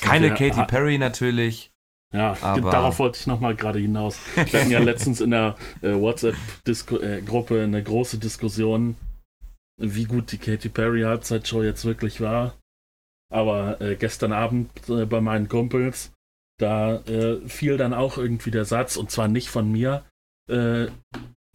keine 0.00 0.28
Ja, 0.28 0.34
Katy 0.34 0.60
ah. 0.60 0.64
Perry 0.64 0.98
natürlich. 0.98 1.70
Ja, 2.14 2.36
Aber- 2.42 2.70
darauf 2.70 2.98
wollte 3.00 3.18
ich 3.18 3.26
nochmal 3.26 3.56
gerade 3.56 3.80
hinaus. 3.80 4.18
Wir 4.36 4.60
hatten 4.60 4.70
ja 4.70 4.78
letztens 4.82 5.20
in 5.20 5.30
der 5.32 5.56
äh, 5.82 5.94
WhatsApp-Gruppe 5.94 7.62
eine 7.62 7.82
große 7.82 8.18
Diskussion, 8.18 8.96
wie 9.80 10.04
gut 10.04 10.30
die 10.30 10.38
Katy 10.38 10.68
Perry 10.68 11.02
Halbzeitshow 11.02 11.62
jetzt 11.62 11.84
wirklich 11.84 12.20
war. 12.20 12.54
Aber 13.32 13.80
äh, 13.80 13.96
gestern 13.96 14.32
Abend 14.32 14.70
äh, 14.88 15.06
bei 15.06 15.20
meinen 15.20 15.48
Kumpels, 15.48 16.12
da 16.58 16.96
äh, 17.06 17.40
fiel 17.48 17.76
dann 17.76 17.92
auch 17.94 18.18
irgendwie 18.18 18.50
der 18.50 18.64
Satz, 18.64 18.96
und 18.96 19.10
zwar 19.10 19.28
nicht 19.28 19.48
von 19.48 19.70
mir, 19.70 20.04
äh, 20.50 20.86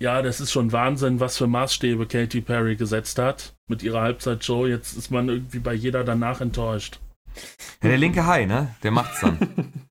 ja, 0.01 0.21
das 0.21 0.39
ist 0.39 0.51
schon 0.51 0.71
Wahnsinn, 0.71 1.19
was 1.19 1.37
für 1.37 1.47
Maßstäbe 1.47 2.05
Katy 2.07 2.41
Perry 2.41 2.75
gesetzt 2.77 3.19
hat 3.19 3.53
mit 3.67 3.83
ihrer 3.83 4.01
Halbzeitshow. 4.01 4.65
Jetzt 4.65 4.95
ist 4.97 5.11
man 5.11 5.27
irgendwie 5.27 5.59
bei 5.59 5.73
jeder 5.73 6.03
danach 6.05 6.39
enttäuscht. 6.41 6.99
Ja, 7.83 7.89
der 7.89 7.97
linke 7.97 8.25
Hai, 8.25 8.45
ne? 8.45 8.75
Der 8.83 8.91
macht's 8.91 9.21
dann. 9.21 9.37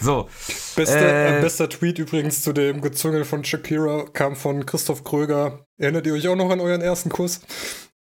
So, 0.00 0.28
Bester, 0.76 1.00
Äh. 1.00 1.38
äh, 1.38 1.42
bester 1.42 1.68
Tweet 1.68 1.98
übrigens 1.98 2.42
zu 2.42 2.52
dem 2.52 2.82
Gezüngel 2.82 3.24
von 3.24 3.42
Shakira 3.44 4.04
kam 4.12 4.36
von 4.36 4.64
Christoph 4.64 5.02
Kröger. 5.02 5.64
Erinnert 5.76 6.06
ihr 6.06 6.12
euch 6.14 6.28
auch 6.28 6.36
noch 6.36 6.50
an 6.50 6.60
euren 6.60 6.82
ersten 6.82 7.10
Kuss? 7.10 7.40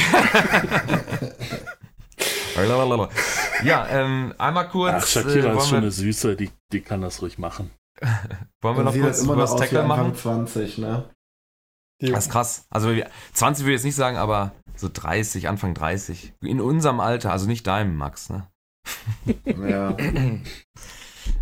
ja, 3.64 3.88
ähm, 3.88 4.34
einmal 4.38 4.70
kurz. 4.70 4.94
Ach, 4.98 5.08
Shakira 5.08 5.54
äh, 5.54 5.58
ist 5.58 5.64
schon 5.64 5.72
wollen, 5.72 5.84
eine 5.84 5.92
Süße, 5.92 6.36
die, 6.36 6.52
die 6.72 6.82
kann 6.82 7.02
das 7.02 7.22
ruhig 7.22 7.38
machen. 7.38 7.72
wir, 8.00 8.08
wollen 8.62 8.76
wir 8.76 8.80
Und 8.80 8.86
noch 8.86 8.94
kurz 8.94 9.20
immer 9.20 9.34
über 9.34 9.44
noch 9.44 9.52
das 9.52 9.60
Tackle 9.60 9.82
Anfang 9.84 9.98
machen? 9.98 10.16
20, 10.16 10.78
ne? 10.80 11.10
Jo. 12.02 12.14
Das 12.14 12.26
ist 12.28 12.32
krass. 12.32 12.66
Also 12.70 12.94
wir- 12.94 13.10
20 13.34 13.66
würde 13.66 13.74
ich 13.74 13.80
jetzt 13.80 13.86
nicht 13.86 13.96
sagen, 13.96 14.18
aber 14.18 14.54
so 14.76 14.90
30, 14.92 15.50
Anfang 15.50 15.74
30. 15.74 16.34
In 16.42 16.62
unserem 16.62 17.00
Alter, 17.02 17.32
also 17.32 17.46
nicht 17.48 17.68
deinem, 17.68 17.98
Max, 17.98 18.30
ne? 18.30 18.48
Ja. 19.46 19.96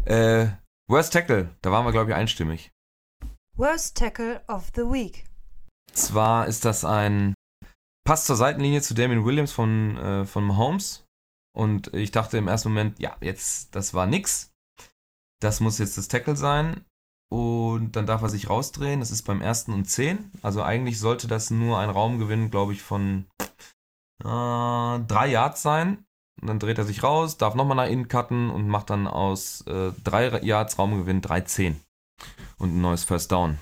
Äh, 0.06 0.48
Worst 0.90 1.14
Tackle, 1.14 1.50
da 1.62 1.72
waren 1.72 1.86
wir, 1.86 1.92
glaube 1.92 2.12
ich, 2.12 2.16
einstimmig. 2.16 2.72
Worst 3.56 3.98
Tackle 3.98 4.42
of 4.48 4.72
the 4.76 4.82
Week. 4.84 5.26
Zwar 5.94 6.48
ist 6.48 6.64
das 6.66 6.86
ein 6.86 7.34
Pass 8.06 8.26
zur 8.26 8.36
Seitenlinie 8.38 8.82
zu 8.82 8.94
Damien 8.94 9.26
Williams 9.26 9.52
von, 9.52 9.98
äh, 9.98 10.26
von 10.26 10.46
Mahomes. 10.46 11.06
Und 11.58 11.92
ich 11.96 12.12
dachte 12.12 12.38
im 12.38 12.48
ersten 12.48 12.70
Moment, 12.70 13.00
ja, 13.00 13.18
jetzt, 13.20 13.76
das 13.76 13.96
war 13.96 14.06
nix. 14.06 14.54
Das 15.42 15.60
muss 15.60 15.80
jetzt 15.80 15.98
das 15.98 16.08
Tackle 16.08 16.36
sein. 16.36 16.86
Und 17.32 17.96
dann 17.96 18.06
darf 18.06 18.22
er 18.22 18.30
sich 18.30 18.48
rausdrehen. 18.48 19.00
Das 19.00 19.10
ist 19.10 19.24
beim 19.24 19.42
ersten 19.42 19.74
und 19.74 19.86
10. 19.86 20.32
Also 20.44 20.62
eigentlich 20.62 21.00
sollte 21.00 21.28
das 21.28 21.50
nur 21.50 21.80
ein 21.80 21.90
Raumgewinn, 21.90 22.52
glaube 22.52 22.74
ich, 22.74 22.84
von 22.84 23.26
äh, 24.24 24.24
drei 24.24 25.28
Yards 25.32 25.64
sein. 25.64 26.06
Und 26.40 26.48
dann 26.48 26.60
dreht 26.60 26.78
er 26.78 26.86
sich 26.86 27.02
raus, 27.02 27.38
darf 27.38 27.56
nochmal 27.56 27.78
nach 27.78 27.92
innen 27.92 28.08
cutten 28.08 28.52
und 28.52 28.68
macht 28.68 28.92
dann 28.92 29.08
aus 29.08 29.62
äh, 29.62 29.94
drei 30.04 30.40
Yards 30.44 30.78
Raumgewinn 30.78 31.22
3-10. 31.22 31.74
Und 32.60 32.78
ein 32.78 32.82
neues 32.82 33.04
First 33.04 33.32
Down. 33.32 33.58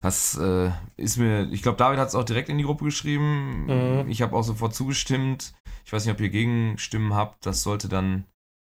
Das 0.00 0.36
äh, 0.36 0.70
ist 0.96 1.16
mir, 1.16 1.50
ich 1.50 1.62
glaube, 1.62 1.78
David 1.78 1.98
hat 1.98 2.08
es 2.08 2.14
auch 2.14 2.24
direkt 2.24 2.48
in 2.48 2.58
die 2.58 2.64
Gruppe 2.64 2.84
geschrieben. 2.84 3.66
Mhm. 3.66 4.10
Ich 4.10 4.22
habe 4.22 4.36
auch 4.36 4.42
sofort 4.42 4.74
zugestimmt. 4.74 5.54
Ich 5.84 5.92
weiß 5.92 6.04
nicht, 6.04 6.14
ob 6.14 6.20
ihr 6.20 6.28
Gegenstimmen 6.28 7.14
habt. 7.14 7.46
Das 7.46 7.62
sollte 7.62 7.88
dann, 7.88 8.24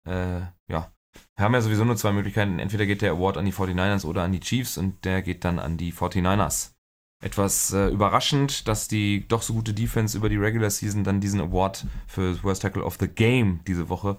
äh, 0.07 0.41
ja, 0.70 0.93
wir 1.37 1.45
haben 1.45 1.55
ja 1.55 1.61
sowieso 1.61 1.85
nur 1.85 1.97
zwei 1.97 2.12
Möglichkeiten. 2.12 2.59
Entweder 2.59 2.87
geht 2.87 3.03
der 3.03 3.12
Award 3.12 3.37
an 3.37 3.45
die 3.45 3.53
49ers 3.53 4.05
oder 4.05 4.22
an 4.22 4.33
die 4.33 4.41
Chiefs 4.41 4.79
und 4.79 5.05
der 5.05 5.22
geht 5.22 5.45
dann 5.45 5.59
an 5.59 5.76
die 5.76 5.93
49ers. 5.93 6.72
Etwas 7.20 7.72
äh, 7.72 7.89
überraschend, 7.89 8.68
dass 8.68 8.87
die 8.87 9.26
doch 9.26 9.43
so 9.43 9.55
gute 9.55 9.74
Defense 9.74 10.16
über 10.16 10.29
die 10.29 10.37
Regular 10.37 10.70
Season 10.70 11.03
dann 11.03 11.20
diesen 11.20 11.41
Award 11.41 11.87
für 12.07 12.43
Worst 12.45 12.62
Tackle 12.62 12.85
of 12.85 12.97
the 13.01 13.09
Game 13.09 13.61
diese 13.66 13.89
Woche 13.89 14.18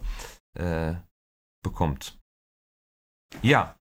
äh, 0.55 0.95
bekommt. 1.63 2.19
Ja. 3.41 3.78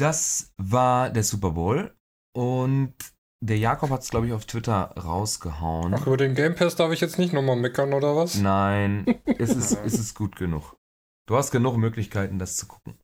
Das 0.00 0.54
war 0.56 1.10
der 1.10 1.22
Super 1.22 1.50
Bowl 1.50 1.94
und 2.34 2.94
der 3.44 3.58
Jakob 3.58 3.90
hat 3.90 4.00
es, 4.00 4.08
glaube 4.08 4.26
ich, 4.26 4.32
auf 4.32 4.46
Twitter 4.46 4.94
rausgehauen. 4.96 5.92
Ach, 5.92 6.06
über 6.06 6.16
den 6.16 6.34
Game 6.34 6.54
Pass 6.54 6.74
darf 6.74 6.90
ich 6.90 7.02
jetzt 7.02 7.18
nicht 7.18 7.34
nochmal 7.34 7.56
meckern, 7.56 7.92
oder 7.92 8.16
was? 8.16 8.36
Nein, 8.36 9.04
es 9.38 9.50
ist, 9.50 9.72
es 9.84 9.98
ist 9.98 10.14
gut 10.14 10.36
genug. 10.36 10.74
Du 11.28 11.36
hast 11.36 11.50
genug 11.50 11.76
Möglichkeiten, 11.76 12.38
das 12.38 12.56
zu 12.56 12.66
gucken. 12.66 12.98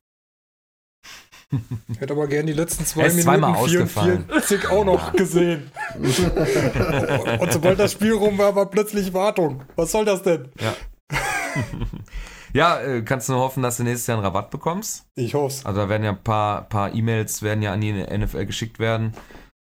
Ich 1.87 1.99
hätte 1.99 2.13
aber 2.13 2.25
gern 2.25 2.47
die 2.47 2.53
letzten 2.53 2.83
zwei 2.83 3.01
Er 3.01 3.07
ist 3.07 3.13
Minuten 3.13 3.41
zweimal 3.41 3.55
ausgefallen. 3.55 4.25
44 4.25 4.69
auch 4.69 4.83
noch 4.83 5.13
gesehen. 5.13 5.71
Und 7.39 7.53
sobald 7.53 7.77
das 7.77 7.91
Spiel 7.91 8.13
rum 8.13 8.39
war, 8.39 8.55
war 8.55 8.71
plötzlich 8.71 9.13
Wartung. 9.13 9.63
Was 9.75 9.91
soll 9.91 10.03
das 10.03 10.23
denn? 10.23 10.51
Ja. 10.59 10.75
ja, 12.53 12.79
äh, 12.79 13.01
kannst 13.01 13.29
du 13.29 13.33
nur 13.33 13.41
hoffen, 13.41 13.63
dass 13.63 13.77
du 13.77 13.83
nächstes 13.83 14.07
Jahr 14.07 14.17
einen 14.17 14.25
Rabatt 14.25 14.51
bekommst. 14.51 15.05
Ich 15.15 15.33
hoff's. 15.33 15.65
Also 15.65 15.81
da 15.81 15.89
werden 15.89 16.03
ja 16.03 16.11
ein 16.11 16.23
paar, 16.23 16.63
paar 16.63 16.93
E-Mails 16.93 17.41
werden 17.41 17.61
ja 17.61 17.73
an 17.73 17.81
die 17.81 17.93
NFL 17.93 18.45
geschickt 18.45 18.79
werden. 18.79 19.13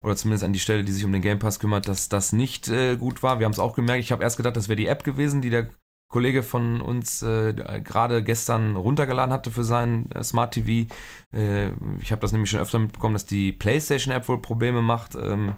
Oder 0.04 0.18
zumindest 0.18 0.44
an 0.44 0.54
die 0.54 0.60
Stelle, 0.60 0.84
die 0.84 0.92
sich 0.92 1.06
um 1.06 1.14
den 1.14 1.22
Game 1.22 1.40
Pass 1.40 1.60
kümmert, 1.60 1.88
dass 1.88 2.10
das 2.10 2.34
nicht 2.34 2.68
äh, 2.68 2.98
gut 2.98 3.24
war. 3.24 3.40
Wir 3.40 3.46
haben 3.46 3.54
es 3.54 3.60
auch 3.60 3.74
gemerkt. 3.74 4.04
Ich 4.04 4.12
habe 4.12 4.24
erst 4.24 4.38
gedacht, 4.38 4.58
das 4.58 4.68
wäre 4.68 4.76
die 4.76 4.88
App 4.88 5.04
gewesen, 5.04 5.42
die 5.42 5.50
der 5.50 5.70
Kollege 6.10 6.44
von 6.44 6.80
uns 6.82 7.24
äh, 7.24 7.54
gerade 7.84 8.22
gestern 8.22 8.76
runtergeladen 8.76 9.34
hatte 9.34 9.50
für 9.50 9.64
sein 9.64 10.12
äh, 10.12 10.24
Smart 10.24 10.54
TV. 10.54 10.88
Äh, 11.34 11.70
ich 12.02 12.12
habe 12.12 12.22
das 12.22 12.34
nämlich 12.34 12.52
schon 12.52 12.60
öfter 12.60 12.78
mitbekommen, 12.80 13.16
dass 13.16 13.26
die 13.26 13.52
PlayStation-App 13.52 14.28
wohl 14.28 14.42
Probleme 14.42 14.82
macht. 14.82 15.16
Ähm, 15.16 15.56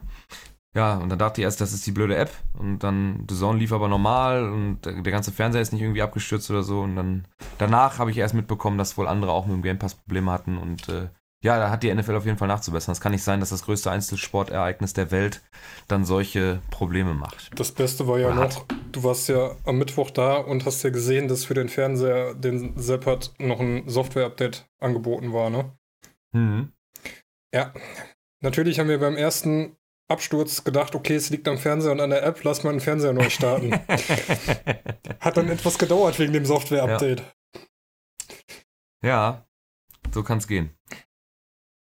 ja, 0.75 0.97
und 0.97 1.07
dann 1.07 1.17
dachte 1.17 1.39
ich 1.39 1.45
erst, 1.45 1.61
das 1.61 1.71
ist 1.71 1.87
die 1.87 1.93
blöde 1.93 2.17
App. 2.17 2.31
Und 2.59 2.79
dann 2.79 3.25
The 3.29 3.35
Zone 3.35 3.57
lief 3.57 3.71
aber 3.71 3.87
normal 3.87 4.43
und 4.49 4.85
der, 4.85 4.93
ganze 5.03 5.31
Fernseher 5.31 5.61
ist 5.61 5.71
nicht 5.71 5.81
irgendwie 5.81 6.01
abgestürzt 6.01 6.51
oder 6.51 6.63
so. 6.63 6.81
Und 6.81 6.97
dann 6.97 7.25
danach 7.57 7.97
habe 7.97 8.11
ich 8.11 8.17
erst 8.17 8.33
mitbekommen, 8.33 8.77
dass 8.77 8.97
wohl 8.97 9.07
andere 9.07 9.31
auch 9.31 9.45
mit 9.45 9.55
dem 9.55 9.63
Game 9.63 9.79
Pass 9.79 9.95
Probleme 9.95 10.31
hatten. 10.31 10.57
Und 10.57 10.89
äh, 10.89 11.07
ja, 11.41 11.57
da 11.59 11.69
hat 11.69 11.83
die 11.83 11.93
NFL 11.93 12.15
auf 12.15 12.25
jeden 12.25 12.37
Fall 12.37 12.49
nachzubessern. 12.49 12.91
Es 12.91 12.99
kann 12.99 13.13
nicht 13.13 13.23
sein, 13.23 13.39
dass 13.39 13.51
das 13.51 13.63
größte 13.63 13.89
Einzelsportereignis 13.89 14.91
der 14.91 15.11
Welt 15.11 15.41
dann 15.87 16.03
solche 16.03 16.59
Probleme 16.71 17.13
macht. 17.13 17.57
Das 17.57 17.71
Beste 17.71 18.05
war 18.05 18.19
ja 18.19 18.35
hat. 18.35 18.55
noch, 18.55 18.65
du 18.91 19.03
warst 19.05 19.29
ja 19.29 19.55
am 19.63 19.77
Mittwoch 19.77 20.11
da 20.11 20.35
und 20.35 20.65
hast 20.65 20.83
ja 20.83 20.89
gesehen, 20.89 21.29
dass 21.29 21.45
für 21.45 21.53
den 21.53 21.69
Fernseher, 21.69 22.33
den 22.33 22.77
Sepp 22.77 23.05
hat, 23.05 23.31
noch 23.39 23.61
ein 23.61 23.87
Software-Update 23.87 24.67
angeboten 24.81 25.31
war, 25.31 25.49
ne? 25.49 25.71
Mhm. 26.33 26.73
Ja. 27.53 27.71
Natürlich 28.41 28.79
haben 28.79 28.89
wir 28.89 28.99
beim 28.99 29.15
ersten 29.15 29.77
Absturz 30.07 30.63
gedacht, 30.63 30.93
okay, 30.95 31.15
es 31.15 31.29
liegt 31.29 31.47
am 31.47 31.57
Fernseher 31.57 31.91
und 31.91 31.99
an 31.99 32.11
der 32.11 32.23
App, 32.23 32.43
lass 32.43 32.63
mal 32.63 32.71
den 32.71 32.79
Fernseher 32.79 33.13
neu 33.13 33.29
starten. 33.29 33.73
Hat 35.19 35.37
dann 35.37 35.49
etwas 35.49 35.77
gedauert 35.79 36.19
wegen 36.19 36.33
dem 36.33 36.45
Software-Update. 36.45 37.23
ja, 39.03 39.43
so 40.13 40.23
kann 40.23 40.37
es 40.37 40.47
gehen. 40.47 40.71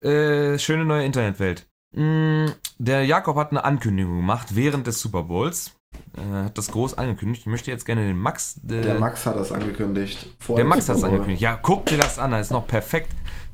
Äh, 0.04 0.58
schöne 0.58 0.84
neue 0.84 1.04
Internetwelt. 1.04 1.66
Mm, 1.94 2.46
Der 2.78 3.04
Jakob 3.04 3.36
hat 3.36 3.50
eine 3.50 3.64
Ankündigung 3.64 4.16
gemacht 4.16 4.54
während 4.54 4.86
des 4.86 5.00
Super 5.00 5.24
Bowls. 5.24 5.72
Er 6.16 6.44
hat 6.44 6.56
das 6.58 6.70
groß 6.70 6.96
angekündigt. 6.98 7.42
Ich 7.42 7.46
möchte 7.46 7.70
jetzt 7.70 7.84
gerne 7.84 8.06
den 8.06 8.16
Max. 8.18 8.58
äh, 8.68 8.80
Der 8.82 8.98
Max 8.98 9.26
hat 9.26 9.36
das 9.36 9.50
angekündigt. 9.52 10.26
Vor 10.38 10.56
Der 10.56 10.64
Max 10.64 10.88
hat 10.88 10.96
Bowl. 10.96 11.06
angekündigt. 11.06 11.42
Ja, 11.42 11.56
guck 11.60 11.86
dir 11.86 11.98
das 11.98 12.18
an, 12.18 12.30
das 12.30 12.46
ist 12.46 12.52
noch 12.52 12.66
perfekt. 12.66 13.10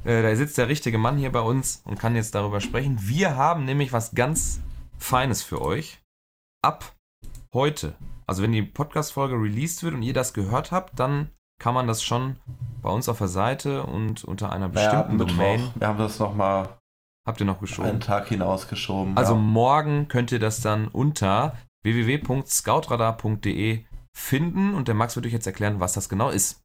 Äh, 0.06 0.22
da 0.22 0.34
sitzt 0.36 0.56
der 0.56 0.68
richtige 0.68 0.98
Mann 0.98 1.18
hier 1.18 1.32
bei 1.32 1.40
uns 1.40 1.82
und 1.84 1.98
kann 1.98 2.14
jetzt 2.14 2.34
darüber 2.34 2.60
sprechen. 2.60 2.96
Wir 3.00 3.36
haben 3.36 3.64
nämlich 3.64 3.92
was 3.92 4.14
ganz 4.14 4.60
Feines 4.98 5.42
für 5.42 5.60
euch. 5.60 6.00
Ab 6.62 6.94
heute, 7.52 7.94
also 8.26 8.42
wenn 8.42 8.52
die 8.52 8.62
Podcast-Folge 8.62 9.34
released 9.34 9.82
wird 9.82 9.94
und 9.94 10.02
ihr 10.02 10.14
das 10.14 10.32
gehört 10.32 10.70
habt, 10.70 10.98
dann 10.98 11.30
kann 11.60 11.74
man 11.74 11.86
das 11.86 12.02
schon 12.02 12.36
bei 12.82 12.90
uns 12.90 13.08
auf 13.08 13.18
der 13.18 13.28
Seite 13.28 13.84
und 13.84 14.24
unter 14.24 14.52
einer 14.52 14.68
bestimmten 14.68 15.16
Mittwoch. 15.16 15.36
Domain. 15.36 15.70
Wir 15.74 15.88
haben 15.88 15.98
das 15.98 16.18
nochmal 16.18 16.68
Habt 17.26 17.40
ihr 17.40 17.46
noch 17.46 17.54
einen 17.54 17.62
geschoben? 17.62 17.98
Tag 17.98 18.28
hinausgeschoben. 18.28 19.16
Also 19.16 19.34
ja. 19.34 19.40
morgen 19.40 20.06
könnt 20.06 20.30
ihr 20.30 20.38
das 20.38 20.60
dann 20.60 20.86
unter 20.86 21.56
www.scoutradar.de 21.82 23.84
finden 24.16 24.74
und 24.74 24.86
der 24.86 24.94
Max 24.94 25.16
wird 25.16 25.26
euch 25.26 25.32
jetzt 25.32 25.48
erklären, 25.48 25.80
was 25.80 25.94
das 25.94 26.08
genau 26.08 26.30
ist. 26.30 26.62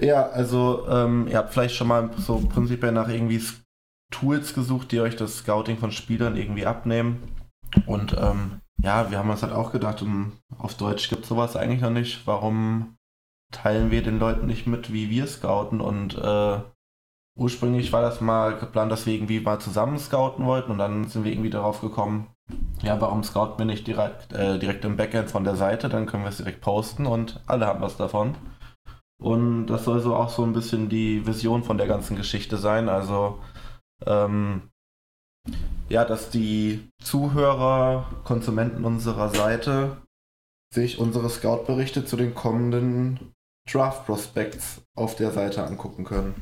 Ja, 0.00 0.28
also 0.28 0.86
ähm, 0.88 1.26
ihr 1.28 1.38
habt 1.38 1.52
vielleicht 1.52 1.74
schon 1.74 1.88
mal 1.88 2.10
so 2.18 2.38
prinzipiell 2.38 2.92
nach 2.92 3.08
irgendwie 3.08 3.42
Tools 4.10 4.54
gesucht, 4.54 4.92
die 4.92 5.00
euch 5.00 5.16
das 5.16 5.38
Scouting 5.38 5.78
von 5.78 5.92
Spielern 5.92 6.36
irgendwie 6.36 6.66
abnehmen. 6.66 7.22
Und 7.86 8.16
ähm, 8.18 8.60
ja, 8.82 9.10
wir 9.10 9.18
haben 9.18 9.30
uns 9.30 9.42
halt 9.42 9.52
auch 9.52 9.72
gedacht, 9.72 10.02
um, 10.02 10.32
auf 10.56 10.74
Deutsch 10.74 11.08
gibt 11.08 11.26
sowas 11.26 11.56
eigentlich 11.56 11.80
noch 11.80 11.90
nicht. 11.90 12.26
Warum 12.26 12.96
teilen 13.52 13.90
wir 13.90 14.02
den 14.02 14.18
Leuten 14.18 14.46
nicht 14.46 14.66
mit, 14.66 14.92
wie 14.92 15.10
wir 15.10 15.26
scouten? 15.26 15.80
Und 15.80 16.16
äh, 16.16 16.60
ursprünglich 17.36 17.92
war 17.92 18.02
das 18.02 18.20
mal 18.20 18.56
geplant, 18.56 18.92
dass 18.92 19.04
wir 19.04 19.14
irgendwie 19.14 19.40
mal 19.40 19.58
zusammen 19.60 19.98
scouten 19.98 20.44
wollten 20.44 20.70
und 20.70 20.78
dann 20.78 21.08
sind 21.08 21.24
wir 21.24 21.32
irgendwie 21.32 21.50
darauf 21.50 21.80
gekommen, 21.80 22.28
ja, 22.82 23.00
warum 23.00 23.22
scouten 23.24 23.58
wir 23.58 23.66
nicht 23.66 23.86
direkt, 23.86 24.32
äh, 24.32 24.58
direkt 24.58 24.84
im 24.84 24.96
Backend 24.96 25.30
von 25.30 25.44
der 25.44 25.56
Seite? 25.56 25.88
Dann 25.88 26.06
können 26.06 26.22
wir 26.22 26.30
es 26.30 26.38
direkt 26.38 26.60
posten 26.60 27.06
und 27.06 27.40
alle 27.46 27.66
haben 27.66 27.80
was 27.80 27.96
davon. 27.96 28.36
Und 29.20 29.66
das 29.66 29.84
soll 29.84 30.00
so 30.00 30.14
auch 30.14 30.30
so 30.30 30.44
ein 30.44 30.52
bisschen 30.52 30.88
die 30.88 31.26
Vision 31.26 31.64
von 31.64 31.76
der 31.76 31.86
ganzen 31.86 32.16
Geschichte 32.16 32.56
sein. 32.56 32.88
Also, 32.88 33.40
ähm, 34.06 34.70
ja, 35.88 36.04
dass 36.04 36.30
die 36.30 36.88
Zuhörer, 37.02 38.06
Konsumenten 38.24 38.84
unserer 38.84 39.30
Seite 39.30 39.96
sich 40.72 40.98
unsere 40.98 41.30
Scout-Berichte 41.30 42.04
zu 42.04 42.16
den 42.16 42.34
kommenden 42.34 43.32
Draft-Prospects 43.70 44.82
auf 44.94 45.16
der 45.16 45.32
Seite 45.32 45.64
angucken 45.64 46.04
können. 46.04 46.34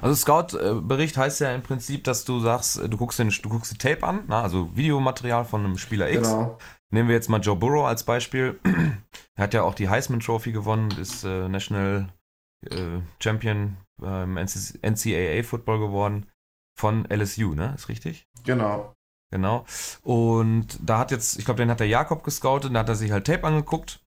Also 0.00 0.14
Scout-Bericht 0.14 1.16
heißt 1.16 1.40
ja 1.40 1.54
im 1.54 1.62
Prinzip, 1.62 2.04
dass 2.04 2.24
du 2.24 2.40
sagst, 2.40 2.78
du 2.78 2.96
guckst, 2.96 3.18
den, 3.18 3.30
du 3.30 3.48
guckst 3.48 3.72
die 3.72 3.78
Tape 3.78 4.02
an, 4.06 4.24
na, 4.26 4.42
also 4.42 4.74
Videomaterial 4.74 5.44
von 5.44 5.64
einem 5.64 5.78
Spieler 5.78 6.10
X. 6.10 6.28
Genau. 6.28 6.58
Nehmen 6.92 7.08
wir 7.08 7.16
jetzt 7.16 7.28
mal 7.28 7.40
Joe 7.40 7.56
Burrow 7.56 7.86
als 7.86 8.04
Beispiel. 8.04 8.60
er 9.34 9.42
hat 9.42 9.54
ja 9.54 9.62
auch 9.62 9.74
die 9.74 9.88
Heisman 9.88 10.20
Trophy 10.20 10.52
gewonnen, 10.52 10.90
ist 10.92 11.24
äh, 11.24 11.48
National 11.48 12.08
äh, 12.70 13.00
Champion 13.20 13.76
beim 14.00 14.34
NCAA 14.34 15.42
Football 15.42 15.80
geworden 15.80 16.26
von 16.78 17.06
LSU, 17.10 17.54
ne? 17.54 17.72
Ist 17.74 17.88
richtig? 17.88 18.26
Genau. 18.44 18.94
Genau. 19.32 19.64
Und 20.02 20.78
da 20.80 20.98
hat 20.98 21.10
jetzt, 21.10 21.38
ich 21.38 21.44
glaube, 21.44 21.58
den 21.58 21.70
hat 21.70 21.80
der 21.80 21.88
Jakob 21.88 22.22
gescoutet, 22.22 22.74
da 22.74 22.80
hat 22.80 22.88
er 22.88 22.94
sich 22.94 23.10
halt 23.10 23.26
Tape 23.26 23.44
angeguckt 23.44 24.00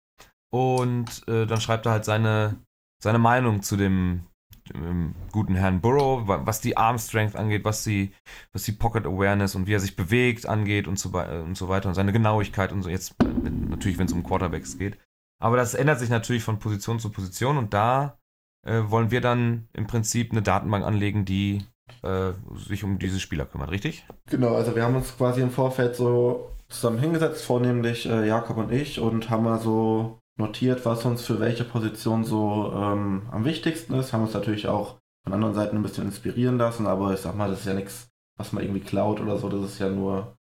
und 0.51 1.27
äh, 1.27 1.45
dann 1.47 1.61
schreibt 1.61 1.85
er 1.85 1.93
halt 1.93 2.05
seine, 2.05 2.55
seine 3.01 3.19
Meinung 3.19 3.63
zu 3.63 3.77
dem, 3.77 4.27
dem 4.73 5.15
guten 5.31 5.55
Herrn 5.55 5.81
Burrow, 5.81 6.27
wa- 6.27 6.41
was 6.45 6.61
die 6.61 6.77
Arm 6.77 6.97
Strength 6.97 7.35
angeht, 7.35 7.65
was 7.65 7.83
die, 7.83 8.13
was 8.53 8.63
die 8.63 8.71
Pocket 8.71 9.05
Awareness 9.05 9.55
und 9.55 9.67
wie 9.67 9.73
er 9.73 9.79
sich 9.79 9.95
bewegt 9.95 10.45
angeht 10.47 10.87
und 10.87 10.97
so, 10.99 11.09
und 11.09 11.57
so 11.57 11.69
weiter 11.69 11.89
und 11.89 11.95
seine 11.95 12.13
Genauigkeit 12.13 12.71
und 12.71 12.83
so. 12.83 12.89
Jetzt 12.89 13.15
äh, 13.21 13.49
natürlich, 13.49 13.97
wenn 13.97 14.07
es 14.07 14.13
um 14.13 14.23
Quarterbacks 14.23 14.77
geht. 14.77 14.97
Aber 15.39 15.57
das 15.57 15.73
ändert 15.75 15.99
sich 15.99 16.09
natürlich 16.09 16.43
von 16.43 16.59
Position 16.59 16.99
zu 16.99 17.11
Position 17.11 17.57
und 17.57 17.73
da 17.73 18.17
äh, 18.65 18.81
wollen 18.87 19.11
wir 19.11 19.21
dann 19.21 19.67
im 19.73 19.87
Prinzip 19.87 20.31
eine 20.31 20.41
Datenbank 20.41 20.83
anlegen, 20.83 21.25
die 21.25 21.63
äh, 22.03 22.31
sich 22.55 22.83
um 22.83 22.99
diese 22.99 23.19
Spieler 23.19 23.45
kümmert, 23.45 23.71
richtig? 23.71 24.05
Genau, 24.29 24.55
also 24.55 24.75
wir 24.75 24.83
haben 24.83 24.95
uns 24.95 25.15
quasi 25.15 25.41
im 25.41 25.51
Vorfeld 25.51 25.95
so 25.95 26.51
zusammen 26.69 26.99
hingesetzt, 26.99 27.45
vornehmlich 27.45 28.09
äh, 28.09 28.27
Jakob 28.27 28.57
und 28.57 28.71
ich, 28.71 28.99
und 28.99 29.29
haben 29.29 29.43
mal 29.43 29.59
so 29.59 30.19
notiert, 30.37 30.85
was 30.85 31.05
uns 31.05 31.25
für 31.25 31.39
welche 31.39 31.63
Position 31.63 32.23
so 32.23 32.71
ähm, 32.73 33.27
am 33.31 33.45
wichtigsten 33.45 33.93
ist. 33.95 34.13
Haben 34.13 34.23
uns 34.23 34.33
natürlich 34.33 34.67
auch 34.67 34.99
von 35.23 35.33
anderen 35.33 35.55
Seiten 35.55 35.75
ein 35.75 35.83
bisschen 35.83 36.05
inspirieren 36.05 36.57
lassen, 36.57 36.87
aber 36.87 37.13
ich 37.13 37.19
sag 37.19 37.35
mal, 37.35 37.49
das 37.49 37.61
ist 37.61 37.65
ja 37.65 37.73
nichts, 37.73 38.07
was 38.37 38.53
man 38.53 38.63
irgendwie 38.63 38.81
klaut 38.81 39.19
oder 39.19 39.37
so. 39.37 39.49
Das 39.49 39.61
ist 39.61 39.79
ja 39.79 39.89
nur, 39.89 40.37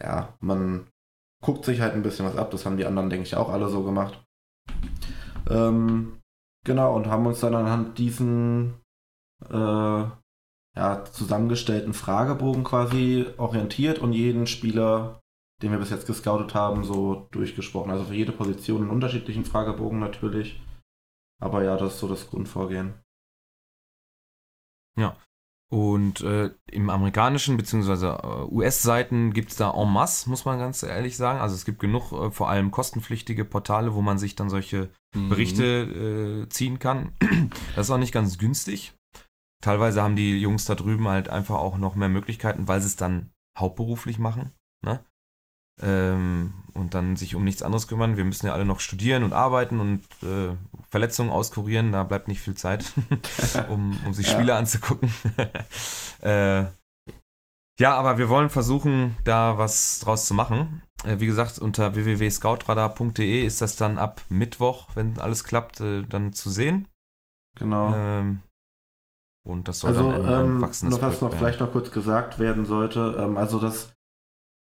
ja, 0.00 0.34
man 0.40 0.86
guckt 1.42 1.64
sich 1.64 1.80
halt 1.80 1.94
ein 1.94 2.02
bisschen 2.02 2.26
was 2.26 2.36
ab. 2.36 2.50
Das 2.50 2.64
haben 2.64 2.76
die 2.76 2.86
anderen, 2.86 3.10
denke 3.10 3.26
ich, 3.26 3.36
auch 3.36 3.50
alle 3.50 3.68
so 3.68 3.82
gemacht. 3.82 4.22
Ähm, 5.50 6.20
genau, 6.64 6.94
und 6.94 7.06
haben 7.06 7.26
uns 7.26 7.40
dann 7.40 7.54
anhand 7.54 7.98
diesen 7.98 8.74
äh, 9.50 10.04
ja, 10.78 11.04
zusammengestellten 11.10 11.92
Fragebogen 11.92 12.64
quasi 12.64 13.26
orientiert 13.36 13.98
und 13.98 14.12
jeden 14.12 14.46
Spieler, 14.46 15.20
den 15.62 15.70
wir 15.70 15.78
bis 15.78 15.90
jetzt 15.90 16.06
gescoutet 16.06 16.54
haben, 16.54 16.84
so 16.84 17.28
durchgesprochen. 17.32 17.90
Also 17.90 18.04
für 18.04 18.14
jede 18.14 18.32
Position 18.32 18.82
einen 18.82 18.90
unterschiedlichen 18.90 19.44
Fragebogen 19.44 19.98
natürlich. 19.98 20.60
Aber 21.40 21.62
ja, 21.62 21.76
das 21.76 21.94
ist 21.94 22.00
so 22.00 22.08
das 22.08 22.28
Grundvorgehen. 22.28 22.94
Und 25.70 26.22
äh, 26.22 26.50
im 26.70 26.88
amerikanischen 26.88 27.58
bzw. 27.58 28.06
Äh, 28.06 28.44
US-Seiten 28.50 29.34
gibt 29.34 29.50
es 29.50 29.56
da 29.56 29.70
en 29.70 29.92
masse, 29.92 30.30
muss 30.30 30.46
man 30.46 30.58
ganz 30.58 30.82
ehrlich 30.82 31.16
sagen. 31.16 31.40
Also 31.40 31.54
es 31.54 31.66
gibt 31.66 31.78
genug, 31.78 32.12
äh, 32.12 32.30
vor 32.30 32.48
allem 32.48 32.70
kostenpflichtige 32.70 33.44
Portale, 33.44 33.94
wo 33.94 34.00
man 34.00 34.18
sich 34.18 34.34
dann 34.34 34.48
solche 34.48 34.90
Mhm. 35.14 35.28
Berichte 35.28 36.44
äh, 36.44 36.48
ziehen 36.48 36.78
kann. 36.78 37.14
Das 37.74 37.86
ist 37.86 37.90
auch 37.90 37.98
nicht 37.98 38.12
ganz 38.12 38.38
günstig. 38.38 38.94
Teilweise 39.62 40.02
haben 40.02 40.16
die 40.16 40.38
Jungs 40.40 40.64
da 40.64 40.74
drüben 40.74 41.08
halt 41.08 41.28
einfach 41.28 41.56
auch 41.56 41.78
noch 41.78 41.94
mehr 41.94 42.08
Möglichkeiten, 42.08 42.68
weil 42.68 42.80
sie 42.80 42.88
es 42.88 42.96
dann 42.96 43.30
hauptberuflich 43.58 44.18
machen. 44.18 44.52
Ne? 44.84 45.04
Ähm, 45.80 46.52
und 46.74 46.94
dann 46.94 47.16
sich 47.16 47.34
um 47.34 47.44
nichts 47.44 47.62
anderes 47.62 47.88
kümmern. 47.88 48.16
Wir 48.16 48.24
müssen 48.24 48.46
ja 48.46 48.52
alle 48.52 48.64
noch 48.64 48.80
studieren 48.80 49.24
und 49.24 49.32
arbeiten 49.32 49.80
und 49.80 50.02
äh, 50.22 50.54
Verletzungen 50.90 51.30
auskurieren. 51.30 51.92
Da 51.92 52.04
bleibt 52.04 52.28
nicht 52.28 52.40
viel 52.40 52.54
Zeit, 52.54 52.92
um, 53.68 53.98
um 54.06 54.14
sich 54.14 54.26
Ja. 54.26 54.34
Spiele 54.34 54.54
anzugucken. 54.54 55.12
äh, 56.22 56.64
ja, 57.80 57.94
aber 57.94 58.18
wir 58.18 58.28
wollen 58.28 58.50
versuchen, 58.50 59.16
da 59.24 59.56
was 59.58 60.00
draus 60.00 60.26
zu 60.26 60.34
machen. 60.34 60.82
Äh, 61.04 61.20
wie 61.20 61.26
gesagt, 61.26 61.58
unter 61.58 61.94
www.scoutradar.de 61.94 63.44
ist 63.44 63.60
das 63.60 63.76
dann 63.76 63.98
ab 63.98 64.20
Mittwoch, 64.28 64.88
wenn 64.94 65.18
alles 65.18 65.44
klappt, 65.44 65.80
äh, 65.80 66.02
dann 66.02 66.32
zu 66.32 66.50
sehen. 66.50 66.88
Genau. 67.56 67.94
Ähm, 67.94 68.40
und 69.46 69.68
das 69.68 69.80
soll 69.80 69.90
Also, 69.90 70.10
dann 70.10 70.44
ähm, 70.44 70.60
wachsendes 70.60 71.00
noch 71.00 71.08
was 71.08 71.20
noch 71.20 71.32
vielleicht 71.32 71.60
noch 71.60 71.72
kurz 71.72 71.90
gesagt 71.90 72.38
werden 72.38 72.66
sollte. 72.66 73.16
Ähm, 73.18 73.36
also 73.36 73.58
das 73.58 73.92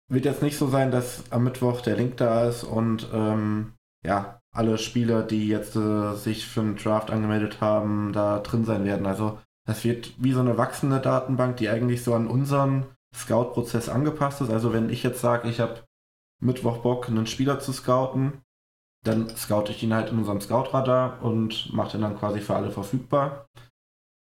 wird 0.08 0.26
jetzt 0.26 0.42
nicht 0.42 0.58
so 0.58 0.68
sein, 0.68 0.92
dass 0.92 1.24
am 1.32 1.44
Mittwoch 1.44 1.82
der 1.82 1.96
Link 1.96 2.18
da 2.18 2.48
ist 2.48 2.64
und 2.64 3.08
ähm, 3.14 3.74
ja, 4.06 4.40
alle 4.52 4.78
Spieler, 4.78 5.24
die 5.24 5.48
jetzt 5.48 5.76
äh, 5.76 6.14
sich 6.14 6.48
für 6.48 6.62
den 6.62 6.76
Draft 6.76 7.12
angemeldet 7.12 7.60
haben, 7.60 8.14
da 8.14 8.40
drin 8.40 8.66
sein 8.66 8.86
werden. 8.86 9.06
Also 9.06 9.40
das 9.66 9.84
wird 9.84 10.14
wie 10.18 10.32
so 10.32 10.40
eine 10.40 10.58
wachsende 10.58 11.00
Datenbank, 11.00 11.58
die 11.58 11.70
eigentlich 11.70 12.04
so 12.04 12.14
an 12.14 12.28
unseren 12.28 12.86
Scout-Prozess 13.16 13.90
angepasst 13.90 14.42
ist. 14.42 14.52
Also 14.52 14.74
wenn 14.74 14.90
ich 14.90 15.04
jetzt 15.04 15.22
sage, 15.22 15.50
ich 15.50 15.60
habe 15.60 15.84
Mittwoch 16.40 16.78
Bock, 16.78 17.08
einen 17.08 17.28
Spieler 17.28 17.60
zu 17.60 17.74
scouten, 17.74 18.42
dann 19.04 19.30
scoute 19.30 19.72
ich 19.72 19.84
ihn 19.84 19.94
halt 19.94 20.12
in 20.12 20.20
unserem 20.20 20.42
Scout-Radar 20.42 21.24
und 21.24 21.74
mache 21.74 21.94
den 21.94 22.02
dann 22.02 22.18
quasi 22.18 22.42
für 22.42 22.56
alle 22.56 22.72
verfügbar. 22.72 23.48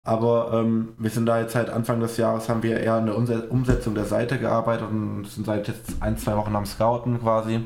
Aber 0.06 0.52
ähm, 0.54 0.94
wir 1.00 1.10
sind 1.10 1.26
da 1.26 1.40
jetzt 1.40 1.56
halt 1.56 1.70
Anfang 1.70 2.00
des 2.00 2.16
Jahres 2.18 2.48
haben 2.48 2.62
wir 2.64 2.80
eher 2.80 2.94
an 2.94 3.08
der 3.08 3.16
Umse- 3.18 3.48
Umsetzung 3.50 3.96
der 3.96 4.06
Seite 4.06 4.38
gearbeitet 4.38 4.88
und 4.90 5.26
sind 5.26 5.46
seit 5.46 5.68
jetzt 5.68 6.02
ein, 6.02 6.18
zwei 6.18 6.38
Wochen 6.38 6.56
am 6.56 6.66
Scouten 6.66 7.20
quasi. 7.20 7.62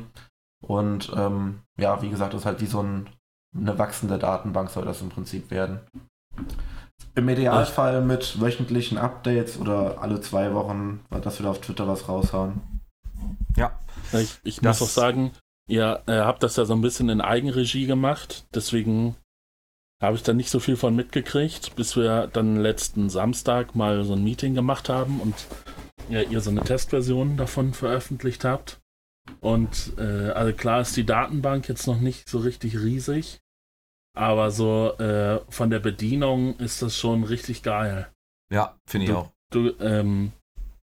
Und 0.66 1.12
ähm, 1.16 1.60
ja, 1.78 2.00
wie 2.02 2.08
gesagt, 2.10 2.32
das 2.32 2.40
ist 2.42 2.46
halt 2.46 2.60
wie 2.62 2.66
so 2.66 2.82
ein, 2.82 3.08
eine 3.54 3.78
wachsende 3.78 4.18
Datenbank 4.18 4.70
soll 4.70 4.84
das 4.86 5.02
im 5.02 5.10
Prinzip 5.10 5.50
werden. 5.50 5.80
Im 7.14 7.28
Idealfall 7.28 8.00
mit 8.02 8.40
wöchentlichen 8.40 8.96
Updates 8.96 9.58
oder 9.58 10.00
alle 10.00 10.20
zwei 10.20 10.54
Wochen, 10.54 11.00
dass 11.10 11.38
wir 11.38 11.44
da 11.44 11.50
auf 11.50 11.60
Twitter 11.60 11.86
was 11.88 12.08
raushauen. 12.08 12.60
Ich, 14.12 14.38
ich 14.42 14.60
Das- 14.60 14.80
muss 14.80 14.88
auch 14.88 14.92
sagen, 14.92 15.32
ihr 15.68 16.00
äh, 16.06 16.20
habt 16.20 16.42
das 16.42 16.56
ja 16.56 16.64
so 16.64 16.72
ein 16.74 16.80
bisschen 16.80 17.08
in 17.10 17.20
Eigenregie 17.20 17.86
gemacht, 17.86 18.46
deswegen 18.54 19.14
habe 20.00 20.16
ich 20.16 20.22
da 20.22 20.32
nicht 20.32 20.50
so 20.50 20.60
viel 20.60 20.76
von 20.76 20.96
mitgekriegt, 20.96 21.76
bis 21.76 21.96
wir 21.96 22.26
dann 22.28 22.56
letzten 22.56 23.10
Samstag 23.10 23.74
mal 23.74 24.02
so 24.04 24.14
ein 24.14 24.24
Meeting 24.24 24.54
gemacht 24.54 24.88
haben 24.88 25.20
und 25.20 25.34
ja, 26.08 26.22
ihr 26.22 26.40
so 26.40 26.50
eine 26.50 26.62
Testversion 26.62 27.36
davon 27.36 27.74
veröffentlicht 27.74 28.44
habt. 28.44 28.80
Und 29.40 29.92
äh, 29.98 30.30
also 30.30 30.52
klar 30.56 30.80
ist 30.80 30.96
die 30.96 31.04
Datenbank 31.04 31.68
jetzt 31.68 31.86
noch 31.86 32.00
nicht 32.00 32.28
so 32.28 32.38
richtig 32.38 32.78
riesig, 32.78 33.38
aber 34.16 34.50
so 34.50 34.94
äh, 34.98 35.40
von 35.50 35.70
der 35.70 35.78
Bedienung 35.78 36.56
ist 36.56 36.82
das 36.82 36.96
schon 36.96 37.22
richtig 37.24 37.62
geil. 37.62 38.08
Ja, 38.52 38.76
finde 38.88 39.04
ich 39.04 39.10
Du- 39.12 39.16
auch. 39.18 39.30
Du, 39.52 39.68
ähm, 39.80 40.32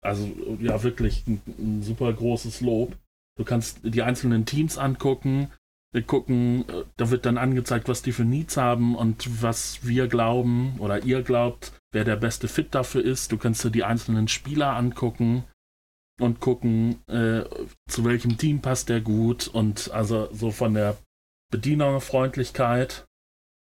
also 0.02 0.26
ja, 0.60 0.82
wirklich 0.82 1.26
ein, 1.26 1.40
ein 1.58 1.82
super 1.82 2.12
großes 2.12 2.60
Lob. 2.60 2.96
Du 3.38 3.44
kannst 3.44 3.78
die 3.82 4.02
einzelnen 4.02 4.44
Teams 4.46 4.76
angucken. 4.78 5.50
Wir 5.94 6.02
gucken, 6.02 6.68
äh, 6.68 6.84
da 6.96 7.10
wird 7.10 7.24
dann 7.24 7.38
angezeigt, 7.38 7.88
was 7.88 8.02
die 8.02 8.10
für 8.10 8.24
Needs 8.24 8.56
haben 8.56 8.96
und 8.96 9.42
was 9.42 9.86
wir 9.86 10.08
glauben 10.08 10.74
oder 10.80 11.04
ihr 11.04 11.22
glaubt, 11.22 11.72
wer 11.92 12.04
der 12.04 12.16
beste 12.16 12.48
Fit 12.48 12.74
dafür 12.74 13.04
ist. 13.04 13.30
Du 13.30 13.38
kannst 13.38 13.62
dir 13.62 13.70
die 13.70 13.84
einzelnen 13.84 14.26
Spieler 14.26 14.74
angucken 14.74 15.44
und 16.20 16.40
gucken, 16.40 16.96
äh, 17.06 17.44
zu 17.88 18.04
welchem 18.04 18.38
Team 18.38 18.60
passt 18.60 18.88
der 18.88 19.00
gut 19.00 19.46
und 19.46 19.92
also 19.92 20.28
so 20.32 20.50
von 20.50 20.74
der 20.74 20.96
Bedienerfreundlichkeit 21.52 23.06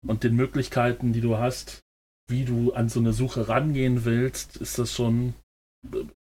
und 0.07 0.25
den 0.25 0.35
Möglichkeiten, 0.35 1.13
die 1.13 1.21
du 1.21 1.37
hast, 1.37 1.83
wie 2.31 2.47
du 2.47 2.73
an 2.73 2.89
so 2.89 3.01
eine 3.01 3.13
Suche 3.13 3.49
rangehen 3.49 4.07
willst, 4.07 4.57
ist 4.57 4.79
das 4.79 4.95
schon, 4.95 5.35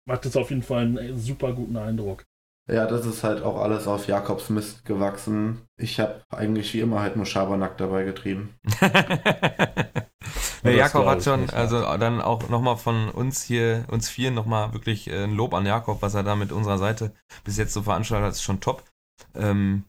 macht 0.06 0.24
das 0.24 0.36
auf 0.36 0.48
jeden 0.48 0.62
Fall 0.62 0.84
einen 0.84 1.20
super 1.20 1.52
guten 1.52 1.76
Eindruck. 1.76 2.24
Ja, 2.70 2.86
das 2.86 3.06
ist 3.06 3.24
halt 3.24 3.42
auch 3.42 3.60
alles 3.60 3.86
auf 3.86 4.06
Jakobs 4.08 4.50
Mist 4.50 4.84
gewachsen. 4.84 5.62
Ich 5.78 6.00
habe 6.00 6.22
eigentlich 6.30 6.74
wie 6.74 6.80
immer 6.80 7.00
halt 7.00 7.16
nur 7.16 7.24
Schabernack 7.24 7.78
dabei 7.78 8.04
getrieben. 8.04 8.54
Der 10.64 10.74
Jakob 10.74 11.06
hat 11.06 11.22
schon, 11.22 11.42
nicht, 11.42 11.54
also 11.54 11.80
dann 11.96 12.20
auch 12.20 12.48
nochmal 12.48 12.76
von 12.76 13.08
uns 13.08 13.42
hier, 13.42 13.84
uns 13.88 14.10
vier 14.10 14.30
nochmal 14.30 14.74
wirklich 14.74 15.08
äh, 15.08 15.24
ein 15.24 15.34
Lob 15.34 15.54
an 15.54 15.64
Jakob, 15.64 16.02
was 16.02 16.14
er 16.14 16.24
da 16.24 16.36
mit 16.36 16.52
unserer 16.52 16.78
Seite 16.78 17.12
bis 17.44 17.56
jetzt 17.56 17.72
so 17.72 17.82
veranstaltet 17.82 18.26
hat, 18.26 18.32
ist 18.32 18.42
schon 18.42 18.60
top. 18.60 18.82
Ähm, 19.34 19.84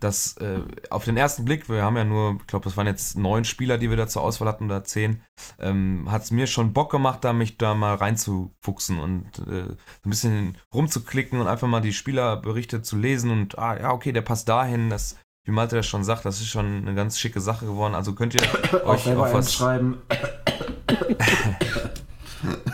das 0.00 0.36
äh, 0.36 0.60
auf 0.90 1.04
den 1.04 1.16
ersten 1.16 1.44
Blick, 1.44 1.68
wir 1.68 1.82
haben 1.82 1.96
ja 1.96 2.04
nur, 2.04 2.36
ich 2.40 2.46
glaube, 2.46 2.64
das 2.64 2.76
waren 2.76 2.86
jetzt 2.86 3.16
neun 3.16 3.44
Spieler, 3.44 3.78
die 3.78 3.88
wir 3.88 3.96
da 3.96 4.06
zur 4.06 4.22
Auswahl 4.22 4.48
hatten 4.48 4.66
oder 4.66 4.84
zehn, 4.84 5.22
ähm, 5.58 6.10
hat 6.10 6.22
es 6.22 6.30
mir 6.30 6.46
schon 6.46 6.72
Bock 6.72 6.90
gemacht, 6.90 7.24
da 7.24 7.32
mich 7.32 7.56
da 7.56 7.74
mal 7.74 7.94
reinzufuchsen 7.94 8.98
und 8.98 9.38
äh, 9.48 9.62
ein 9.62 10.10
bisschen 10.10 10.58
rumzuklicken 10.74 11.40
und 11.40 11.46
einfach 11.46 11.68
mal 11.68 11.80
die 11.80 11.94
Spielerberichte 11.94 12.82
zu 12.82 12.96
lesen 12.96 13.30
und 13.30 13.58
ah 13.58 13.78
ja, 13.78 13.92
okay, 13.92 14.12
der 14.12 14.22
passt 14.22 14.48
dahin, 14.48 14.90
das 14.90 15.16
wie 15.46 15.52
Malte 15.52 15.76
das 15.76 15.86
schon 15.86 16.02
sagt, 16.02 16.24
das 16.24 16.40
ist 16.40 16.48
schon 16.48 16.82
eine 16.82 16.94
ganz 16.94 17.20
schicke 17.20 17.40
Sache 17.40 17.66
geworden. 17.66 17.94
Also 17.94 18.14
könnt 18.14 18.34
ihr 18.34 18.42
euch 18.84 19.08
auf 19.08 19.32
was 19.32 19.54
schreiben. 19.54 20.02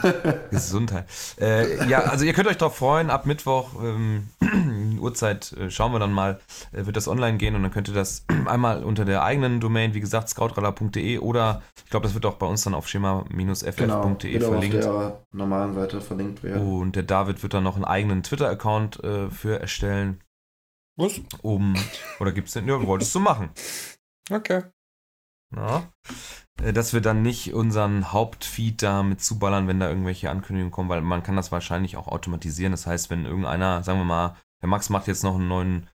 Gesundheit. 0.50 1.06
Äh, 1.38 1.86
ja, 1.88 2.00
also 2.00 2.24
ihr 2.24 2.32
könnt 2.32 2.48
euch 2.48 2.56
darauf 2.56 2.76
freuen, 2.76 3.10
ab 3.10 3.26
Mittwoch, 3.26 3.70
ähm, 3.82 4.28
Uhrzeit, 5.02 5.52
äh, 5.52 5.70
schauen 5.70 5.92
wir 5.92 5.98
dann 5.98 6.12
mal, 6.12 6.40
äh, 6.72 6.86
wird 6.86 6.96
das 6.96 7.08
online 7.08 7.36
gehen 7.38 7.54
und 7.54 7.62
dann 7.62 7.70
könnt 7.70 7.88
ihr 7.88 7.94
das 7.94 8.24
einmal 8.46 8.84
unter 8.84 9.04
der 9.04 9.22
eigenen 9.22 9.60
Domain, 9.60 9.94
wie 9.94 10.00
gesagt, 10.00 10.28
scoutradar.de 10.28 11.18
oder 11.18 11.62
ich 11.84 11.90
glaube, 11.90 12.04
das 12.04 12.14
wird 12.14 12.26
auch 12.26 12.36
bei 12.36 12.46
uns 12.46 12.62
dann 12.62 12.74
auf 12.74 12.88
schema-ff.de 12.88 13.74
genau, 13.74 14.02
verlinkt. 14.50 14.76
auf 14.76 14.82
der 14.82 15.26
normalen 15.32 15.74
Seite 15.74 16.00
verlinkt 16.00 16.42
werden. 16.42 16.66
Und 16.66 16.96
der 16.96 17.02
David 17.02 17.42
wird 17.42 17.54
dann 17.54 17.64
noch 17.64 17.76
einen 17.76 17.84
eigenen 17.84 18.22
Twitter-Account 18.22 19.02
äh, 19.04 19.30
für 19.30 19.60
erstellen. 19.60 20.22
Was? 20.96 21.20
Um, 21.42 21.74
oder 22.20 22.32
gibt 22.32 22.48
es 22.48 22.54
denn? 22.54 22.68
Ja, 22.68 22.86
wolltest 22.86 23.14
du 23.14 23.20
machen. 23.20 23.50
Okay. 24.30 24.62
Ja. 25.54 25.88
Äh, 26.60 26.72
dass 26.72 26.92
wir 26.92 27.00
dann 27.00 27.22
nicht 27.22 27.54
unseren 27.54 28.12
Hauptfeed 28.12 28.82
da 28.82 29.02
mit 29.02 29.20
zuballern, 29.20 29.68
wenn 29.68 29.80
da 29.80 29.88
irgendwelche 29.88 30.30
Ankündigungen 30.30 30.72
kommen, 30.72 30.88
weil 30.88 31.00
man 31.00 31.22
kann 31.22 31.36
das 31.36 31.52
wahrscheinlich 31.52 31.96
auch 31.96 32.08
automatisieren. 32.08 32.72
Das 32.72 32.86
heißt, 32.86 33.10
wenn 33.10 33.24
irgendeiner, 33.24 33.82
sagen 33.82 34.00
wir 34.00 34.04
mal, 34.04 34.36
der 34.62 34.68
Max 34.68 34.88
macht 34.90 35.08
jetzt 35.08 35.24
noch 35.24 35.34
einen 35.34 35.48
neuen 35.48 35.90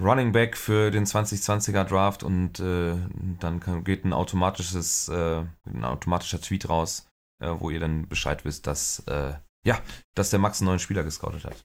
Running 0.00 0.32
Back 0.32 0.56
für 0.56 0.90
den 0.90 1.04
2020er 1.04 1.84
Draft 1.84 2.22
und 2.22 2.60
äh, 2.60 2.94
dann 3.40 3.60
kann, 3.60 3.84
geht 3.84 4.04
ein 4.04 4.12
automatisches, 4.12 5.08
äh, 5.08 5.44
ein 5.66 5.84
automatischer 5.84 6.40
Tweet 6.40 6.68
raus, 6.68 7.08
äh, 7.40 7.50
wo 7.58 7.70
ihr 7.70 7.80
dann 7.80 8.08
Bescheid 8.08 8.44
wisst, 8.44 8.66
dass 8.66 9.00
äh, 9.06 9.34
ja, 9.64 9.78
dass 10.14 10.30
der 10.30 10.40
Max 10.40 10.60
einen 10.60 10.68
neuen 10.68 10.78
Spieler 10.78 11.04
gescoutet 11.04 11.44
hat. 11.44 11.64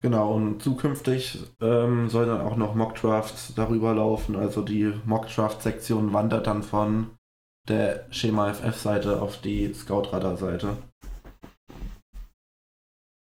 Genau, 0.00 0.32
und 0.34 0.62
zukünftig 0.62 1.44
ähm, 1.60 2.08
soll 2.08 2.26
dann 2.26 2.40
auch 2.40 2.56
noch 2.56 2.74
Mockdraft 2.74 3.58
darüber 3.58 3.94
laufen. 3.94 4.36
Also 4.36 4.62
die 4.62 4.92
Mockdraft-Sektion 5.06 6.12
wandert 6.12 6.46
dann 6.46 6.62
von 6.62 7.18
der 7.66 8.06
Schema 8.10 8.52
FF-Seite 8.52 9.20
auf 9.20 9.40
die 9.40 9.74
Scout-Radar-Seite. 9.74 10.76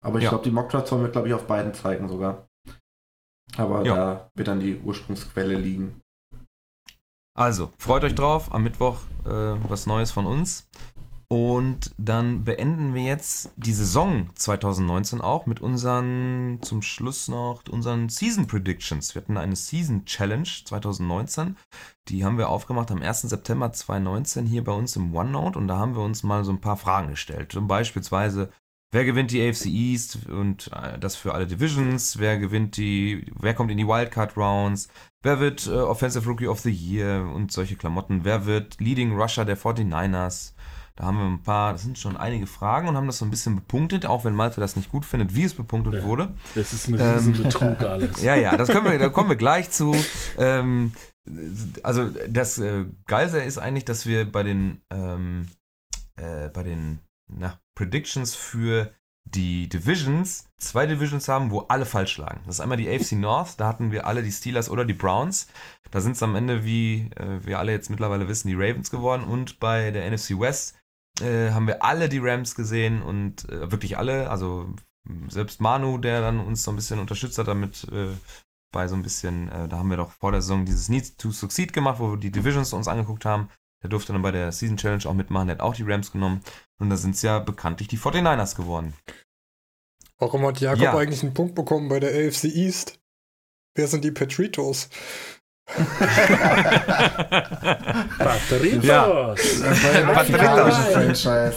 Aber 0.02 0.18
ich 0.18 0.24
ja. 0.24 0.30
glaube, 0.30 0.44
die 0.44 0.52
Mockdrafts 0.52 0.92
wollen 0.92 1.02
wir, 1.02 1.10
glaube 1.10 1.28
ich, 1.28 1.34
auf 1.34 1.46
beiden 1.46 1.74
zeigen 1.74 2.08
sogar. 2.08 2.46
Aber 3.56 3.84
ja. 3.84 3.94
da 3.94 4.30
wird 4.34 4.48
dann 4.48 4.60
die 4.60 4.78
Ursprungsquelle 4.78 5.56
liegen. 5.56 6.00
Also, 7.36 7.72
freut 7.78 8.04
euch 8.04 8.14
drauf. 8.14 8.52
Am 8.52 8.62
Mittwoch 8.62 8.98
äh, 9.24 9.30
was 9.68 9.86
Neues 9.86 10.12
von 10.12 10.26
uns. 10.26 10.68
Und 11.32 11.94
dann 11.96 12.42
beenden 12.42 12.92
wir 12.92 13.04
jetzt 13.04 13.52
die 13.56 13.72
Saison 13.72 14.30
2019 14.34 15.20
auch 15.20 15.46
mit 15.46 15.60
unseren, 15.60 16.58
zum 16.60 16.82
Schluss 16.82 17.28
noch, 17.28 17.62
unseren 17.70 18.08
Season 18.08 18.48
Predictions. 18.48 19.14
Wir 19.14 19.22
hatten 19.22 19.36
eine 19.36 19.54
Season 19.54 20.04
Challenge 20.04 20.48
2019. 20.64 21.56
Die 22.08 22.24
haben 22.24 22.36
wir 22.36 22.48
aufgemacht 22.48 22.90
am 22.90 23.00
1. 23.00 23.22
September 23.22 23.72
2019 23.72 24.44
hier 24.44 24.64
bei 24.64 24.72
uns 24.72 24.96
im 24.96 25.14
OneNote 25.14 25.56
und 25.56 25.68
da 25.68 25.76
haben 25.76 25.94
wir 25.94 26.02
uns 26.02 26.24
mal 26.24 26.44
so 26.44 26.50
ein 26.50 26.60
paar 26.60 26.76
Fragen 26.76 27.10
gestellt. 27.10 27.52
Zum 27.52 27.68
Beispielsweise, 27.68 28.50
wer 28.92 29.04
gewinnt 29.04 29.30
die 29.30 29.46
AFC 29.46 29.66
East 29.66 30.18
und 30.28 30.70
äh, 30.72 30.98
das 30.98 31.16
für 31.16 31.34
alle 31.34 31.46
Divisions? 31.46 32.18
Wer 32.18 32.38
gewinnt 32.38 32.76
die, 32.76 33.26
wer 33.38 33.54
kommt 33.54 33.70
in 33.70 33.78
die 33.78 33.86
Wildcard 33.86 34.36
Rounds? 34.36 34.88
Wer 35.22 35.40
wird 35.40 35.66
äh, 35.66 35.70
Offensive 35.70 36.26
Rookie 36.28 36.48
of 36.48 36.60
the 36.60 36.70
Year 36.70 37.28
und 37.34 37.52
solche 37.52 37.76
Klamotten? 37.76 38.24
Wer 38.24 38.46
wird 38.46 38.80
Leading 38.80 39.18
Rusher 39.18 39.44
der 39.44 39.58
49ers? 39.58 40.52
Da 40.96 41.06
haben 41.06 41.18
wir 41.18 41.24
ein 41.24 41.42
paar, 41.42 41.72
das 41.72 41.82
sind 41.82 41.98
schon 41.98 42.16
einige 42.16 42.46
Fragen 42.46 42.88
und 42.88 42.96
haben 42.96 43.06
das 43.06 43.18
so 43.18 43.24
ein 43.24 43.30
bisschen 43.30 43.54
bepunktet, 43.54 44.04
auch 44.04 44.24
wenn 44.24 44.34
Malte 44.34 44.60
das 44.60 44.76
nicht 44.76 44.90
gut 44.90 45.06
findet, 45.06 45.34
wie 45.34 45.44
es 45.44 45.54
bepunktet 45.54 45.94
ja, 45.94 46.02
wurde. 46.02 46.34
Das 46.54 46.74
ist 46.74 46.88
ein 46.88 46.94
Riesenbetrug 46.94 47.80
ähm, 47.80 47.86
alles. 47.86 48.22
Ja, 48.22 48.34
ja, 48.34 48.56
das 48.56 48.68
können 48.68 48.84
wir, 48.84 48.98
da 48.98 49.08
kommen 49.08 49.30
wir 49.30 49.36
gleich 49.38 49.70
zu. 49.70 49.94
Ähm, 50.36 50.92
also 51.82 52.10
das 52.28 52.58
äh, 52.58 52.84
Geilste 53.06 53.38
ist 53.38 53.56
eigentlich, 53.56 53.84
dass 53.84 54.04
wir 54.04 54.30
bei 54.30 54.42
den, 54.42 54.82
ähm, 54.90 55.46
äh, 56.16 56.48
bei 56.48 56.64
den 56.64 56.98
na, 57.36 57.60
Predictions 57.74 58.34
für 58.34 58.92
die 59.24 59.68
Divisions 59.68 60.44
zwei 60.58 60.86
Divisions 60.86 61.28
haben, 61.28 61.50
wo 61.50 61.60
alle 61.60 61.86
falsch 61.86 62.18
lagen. 62.18 62.42
Das 62.46 62.56
ist 62.56 62.60
einmal 62.60 62.78
die 62.78 62.88
AFC 62.88 63.12
North, 63.12 63.58
da 63.58 63.68
hatten 63.68 63.92
wir 63.92 64.06
alle 64.06 64.22
die 64.22 64.32
Steelers 64.32 64.68
oder 64.68 64.84
die 64.84 64.94
Browns. 64.94 65.46
Da 65.90 66.00
sind 66.00 66.12
es 66.12 66.22
am 66.22 66.36
Ende, 66.36 66.64
wie 66.64 67.10
äh, 67.16 67.44
wir 67.44 67.58
alle 67.58 67.72
jetzt 67.72 67.90
mittlerweile 67.90 68.28
wissen, 68.28 68.48
die 68.48 68.54
Ravens 68.54 68.90
geworden. 68.90 69.24
Und 69.24 69.60
bei 69.60 69.90
der 69.90 70.10
NFC 70.10 70.38
West 70.38 70.76
äh, 71.20 71.50
haben 71.50 71.66
wir 71.66 71.82
alle 71.84 72.08
die 72.08 72.20
Rams 72.20 72.54
gesehen 72.54 73.02
und 73.02 73.48
äh, 73.48 73.70
wirklich 73.70 73.98
alle. 73.98 74.30
Also 74.30 74.72
selbst 75.28 75.60
Manu, 75.60 75.98
der 75.98 76.20
dann 76.20 76.40
uns 76.40 76.62
so 76.62 76.70
ein 76.70 76.76
bisschen 76.76 77.00
unterstützt 77.00 77.38
hat 77.38 77.48
damit 77.48 77.84
äh, 77.90 78.08
bei 78.72 78.86
so 78.86 78.94
ein 78.94 79.02
bisschen, 79.02 79.48
äh, 79.48 79.68
da 79.68 79.78
haben 79.78 79.90
wir 79.90 79.96
doch 79.96 80.12
vor 80.12 80.32
der 80.32 80.42
Saison 80.42 80.64
dieses 80.64 80.88
Need 80.88 81.18
to 81.18 81.32
Succeed 81.32 81.72
gemacht, 81.72 81.98
wo 81.98 82.12
wir 82.12 82.18
die 82.18 82.30
Divisions 82.30 82.72
uns 82.72 82.86
angeguckt 82.86 83.24
haben. 83.24 83.48
Der 83.82 83.90
durfte 83.90 84.12
dann 84.12 84.22
bei 84.22 84.30
der 84.30 84.52
Season 84.52 84.76
Challenge 84.76 85.06
auch 85.06 85.14
mitmachen, 85.14 85.48
der 85.48 85.56
hat 85.56 85.62
auch 85.62 85.74
die 85.74 85.84
Rams 85.84 86.12
genommen. 86.12 86.42
Und 86.78 86.90
da 86.90 86.96
sind 86.96 87.14
es 87.14 87.22
ja 87.22 87.38
bekanntlich 87.38 87.88
die 87.88 87.98
49ers 87.98 88.56
geworden. 88.56 88.94
Warum 90.18 90.44
hat 90.46 90.60
Jakob 90.60 90.82
ja. 90.82 90.96
eigentlich 90.96 91.22
einen 91.22 91.34
Punkt 91.34 91.54
bekommen 91.54 91.88
bei 91.88 91.98
der 91.98 92.10
AFC 92.10 92.44
East? 92.44 93.00
Wer 93.74 93.88
sind 93.88 94.04
die 94.04 94.10
Patritos? 94.10 94.90
Patritos. 98.18 98.84
Ja. 98.84 99.34
Patritos. 100.14 101.56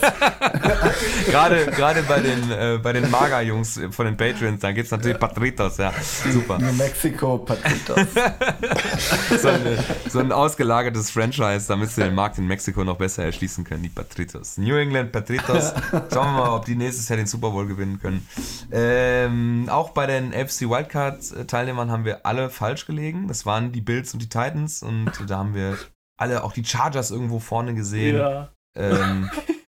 gerade, 1.26 1.66
gerade 1.66 2.02
bei 2.02 2.20
den, 2.20 2.50
äh, 2.50 2.78
bei 2.82 2.92
den 2.92 3.10
Maga-Jungs 3.10 3.80
von 3.90 4.06
den 4.06 4.16
Patreons, 4.16 4.60
da 4.60 4.72
gibt 4.72 4.86
es 4.86 4.90
natürlich 4.90 5.18
Patritos, 5.18 5.76
ja. 5.78 5.92
Super. 6.32 6.58
New 6.58 6.72
Mexico 6.72 7.38
Patritos. 7.38 7.98
so, 9.40 9.48
eine, 9.48 9.84
so, 10.08 10.18
ein 10.20 10.32
ausgelagertes 10.32 11.10
Franchise, 11.10 11.66
damit 11.68 11.90
sie 11.90 12.02
den 12.02 12.14
Markt 12.14 12.38
in 12.38 12.46
Mexiko 12.46 12.84
noch 12.84 12.96
besser 12.96 13.24
erschließen 13.24 13.64
können, 13.64 13.82
die 13.82 13.88
Patritos. 13.88 14.58
New 14.58 14.76
England 14.76 15.12
Patritos. 15.12 15.72
Schauen 16.12 16.26
wir 16.26 16.44
mal, 16.44 16.50
ob 16.50 16.64
die 16.64 16.76
nächstes 16.76 17.08
Jahr 17.08 17.16
den 17.16 17.26
Super 17.26 17.50
Bowl 17.50 17.66
gewinnen 17.66 17.98
können. 18.00 18.26
Ähm, 18.72 19.68
auch 19.70 19.90
bei 19.90 20.06
den 20.06 20.32
FC 20.32 20.62
Wildcard-Teilnehmern 20.62 21.90
haben 21.90 22.04
wir 22.04 22.24
alle 22.24 22.50
falsch 22.50 22.86
gelegen. 22.86 23.28
Das 23.28 23.46
waren 23.46 23.72
die 23.72 23.80
Bills 24.04 24.12
und 24.12 24.20
die 24.20 24.28
Titans 24.28 24.82
und 24.82 25.10
da 25.28 25.38
haben 25.38 25.54
wir 25.54 25.78
alle, 26.16 26.44
auch 26.44 26.52
die 26.52 26.64
Chargers 26.64 27.10
irgendwo 27.10 27.40
vorne 27.40 27.74
gesehen. 27.74 28.16
Ja. 28.16 28.52
Ähm, 28.76 29.30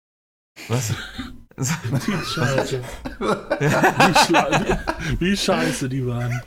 was? 0.69 0.95
Die 1.59 2.13
Scheiße. 2.13 2.83
wie, 3.59 5.21
wie, 5.21 5.37
scheiße 5.37 5.89
die 5.89 6.07
waren. 6.07 6.43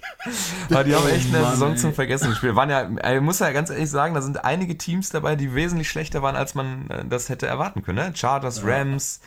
Aber 0.70 0.84
die 0.84 0.94
haben 0.94 1.10
echt 1.10 1.30
eine 1.30 1.42
Mann, 1.42 1.52
Saison 1.54 1.72
ey. 1.72 1.78
zum 1.78 1.94
Vergessen 1.96 2.30
gespielt. 2.30 2.56
Waren 2.56 2.70
ja, 2.70 3.16
ich 3.16 3.22
muss 3.22 3.40
ja 3.40 3.52
ganz 3.52 3.72
ehrlich 3.72 3.90
sagen, 3.90 4.14
da 4.14 4.22
sind 4.22 4.46
einige 4.46 4.78
Teams 4.78 5.10
dabei, 5.10 5.36
die 5.36 5.56
wesentlich 5.56 5.90
schlechter 5.90 6.22
waren, 6.22 6.36
als 6.36 6.54
man 6.54 6.88
äh, 6.92 7.06
das 7.06 7.30
hätte 7.30 7.48
erwarten 7.48 7.82
können. 7.82 7.98
Ne? 7.98 8.16
Chargers, 8.16 8.64
Rams, 8.64 9.22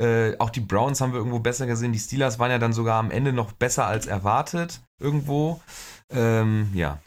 äh, 0.00 0.38
auch 0.38 0.48
die 0.48 0.60
Browns 0.60 1.02
haben 1.02 1.12
wir 1.12 1.18
irgendwo 1.18 1.40
besser 1.40 1.66
gesehen. 1.66 1.92
Die 1.92 1.98
Steelers 1.98 2.38
waren 2.38 2.50
ja 2.50 2.58
dann 2.58 2.72
sogar 2.72 2.98
am 2.98 3.10
Ende 3.10 3.34
noch 3.34 3.52
besser 3.52 3.86
als 3.86 4.06
erwartet 4.06 4.80
irgendwo. 4.98 5.60
Ähm, 6.08 6.70
ja. 6.72 6.98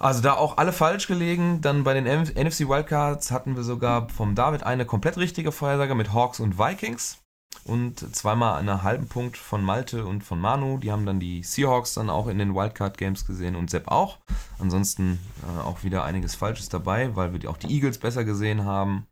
Also 0.00 0.22
da 0.22 0.32
auch 0.32 0.56
alle 0.56 0.72
falsch 0.72 1.06
gelegen. 1.06 1.60
Dann 1.60 1.84
bei 1.84 1.92
den 1.92 2.04
NFC 2.04 2.68
Wildcards 2.68 3.30
hatten 3.30 3.54
wir 3.54 3.62
sogar 3.62 4.08
vom 4.08 4.34
David 4.34 4.62
eine 4.62 4.86
komplett 4.86 5.18
richtige 5.18 5.52
Vorhersage 5.52 5.94
mit 5.94 6.14
Hawks 6.14 6.40
und 6.40 6.58
Vikings. 6.58 7.18
Und 7.64 8.16
zweimal 8.16 8.58
einen 8.58 8.82
halben 8.82 9.08
Punkt 9.08 9.36
von 9.36 9.62
Malte 9.62 10.06
und 10.06 10.24
von 10.24 10.40
Manu. 10.40 10.78
Die 10.78 10.90
haben 10.90 11.04
dann 11.04 11.20
die 11.20 11.42
Seahawks 11.42 11.94
dann 11.94 12.08
auch 12.08 12.28
in 12.28 12.38
den 12.38 12.54
Wildcard 12.54 12.96
Games 12.96 13.26
gesehen 13.26 13.56
und 13.56 13.68
Sepp 13.68 13.88
auch. 13.88 14.18
Ansonsten 14.58 15.18
äh, 15.42 15.60
auch 15.60 15.84
wieder 15.84 16.04
einiges 16.04 16.34
Falsches 16.34 16.70
dabei, 16.70 17.14
weil 17.14 17.34
wir 17.34 17.50
auch 17.50 17.58
die 17.58 17.68
Eagles 17.68 17.98
besser 17.98 18.24
gesehen 18.24 18.64
haben. 18.64 19.06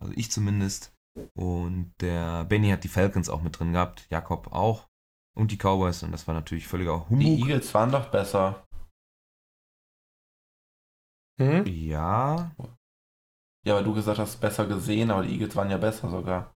Also 0.00 0.12
ich 0.16 0.32
zumindest. 0.32 0.92
Und 1.34 1.92
der 2.00 2.44
Benny 2.44 2.70
hat 2.70 2.82
die 2.82 2.88
Falcons 2.88 3.28
auch 3.28 3.42
mit 3.42 3.58
drin 3.60 3.74
gehabt. 3.74 4.06
Jakob 4.10 4.52
auch. 4.52 4.88
Und 5.36 5.52
die 5.52 5.56
Cowboys. 5.56 6.02
Und 6.02 6.10
das 6.10 6.26
war 6.26 6.34
natürlich 6.34 6.66
völliger 6.66 7.08
Humbug. 7.08 7.20
Die 7.20 7.40
Eagles 7.42 7.72
waren 7.74 7.92
doch 7.92 8.08
besser. 8.08 8.64
Hm? 11.50 11.66
Ja. 11.66 12.50
Ja, 13.64 13.74
weil 13.76 13.84
du 13.84 13.94
gesagt 13.94 14.18
hast, 14.18 14.40
besser 14.40 14.66
gesehen, 14.66 15.10
aber 15.10 15.22
die 15.22 15.32
Eagles 15.34 15.54
waren 15.56 15.70
ja 15.70 15.76
besser 15.78 16.10
sogar. 16.10 16.52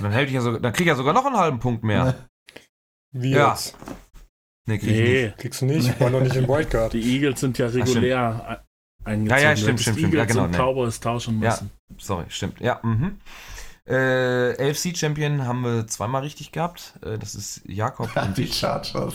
Dann, 0.00 0.12
ich 0.18 0.32
ja 0.32 0.40
sogar, 0.40 0.60
dann 0.60 0.72
krieg 0.72 0.82
ich 0.86 0.88
ja 0.88 0.94
sogar 0.96 1.14
noch 1.14 1.24
einen 1.24 1.36
halben 1.36 1.58
Punkt 1.60 1.82
mehr. 1.84 2.14
Wie 3.14 3.30
Ja. 3.30 3.50
jetzt? 3.50 3.76
Nee, 4.66 4.78
krieg 4.78 4.90
ich 4.90 4.96
nicht. 4.96 5.08
Nee, 5.08 5.34
Kriegst 5.38 5.60
du 5.62 5.66
nicht, 5.66 6.00
war 6.00 6.10
noch 6.10 6.20
nicht 6.20 6.36
im 6.36 6.46
Wildcard. 6.48 6.92
die 6.92 7.00
Eagles 7.14 7.40
sind 7.40 7.56
ja 7.58 7.68
regulär 7.68 8.62
e- 9.04 9.08
eingezogen. 9.08 9.42
Ja, 9.42 9.50
ja, 9.50 9.56
stimmt, 9.56 9.80
stimmt, 9.80 9.98
stimmt. 9.98 10.14
Ja, 10.14 10.24
genau, 10.26 10.44
und 10.44 10.50
nee. 10.50 10.56
Cowboys 10.58 11.00
tauschen 11.00 11.40
Ja. 11.40 11.50
müssen. 11.50 11.70
Sorry, 11.96 12.26
stimmt. 12.28 12.60
Ja, 12.60 12.80
mhm. 12.82 13.18
Äh, 13.86 14.70
AFC-Champion 14.70 15.46
haben 15.46 15.62
wir 15.62 15.86
zweimal 15.86 16.20
richtig 16.22 16.52
gehabt. 16.52 16.98
Äh, 17.02 17.16
das 17.18 17.34
ist 17.34 17.62
Jakob 17.64 18.14
und 18.16 18.36
die 18.36 18.42
ich. 18.42 18.58
Chargers. 18.58 19.14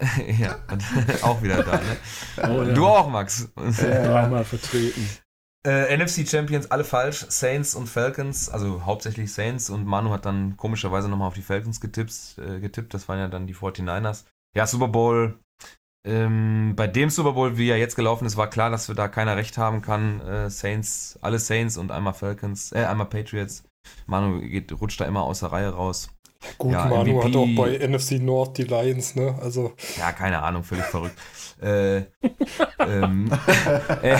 ja, 0.38 0.58
und 0.70 0.82
auch 1.22 1.42
wieder 1.42 1.62
da, 1.62 1.76
ne? 1.76 1.96
Oh, 2.48 2.62
ja. 2.62 2.72
Du 2.72 2.86
auch, 2.86 3.08
Max. 3.08 3.48
Dreimal 3.54 4.44
vertreten. 4.44 5.08
Äh, 5.66 5.94
NFC 5.94 6.26
Champions 6.26 6.70
alle 6.70 6.84
falsch. 6.84 7.26
Saints 7.28 7.74
und 7.74 7.86
Falcons, 7.86 8.48
also 8.48 8.86
hauptsächlich 8.86 9.32
Saints 9.32 9.68
und 9.68 9.84
Manu 9.84 10.10
hat 10.10 10.24
dann 10.24 10.56
komischerweise 10.56 11.08
nochmal 11.08 11.28
auf 11.28 11.34
die 11.34 11.42
Falcons 11.42 11.80
getippt, 11.80 12.38
äh, 12.38 12.60
getippt. 12.60 12.94
Das 12.94 13.08
waren 13.08 13.18
ja 13.18 13.28
dann 13.28 13.46
die 13.46 13.54
49ers. 13.54 14.24
Ja, 14.56 14.66
Super 14.66 14.88
Bowl. 14.88 15.38
Ähm, 16.06 16.72
bei 16.76 16.86
dem 16.86 17.10
Super 17.10 17.32
Bowl, 17.32 17.58
wie 17.58 17.68
er 17.68 17.76
jetzt 17.76 17.94
gelaufen 17.94 18.24
ist, 18.24 18.38
war 18.38 18.48
klar, 18.48 18.70
dass 18.70 18.88
wir 18.88 18.94
da 18.94 19.08
keiner 19.08 19.36
recht 19.36 19.58
haben 19.58 19.82
kann. 19.82 20.20
Äh, 20.22 20.48
Saints, 20.48 21.18
alle 21.20 21.38
Saints 21.38 21.76
und 21.76 21.92
einmal 21.92 22.14
Falcons, 22.14 22.72
äh, 22.72 22.86
einmal 22.86 23.06
Patriots. 23.06 23.64
Manu 24.06 24.40
geht, 24.40 24.72
rutscht 24.80 25.00
da 25.00 25.04
immer 25.04 25.22
aus 25.22 25.40
der 25.40 25.52
Reihe 25.52 25.68
raus. 25.68 26.10
Gut, 26.58 26.72
Ja, 26.72 26.86
Manu 26.86 27.20
MVP. 27.20 27.24
hat 27.24 27.36
auch 27.36 27.48
bei 27.56 27.86
NFC 27.86 28.12
North 28.20 28.56
die 28.58 28.64
Lions, 28.64 29.14
ne? 29.14 29.38
Also, 29.42 29.72
Ja, 29.98 30.12
keine 30.12 30.42
Ahnung, 30.42 30.62
völlig 30.64 30.84
verrückt. 30.84 31.18
Äh, 31.62 32.04
ähm, 32.78 33.30
äh, 34.02 34.16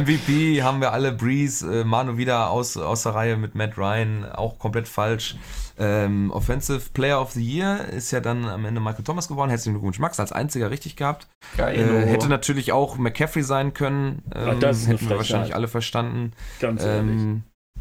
MVP 0.00 0.62
haben 0.62 0.80
wir 0.80 0.94
alle, 0.94 1.12
Breeze, 1.12 1.80
äh, 1.80 1.84
Manu 1.84 2.16
wieder 2.16 2.48
aus, 2.48 2.78
aus 2.78 3.02
der 3.02 3.14
Reihe 3.14 3.36
mit 3.36 3.54
Matt 3.54 3.76
Ryan, 3.76 4.24
auch 4.24 4.58
komplett 4.58 4.88
falsch. 4.88 5.36
Ähm, 5.78 6.30
Offensive 6.30 6.80
Player 6.94 7.20
of 7.20 7.32
the 7.32 7.42
Year 7.44 7.88
ist 7.90 8.10
ja 8.10 8.20
dann 8.20 8.46
am 8.46 8.64
Ende 8.64 8.80
Michael 8.80 9.04
Thomas 9.04 9.28
geworden. 9.28 9.50
Herzlichen 9.50 9.74
Glückwunsch, 9.74 9.98
Max, 9.98 10.18
als 10.18 10.32
einziger 10.32 10.70
richtig 10.70 10.96
gehabt. 10.96 11.28
Geil. 11.58 11.78
Äh, 11.78 12.06
hätte 12.06 12.28
natürlich 12.28 12.72
auch 12.72 12.96
McCaffrey 12.96 13.42
sein 13.42 13.74
können. 13.74 14.22
Ja, 14.34 14.52
Ähm, 14.52 14.60
das 14.60 14.78
ist 14.78 14.86
eine 14.88 14.94
hätten 14.96 15.10
wir 15.10 15.16
wahrscheinlich 15.18 15.54
alle 15.54 15.68
verstanden. 15.68 16.32
Ganz 16.58 16.82
ehrlich. 16.82 17.20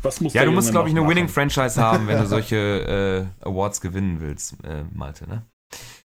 Was 0.02 0.22
muss 0.22 0.34
ja, 0.34 0.46
du 0.46 0.52
musst, 0.52 0.72
glaube 0.72 0.90
ich, 0.90 0.94
eine 0.94 1.02
machen? 1.02 1.12
Winning-Franchise 1.12 1.82
haben, 1.82 2.08
wenn 2.08 2.20
du 2.20 2.28
solche 2.28 3.32
äh, 3.42 3.46
Awards 3.46 3.82
gewinnen 3.82 4.20
willst, 4.22 4.56
äh, 4.64 4.84
Malte, 4.94 5.28
ne? 5.28 5.46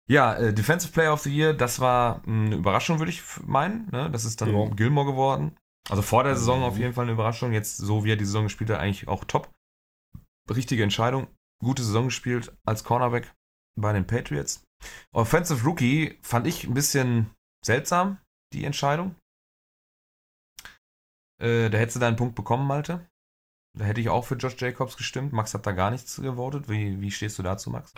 Ja, 0.08 0.34
äh, 0.34 0.52
Defensive 0.52 0.92
Player 0.92 1.12
of 1.12 1.20
the 1.20 1.34
Year, 1.34 1.54
das 1.54 1.80
war 1.80 2.22
mh, 2.26 2.46
eine 2.46 2.56
Überraschung, 2.56 2.98
würde 2.98 3.10
ich 3.10 3.22
meinen. 3.44 3.88
Ne? 3.90 4.10
Das 4.10 4.24
ist 4.24 4.40
dann 4.40 4.54
Ja. 4.54 4.68
Gilmore 4.68 5.06
geworden. 5.06 5.56
Also 5.88 6.02
vor 6.02 6.22
der 6.24 6.36
Saison 6.36 6.62
auf 6.62 6.76
jeden 6.76 6.92
Fall 6.92 7.04
eine 7.04 7.12
Überraschung. 7.12 7.52
Jetzt, 7.52 7.76
so 7.76 8.04
wie 8.04 8.12
er 8.12 8.16
die 8.16 8.24
Saison 8.24 8.44
gespielt 8.44 8.70
hat, 8.70 8.78
eigentlich 8.78 9.08
auch 9.08 9.24
top. 9.24 9.50
Richtige 10.50 10.82
Entscheidung. 10.82 11.28
Gute 11.60 11.82
Saison 11.82 12.04
gespielt 12.06 12.52
als 12.66 12.84
Cornerback 12.84 13.32
bei 13.78 13.92
den 13.92 14.06
Patriots. 14.06 14.64
Offensive 15.12 15.64
Rookie 15.64 16.18
fand 16.22 16.46
ich 16.46 16.64
ein 16.64 16.74
bisschen 16.74 17.30
seltsam, 17.64 18.18
die 18.52 18.64
Entscheidung. 18.64 19.14
Äh, 21.40 21.70
da 21.70 21.78
hättest 21.78 21.96
du 21.96 22.00
deinen 22.00 22.16
Punkt 22.16 22.34
bekommen, 22.34 22.66
Malte. 22.66 23.06
Da 23.78 23.84
hätte 23.84 24.00
ich 24.00 24.08
auch 24.10 24.24
für 24.24 24.34
Josh 24.34 24.56
Jacobs 24.58 24.96
gestimmt. 24.96 25.32
Max 25.32 25.54
hat 25.54 25.66
da 25.66 25.72
gar 25.72 25.90
nichts 25.90 26.16
gewotet. 26.16 26.68
Wie, 26.68 27.00
wie 27.00 27.10
stehst 27.10 27.38
du 27.38 27.42
dazu, 27.42 27.70
Max? 27.70 27.94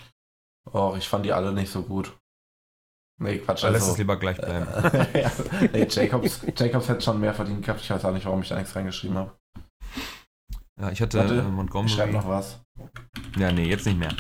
Oh, 0.72 0.94
ich 0.96 1.08
fand 1.08 1.26
die 1.26 1.32
alle 1.32 1.52
nicht 1.52 1.70
so 1.70 1.82
gut. 1.82 2.16
Nee, 3.20 3.38
Quatsch. 3.38 3.62
Dann 3.64 3.74
also, 3.74 3.92
es 3.92 3.98
lieber 3.98 4.16
gleich 4.18 4.36
bleiben. 4.36 4.66
ja, 5.14 5.30
nee, 5.72 5.86
Jacobs, 5.88 6.40
Jacobs 6.56 6.88
hätte 6.88 7.00
schon 7.02 7.20
mehr 7.20 7.34
verdient 7.34 7.64
gehabt. 7.64 7.80
Ich 7.80 7.90
weiß 7.90 8.04
auch 8.04 8.12
nicht, 8.12 8.26
warum 8.26 8.42
ich 8.42 8.48
da 8.48 8.56
nichts 8.56 8.74
reingeschrieben 8.74 9.16
habe. 9.16 9.32
Ja, 10.80 10.90
ich 10.90 11.00
hatte 11.00 11.18
Warte, 11.18 11.34
äh, 11.34 11.36
Ich 11.36 11.42
schreibe 11.42 11.52
Montgomery. 11.52 12.12
noch 12.12 12.28
was. 12.28 12.60
Ja, 13.36 13.52
nee, 13.52 13.68
jetzt 13.68 13.86
nicht 13.86 13.98
mehr. 13.98 14.14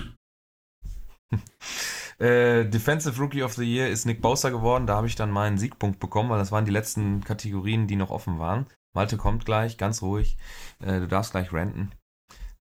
äh, 2.18 2.64
Defensive 2.64 3.20
Rookie 3.20 3.42
of 3.42 3.54
the 3.54 3.64
Year 3.64 3.88
ist 3.88 4.04
Nick 4.04 4.22
Bosa 4.22 4.50
geworden. 4.50 4.86
Da 4.86 4.94
habe 4.94 5.08
ich 5.08 5.16
dann 5.16 5.30
meinen 5.30 5.58
Siegpunkt 5.58 5.98
bekommen, 5.98 6.30
weil 6.30 6.38
das 6.38 6.52
waren 6.52 6.64
die 6.64 6.70
letzten 6.70 7.24
Kategorien, 7.24 7.88
die 7.88 7.96
noch 7.96 8.10
offen 8.10 8.38
waren. 8.38 8.66
Malte 8.94 9.16
kommt 9.16 9.44
gleich, 9.44 9.76
ganz 9.76 10.02
ruhig. 10.02 10.36
Äh, 10.80 11.00
du 11.00 11.08
darfst 11.08 11.32
gleich 11.32 11.52
ranten. 11.52 11.92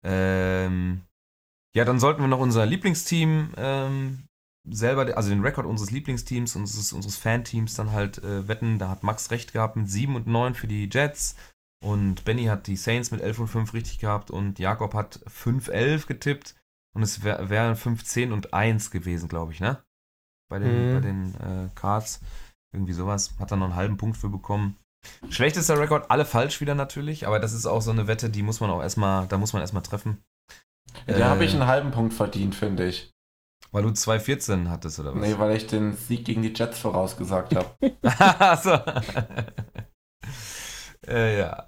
Ähm, 0.05 1.03
ja, 1.75 1.85
dann 1.85 2.01
sollten 2.01 2.21
wir 2.21 2.29
noch 2.29 2.39
unser 2.41 2.67
Lieblingsteam 2.67 3.55
ähm, 3.57 4.25
selber, 4.69 5.17
also 5.17 5.31
den 5.31 5.43
Rekord 5.43 5.67
unseres 5.67 5.91
Lieblingsteams, 5.91 6.57
unseres, 6.57 6.93
unseres 6.93 7.17
Fanteams 7.17 7.75
dann 7.75 7.93
halt 7.93 8.19
äh, 8.19 8.49
wetten. 8.49 8.79
Da 8.79 8.89
hat 8.89 9.03
Max 9.03 9.31
recht 9.31 9.53
gehabt 9.53 9.77
mit 9.77 9.91
7 9.91 10.17
und 10.17 10.27
9 10.27 10.55
für 10.55 10.67
die 10.67 10.89
Jets. 10.91 11.37
Und 11.83 12.25
Benny 12.25 12.45
hat 12.45 12.67
die 12.67 12.77
Saints 12.77 13.11
mit 13.11 13.21
11 13.23 13.39
und 13.41 13.49
5 13.49 13.73
richtig 13.75 13.99
gehabt 14.01 14.31
und 14.31 14.59
Jakob 14.59 14.93
hat 14.93 15.21
5-11 15.27 16.07
getippt 16.07 16.55
und 16.95 17.03
es 17.03 17.23
wären 17.23 17.49
wär 17.49 17.75
15 17.75 18.33
und 18.33 18.53
1 18.53 18.91
gewesen, 18.91 19.29
glaube 19.29 19.53
ich, 19.53 19.61
ne? 19.61 19.83
Bei 20.51 20.59
den, 20.59 20.91
Mhm. 20.91 20.95
bei 20.95 21.01
den 21.01 21.35
äh, 21.37 21.71
Cards. 21.75 22.21
Irgendwie 22.73 22.93
sowas. 22.93 23.35
Hat 23.39 23.51
dann 23.51 23.61
noch 23.61 23.67
einen 23.67 23.77
halben 23.77 23.97
Punkt 23.97 24.17
für 24.17 24.29
bekommen. 24.29 24.77
Schlechtester 25.31 25.79
Rekord, 25.79 26.11
alle 26.11 26.25
falsch 26.25 26.61
wieder 26.61 26.75
natürlich, 26.75 27.27
aber 27.27 27.41
das 27.41 27.53
ist 27.53 27.67
auch 27.67 27.81
so 27.81 27.91
eine 27.91 28.07
Wette, 28.07 28.31
die 28.31 28.43
muss 28.43 28.61
man 28.61 28.71
auch 28.71 28.83
erstmal, 28.83 29.27
da 29.27 29.39
muss 29.39 29.53
man 29.53 29.63
erstmal 29.63 29.83
treffen. 29.83 30.23
Da 31.07 31.19
Äh, 31.19 31.23
habe 31.23 31.45
ich 31.45 31.53
einen 31.53 31.67
halben 31.67 31.91
Punkt 31.91 32.15
verdient, 32.15 32.55
finde 32.55 32.87
ich. 32.87 33.13
Weil 33.73 33.85
du 33.85 33.91
2-14 33.91 34.69
hattest, 34.69 34.99
oder 34.99 35.15
was? 35.15 35.21
Nee, 35.21 35.39
weil 35.39 35.57
ich 35.57 35.67
den 35.69 35.95
Sieg 35.95 36.25
gegen 36.25 36.43
die 36.43 36.53
Jets 36.53 36.81
vorausgesagt 36.81 37.55
habe. 37.55 37.69
Achso. 38.03 38.75
äh, 41.07 41.39
ja. 41.39 41.67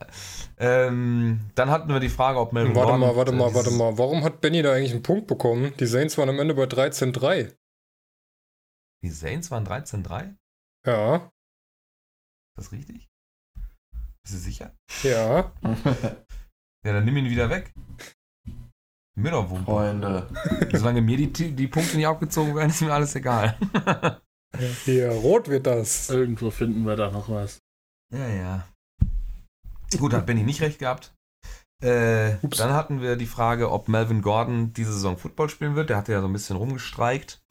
Ähm, 0.59 1.41
dann 1.55 1.71
hatten 1.71 1.89
wir 1.89 2.01
die 2.01 2.09
Frage, 2.09 2.41
ob 2.41 2.53
Melvin 2.53 2.75
warte 2.75 2.93
Gordon, 2.93 3.01
mal, 3.01 3.17
warte 3.17 3.33
äh, 3.33 3.37
mal, 3.37 3.55
warte 3.55 3.71
mal. 3.71 3.99
Warum 3.99 4.25
hat 4.25 4.41
Benny 4.41 4.63
da 4.63 4.73
eigentlich 4.73 4.93
einen 4.93 5.03
Punkt 5.03 5.27
bekommen? 5.29 5.73
Die 5.79 5.87
Saints 5.87 6.19
waren 6.19 6.29
am 6.29 6.41
Ende 6.41 6.55
bei 6.55 6.65
13-3. 6.65 7.57
Die 9.05 9.11
Saints 9.11 9.51
waren 9.51 9.67
13-3? 9.67 10.31
Ist 10.31 10.37
Ja, 10.87 11.31
das 12.57 12.73
richtig? 12.73 13.09
Bist 14.25 14.35
du 14.35 14.39
sicher? 14.39 14.75
ja. 15.03 15.53
Ja, 16.85 16.93
dann 16.95 17.05
nimm 17.05 17.17
ihn 17.17 17.31
wieder 17.31 17.49
weg. 17.49 17.73
Mir 19.15 19.31
doch 19.31 19.49
Wumpe. 19.49 19.65
Freunde. 19.71 20.29
Solange 20.73 21.01
mir 21.01 21.17
die, 21.17 21.53
die 21.53 21.69
Punkte 21.69 21.97
nicht 21.97 22.09
abgezogen 22.09 22.57
werden, 22.57 22.71
ist 22.71 22.81
mir 22.81 22.93
alles 22.93 23.15
egal. 23.15 23.57
Hier, 24.85 25.11
rot 25.11 25.47
wird 25.49 25.67
das. 25.67 26.11
Irgendwo 26.11 26.51
finden 26.51 26.85
wir 26.85 26.97
da 26.97 27.11
noch 27.11 27.29
was. 27.29 27.61
ja, 28.13 28.27
ja. 28.27 28.69
Gut, 29.97 30.13
hat 30.13 30.27
Benny 30.27 30.43
nicht 30.43 30.63
recht 30.63 30.79
gehabt. 30.79 31.15
Äh, 31.83 32.37
Ups. 32.43 32.59
dann 32.59 32.73
hatten 32.73 33.01
wir 33.01 33.17
die 33.17 33.27
Frage, 33.27 33.71
ob 33.71 33.89
Melvin 33.89 34.23
Gordon 34.23 34.73
diese 34.73 34.93
Saison 34.93 35.19
Football 35.19 35.51
spielen 35.51 35.75
wird. 35.77 35.91
Der 35.91 35.97
hatte 35.99 36.13
ja 36.13 36.21
so 36.21 36.27
ein 36.27 36.33
bisschen 36.33 36.57
rumgestreikt. 36.57 37.43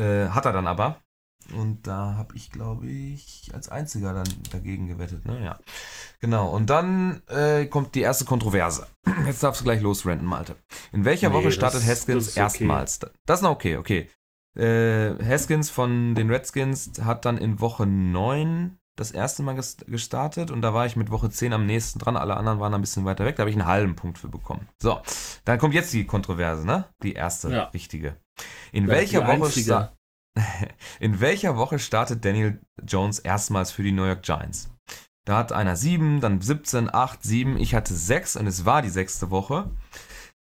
Äh, 0.00 0.28
hat 0.28 0.46
er 0.46 0.52
dann 0.52 0.66
aber. 0.66 1.02
Und 1.52 1.86
da 1.86 2.14
habe 2.16 2.34
ich, 2.36 2.50
glaube 2.50 2.86
ich, 2.88 3.50
als 3.52 3.68
einziger 3.68 4.14
dann 4.14 4.28
dagegen 4.50 4.86
gewettet. 4.88 5.24
Ne? 5.26 5.44
Ja. 5.44 5.58
Genau. 6.20 6.50
Und 6.50 6.70
dann 6.70 7.22
äh, 7.28 7.66
kommt 7.66 7.94
die 7.94 8.00
erste 8.00 8.24
Kontroverse. 8.24 8.86
Jetzt 9.26 9.42
darfst 9.42 9.60
du 9.60 9.64
gleich 9.64 9.80
losrenten, 9.82 10.26
Malte. 10.26 10.56
In 10.92 11.04
welcher 11.04 11.28
Nee, 11.28 11.34
Woche 11.36 11.52
startet 11.52 11.84
Haskins 11.86 12.30
okay. 12.30 12.40
erstmals? 12.40 12.98
Das 13.26 13.40
ist 13.40 13.42
noch 13.42 13.50
okay, 13.50 13.76
okay. 13.76 14.08
Äh, 14.56 15.14
Haskins 15.24 15.68
von 15.70 16.14
den 16.14 16.30
Redskins 16.30 16.92
hat 17.02 17.24
dann 17.24 17.36
in 17.38 17.60
Woche 17.60 17.86
9 17.86 18.78
das 18.96 19.10
erste 19.10 19.42
Mal 19.42 19.56
ges- 19.58 19.84
gestartet 19.90 20.52
und 20.52 20.62
da 20.62 20.72
war 20.72 20.86
ich 20.86 20.94
mit 20.94 21.10
Woche 21.10 21.28
10 21.28 21.52
am 21.52 21.66
nächsten 21.66 21.98
dran. 21.98 22.16
Alle 22.16 22.36
anderen 22.36 22.60
waren 22.60 22.72
ein 22.72 22.80
bisschen 22.80 23.04
weiter 23.04 23.24
weg. 23.24 23.34
Da 23.34 23.40
habe 23.40 23.50
ich 23.50 23.56
einen 23.56 23.66
halben 23.66 23.96
Punkt 23.96 24.18
für 24.18 24.28
bekommen. 24.28 24.68
So, 24.80 25.00
dann 25.44 25.58
kommt 25.58 25.74
jetzt 25.74 25.92
die 25.92 26.06
Kontroverse, 26.06 26.64
ne? 26.64 26.84
Die 27.02 27.14
erste 27.14 27.50
Ja. 27.50 27.64
richtige. 27.64 28.16
In 28.70 28.84
Ja, 28.84 28.90
welcher 28.90 29.26
Woche 29.26 29.50
in 31.00 31.20
welcher 31.20 31.56
Woche 31.56 31.78
startet 31.78 32.24
Daniel 32.24 32.60
Jones 32.82 33.18
erstmals 33.18 33.70
für 33.70 33.82
die 33.82 33.92
New 33.92 34.04
York 34.04 34.22
Giants? 34.22 34.70
Da 35.24 35.38
hat 35.38 35.52
einer 35.52 35.76
7, 35.76 36.20
dann 36.20 36.40
17, 36.40 36.92
8, 36.92 37.22
7. 37.22 37.56
Ich 37.56 37.74
hatte 37.74 37.94
6 37.94 38.36
und 38.36 38.46
es 38.46 38.64
war 38.64 38.82
die 38.82 38.90
sechste 38.90 39.30
Woche. 39.30 39.70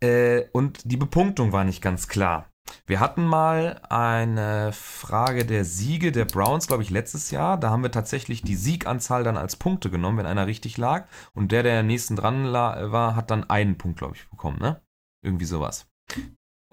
Äh, 0.01 0.45
und 0.53 0.79
die 0.85 0.97
Bepunktung 0.97 1.51
war 1.51 1.63
nicht 1.63 1.81
ganz 1.81 2.07
klar. 2.07 2.47
Wir 2.85 2.99
hatten 2.99 3.25
mal 3.25 3.81
eine 3.89 4.71
Frage 4.71 5.45
der 5.45 5.65
Siege 5.65 6.11
der 6.11 6.25
Browns, 6.25 6.67
glaube 6.67 6.83
ich, 6.83 6.89
letztes 6.89 7.31
Jahr. 7.31 7.57
Da 7.57 7.69
haben 7.69 7.83
wir 7.83 7.91
tatsächlich 7.91 8.43
die 8.43 8.55
Sieganzahl 8.55 9.23
dann 9.23 9.35
als 9.35 9.57
Punkte 9.57 9.89
genommen, 9.89 10.19
wenn 10.19 10.25
einer 10.25 10.47
richtig 10.47 10.77
lag. 10.77 11.07
Und 11.33 11.51
der, 11.51 11.63
der 11.63 11.81
am 11.81 11.87
nächsten 11.87 12.15
dran 12.15 12.51
war, 12.53 13.15
hat 13.15 13.31
dann 13.31 13.49
einen 13.49 13.77
Punkt, 13.77 13.99
glaube 13.99 14.15
ich, 14.15 14.29
bekommen, 14.29 14.59
ne? 14.59 14.81
Irgendwie 15.23 15.45
sowas. 15.45 15.87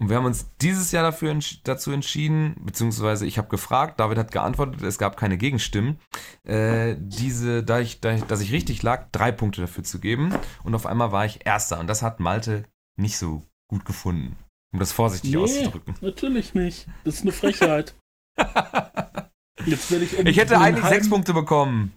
Und 0.01 0.09
wir 0.11 0.17
haben 0.17 0.27
uns 0.27 0.49
dieses 0.61 0.93
Jahr 0.93 1.03
dafür 1.03 1.33
entsch 1.33 1.59
dazu 1.65 1.91
entschieden, 1.91 2.55
beziehungsweise 2.65 3.27
ich 3.27 3.37
habe 3.37 3.49
gefragt, 3.49 3.99
David 3.99 4.17
hat 4.19 4.31
geantwortet, 4.31 4.81
es 4.83 4.97
gab 4.97 5.17
keine 5.17 5.37
Gegenstimmen, 5.37 5.99
äh, 6.45 6.95
diese, 6.99 7.65
da 7.65 7.81
ich, 7.81 8.01
da 8.01 8.13
ich, 8.15 8.23
dass 8.23 8.41
ich 8.41 8.53
richtig 8.53 8.83
lag, 8.85 9.09
drei 9.11 9.33
Punkte 9.33 9.61
dafür 9.63 9.83
zu 9.83 9.99
geben. 9.99 10.33
Und 10.63 10.75
auf 10.77 10.87
einmal 10.87 11.11
war 11.11 11.27
ich 11.27 11.45
Erster. 11.45 11.81
Und 11.81 11.89
das 11.89 12.03
hat 12.03 12.21
Malte 12.21 12.65
nicht 12.97 13.19
so 13.19 13.43
gut 13.69 13.85
gefunden. 13.85 14.37
Um 14.73 14.79
das 14.79 14.93
vorsichtig 14.93 15.31
Nee. 15.33 15.37
auszudrücken. 15.39 15.95
Natürlich 16.01 16.55
nicht. 16.55 16.87
Das 17.05 17.15
ist 17.17 17.23
eine 17.23 17.33
Frechheit. 17.33 17.95
Jetzt 19.67 19.91
ich 19.91 20.17
um 20.19 20.27
Ich 20.27 20.37
hätte 20.39 20.59
eigentlich 20.59 20.85
halben- 20.85 20.95
sechs 20.97 21.11
Punkte 21.11 21.35
bekommen. 21.35 21.93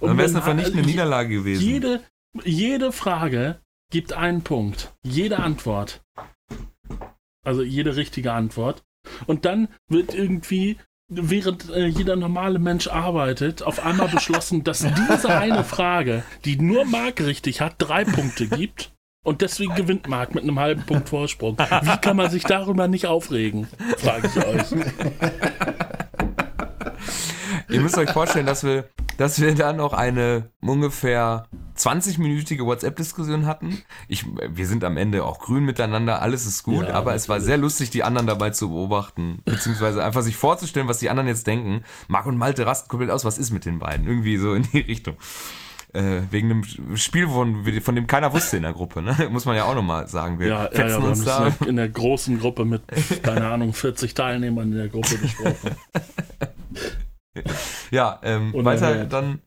Dann 0.00 0.16
wäre 0.16 0.22
es 0.26 0.30
eine 0.30 0.38
wenn- 0.38 0.42
vernichtende 0.42 0.82
Niederlage 0.82 1.28
gewesen. 1.36 1.62
Jede, 1.62 2.02
jede 2.44 2.90
Frage 2.92 3.60
gibt 3.92 4.12
einen 4.14 4.42
Punkt. 4.42 4.92
Jede 5.04 5.38
Antwort. 5.38 6.02
Also 7.42 7.62
jede 7.62 7.96
richtige 7.96 8.32
Antwort. 8.32 8.82
Und 9.26 9.44
dann 9.44 9.68
wird 9.88 10.14
irgendwie, 10.14 10.76
während 11.08 11.70
äh, 11.70 11.86
jeder 11.86 12.16
normale 12.16 12.58
Mensch 12.58 12.88
arbeitet, 12.88 13.62
auf 13.62 13.84
einmal 13.84 14.08
beschlossen, 14.08 14.64
dass 14.64 14.80
diese 15.10 15.30
eine 15.30 15.64
Frage, 15.64 16.22
die 16.44 16.56
nur 16.56 16.84
Marc 16.84 17.20
richtig 17.20 17.60
hat, 17.60 17.76
drei 17.78 18.04
Punkte 18.04 18.46
gibt. 18.48 18.92
Und 19.22 19.42
deswegen 19.42 19.74
gewinnt 19.74 20.08
Marc 20.08 20.34
mit 20.34 20.44
einem 20.44 20.58
halben 20.58 20.82
Punkt 20.84 21.10
Vorsprung. 21.10 21.58
Wie 21.58 21.96
kann 22.00 22.16
man 22.16 22.30
sich 22.30 22.44
darüber 22.44 22.88
nicht 22.88 23.06
aufregen? 23.06 23.68
Frage 23.98 24.28
ich 24.28 24.46
euch. 24.46 24.72
Ihr 27.68 27.80
müsst 27.82 27.98
euch 27.98 28.10
vorstellen, 28.10 28.46
dass 28.46 28.64
wir, 28.64 28.88
dass 29.18 29.38
wir 29.40 29.54
dann 29.54 29.76
noch 29.76 29.92
eine 29.92 30.50
ungefähr 30.62 31.46
20-minütige 31.80 32.64
WhatsApp-Diskussion 32.64 33.46
hatten. 33.46 33.82
Ich, 34.08 34.24
wir 34.26 34.66
sind 34.66 34.84
am 34.84 34.96
Ende 34.96 35.24
auch 35.24 35.38
grün 35.38 35.64
miteinander, 35.64 36.22
alles 36.22 36.46
ist 36.46 36.62
gut, 36.62 36.88
Ja, 36.88 36.94
aber 36.94 37.14
es 37.14 37.28
war 37.28 37.36
natürlich. 37.36 37.46
sehr 37.46 37.58
lustig, 37.58 37.90
die 37.90 38.02
anderen 38.04 38.26
dabei 38.26 38.50
zu 38.50 38.68
beobachten, 38.70 39.40
beziehungsweise 39.44 40.04
einfach 40.04 40.22
sich 40.22 40.36
vorzustellen, 40.36 40.88
was 40.88 40.98
die 40.98 41.10
anderen 41.10 41.28
jetzt 41.28 41.46
denken. 41.46 41.82
Marc 42.08 42.26
und 42.26 42.36
Malte 42.36 42.66
rasten 42.66 42.88
komplett 42.88 43.10
aus, 43.10 43.24
was 43.24 43.38
ist 43.38 43.50
mit 43.50 43.64
den 43.64 43.78
beiden? 43.78 44.06
Irgendwie 44.06 44.36
so 44.36 44.54
in 44.54 44.62
die 44.72 44.80
Richtung. 44.80 45.16
Äh, 45.92 46.20
wegen 46.30 46.50
einem 46.52 46.96
Spiel, 46.96 47.26
von, 47.26 47.64
von 47.80 47.94
dem 47.96 48.06
keiner 48.06 48.32
wusste 48.32 48.56
in 48.58 48.62
der 48.62 48.72
Gruppe, 48.72 49.02
ne? 49.02 49.16
Muss 49.32 49.44
man 49.44 49.56
ja 49.56 49.64
auch 49.64 49.74
nochmal 49.74 50.06
sagen. 50.06 50.38
Wir 50.38 50.46
Ja, 50.46 50.70
ja, 50.72 50.86
ja 50.86 50.96
uns 50.98 51.24
da. 51.24 51.48
in 51.66 51.74
der 51.74 51.88
großen 51.88 52.38
Gruppe 52.38 52.64
mit, 52.64 52.82
keine 53.24 53.48
Ahnung, 53.48 53.72
40 53.72 54.14
Teilnehmern 54.14 54.70
in 54.70 54.78
der 54.78 54.88
Gruppe 54.88 55.16
besprochen. 55.18 55.70
Ja, 57.90 58.18
ähm, 58.22 58.52
weiter 58.54 59.04
dann 59.04 59.40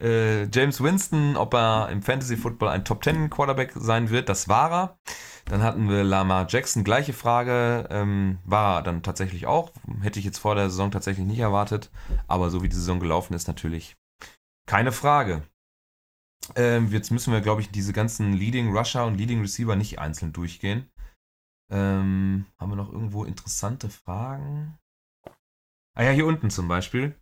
äh, 0.00 0.44
James 0.44 0.82
Winston, 0.82 1.36
ob 1.36 1.54
er 1.54 1.88
im 1.90 2.02
Fantasy 2.02 2.36
Football 2.36 2.68
ein 2.68 2.84
Top 2.84 3.04
10 3.04 3.30
Quarterback 3.30 3.72
sein 3.74 4.10
wird, 4.10 4.28
das 4.28 4.48
war 4.48 4.72
er. 4.72 4.98
Dann 5.46 5.62
hatten 5.62 5.88
wir 5.88 6.04
Lamar 6.04 6.46
Jackson, 6.48 6.84
gleiche 6.84 7.12
Frage, 7.12 7.86
ähm, 7.90 8.38
war 8.44 8.78
er 8.78 8.82
dann 8.82 9.02
tatsächlich 9.02 9.46
auch. 9.46 9.72
Hätte 10.00 10.18
ich 10.18 10.24
jetzt 10.24 10.38
vor 10.38 10.54
der 10.54 10.70
Saison 10.70 10.90
tatsächlich 10.90 11.26
nicht 11.26 11.38
erwartet, 11.38 11.90
aber 12.26 12.50
so 12.50 12.62
wie 12.62 12.68
die 12.68 12.76
Saison 12.76 12.98
gelaufen 12.98 13.34
ist, 13.34 13.46
natürlich 13.46 13.96
keine 14.66 14.92
Frage. 14.92 15.42
Ähm, 16.56 16.88
jetzt 16.90 17.10
müssen 17.10 17.32
wir, 17.32 17.40
glaube 17.40 17.60
ich, 17.60 17.70
diese 17.70 17.92
ganzen 17.92 18.32
Leading 18.32 18.76
Rusher 18.76 19.06
und 19.06 19.16
Leading 19.16 19.40
Receiver 19.40 19.76
nicht 19.76 19.98
einzeln 19.98 20.32
durchgehen. 20.32 20.90
Ähm, 21.70 22.46
haben 22.58 22.70
wir 22.70 22.76
noch 22.76 22.92
irgendwo 22.92 23.24
interessante 23.24 23.88
Fragen? 23.88 24.78
Ah 25.96 26.02
ja, 26.02 26.10
hier 26.10 26.26
unten 26.26 26.50
zum 26.50 26.68
Beispiel. 26.68 27.14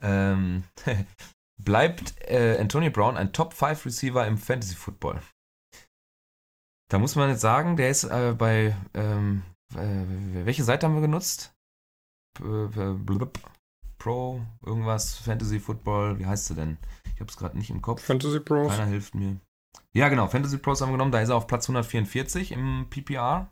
Ähm, 0.00 0.64
bleibt 1.58 2.14
äh, 2.28 2.58
Antonio 2.58 2.90
Brown 2.90 3.16
ein 3.16 3.32
Top 3.32 3.54
5 3.54 3.86
Receiver 3.86 4.26
im 4.26 4.38
Fantasy 4.38 4.74
Football? 4.74 5.20
Da 6.88 6.98
muss 6.98 7.16
man 7.16 7.30
jetzt 7.30 7.40
sagen, 7.40 7.76
der 7.76 7.90
ist 7.90 8.04
äh, 8.04 8.34
bei 8.36 8.76
ähm, 8.94 9.42
äh, 9.74 10.44
welche 10.44 10.64
Seite 10.64 10.86
haben 10.86 10.94
wir 10.94 11.00
genutzt? 11.00 11.54
Blub, 12.38 13.38
Pro, 13.98 14.40
irgendwas, 14.64 15.14
Fantasy 15.16 15.60
Football, 15.60 16.18
wie 16.18 16.26
heißt 16.26 16.46
sie 16.46 16.54
denn? 16.54 16.78
Ich 17.14 17.20
habe 17.20 17.30
es 17.30 17.36
gerade 17.36 17.56
nicht 17.56 17.70
im 17.70 17.82
Kopf. 17.82 18.02
Fantasy 18.02 18.40
Pros. 18.40 18.68
Keiner 18.68 18.86
hilft 18.86 19.14
mir. 19.14 19.36
Ja, 19.92 20.08
genau, 20.08 20.26
Fantasy 20.26 20.58
Pros 20.58 20.80
haben 20.80 20.88
wir 20.88 20.94
genommen, 20.94 21.12
da 21.12 21.20
ist 21.20 21.28
er 21.28 21.36
auf 21.36 21.46
Platz 21.46 21.64
144 21.68 22.52
im 22.52 22.86
PPR. 22.90 23.50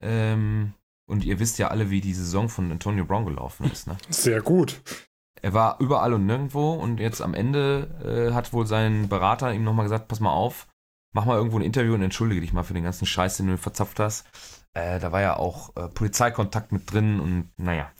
Ähm, 0.00 0.74
und 1.08 1.24
ihr 1.24 1.38
wisst 1.38 1.58
ja 1.58 1.68
alle, 1.68 1.90
wie 1.90 2.00
die 2.00 2.14
Saison 2.14 2.48
von 2.48 2.70
Antonio 2.70 3.04
Brown 3.04 3.24
gelaufen 3.24 3.70
ist. 3.70 3.86
Ne? 3.86 3.96
Sehr 4.10 4.42
gut. 4.42 4.82
Er 5.42 5.52
war 5.54 5.76
überall 5.80 6.12
und 6.14 6.26
nirgendwo 6.26 6.72
und 6.72 6.98
jetzt 7.00 7.20
am 7.22 7.34
Ende 7.34 8.28
äh, 8.30 8.34
hat 8.34 8.52
wohl 8.52 8.66
sein 8.66 9.08
Berater 9.08 9.52
ihm 9.54 9.64
nochmal 9.64 9.84
gesagt, 9.86 10.08
pass 10.08 10.20
mal 10.20 10.32
auf, 10.32 10.66
mach 11.14 11.24
mal 11.24 11.36
irgendwo 11.36 11.58
ein 11.58 11.62
Interview 11.64 11.94
und 11.94 12.02
entschuldige 12.02 12.40
dich 12.40 12.52
mal 12.52 12.64
für 12.64 12.74
den 12.74 12.84
ganzen 12.84 13.06
Scheiß, 13.06 13.36
den 13.38 13.46
du 13.48 13.56
verzapft 13.58 14.00
hast. 14.00 14.26
Äh, 14.74 14.98
da 15.00 15.12
war 15.12 15.20
ja 15.20 15.36
auch 15.36 15.74
äh, 15.76 15.88
Polizeikontakt 15.88 16.72
mit 16.72 16.92
drin 16.92 17.20
und 17.20 17.50
naja. 17.56 17.90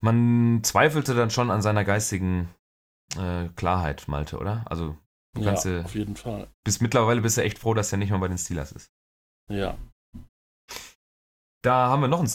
Man 0.00 0.60
zweifelte 0.62 1.14
dann 1.14 1.30
schon 1.30 1.50
an 1.50 1.62
seiner 1.62 1.84
geistigen 1.84 2.48
äh, 3.16 3.48
Klarheit, 3.56 4.06
Malte, 4.06 4.38
oder? 4.38 4.62
Also 4.66 4.96
du 5.34 5.40
Ja, 5.42 5.46
kannst, 5.46 5.66
äh, 5.66 5.82
auf 5.82 5.94
jeden 5.94 6.16
Fall. 6.16 6.48
bis 6.64 6.80
mittlerweile 6.80 7.20
bist 7.20 7.36
du 7.36 7.42
echt 7.42 7.58
froh, 7.58 7.74
dass 7.74 7.90
er 7.92 7.98
nicht 7.98 8.10
mehr 8.10 8.18
bei 8.20 8.28
den 8.28 8.38
Steelers 8.38 8.72
ist. 8.72 8.90
Ja. 9.50 9.76
Da 11.62 11.88
haben 11.88 12.00
wir 12.02 12.08
noch 12.08 12.20
einen 12.20 12.28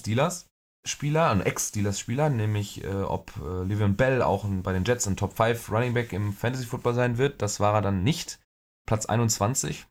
Steelers-Spieler, 0.86 1.30
einen 1.30 1.42
Ex-Steelers-Spieler, 1.42 2.30
nämlich 2.30 2.84
äh, 2.84 3.04
ob 3.04 3.32
äh, 3.38 3.64
Le'Veon 3.64 3.96
Bell 3.96 4.22
auch 4.22 4.44
ein, 4.44 4.64
bei 4.64 4.74
den 4.74 4.84
Jets 4.84 5.08
ein 5.08 5.16
Top 5.16 5.38
5 5.38 5.72
Running 5.72 5.94
Back 5.94 6.12
im 6.14 6.34
Fantasy 6.34 6.66
Football 6.66 6.94
sein 6.94 7.18
wird. 7.18 7.42
Das 7.42 7.60
war 7.60 7.74
er 7.76 7.82
dann 7.82 8.04
nicht. 8.04 8.40
Platz 8.86 9.06
21. 9.06 9.88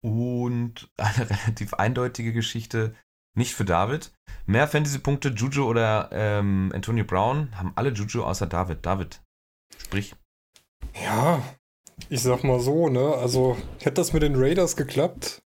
Und 0.00 0.90
eine 0.96 1.30
relativ 1.30 1.74
eindeutige 1.74 2.32
Geschichte, 2.32 2.94
nicht 3.36 3.54
für 3.54 3.64
David. 3.64 4.12
Mehr 4.46 4.68
Fantasy-Punkte, 4.68 5.30
Juju 5.30 5.64
oder 5.64 6.10
ähm, 6.12 6.70
Antonio 6.72 7.04
Brown, 7.04 7.56
haben 7.58 7.72
alle 7.74 7.90
Juju 7.90 8.22
außer 8.22 8.46
David. 8.46 8.86
David, 8.86 9.22
sprich. 9.76 10.14
Ja, 11.02 11.42
ich 12.08 12.22
sag 12.22 12.44
mal 12.44 12.60
so, 12.60 12.88
ne? 12.88 13.14
Also, 13.14 13.56
hätte 13.80 13.94
das 13.94 14.12
mit 14.12 14.22
den 14.22 14.36
Raiders 14.36 14.76
geklappt, 14.76 15.42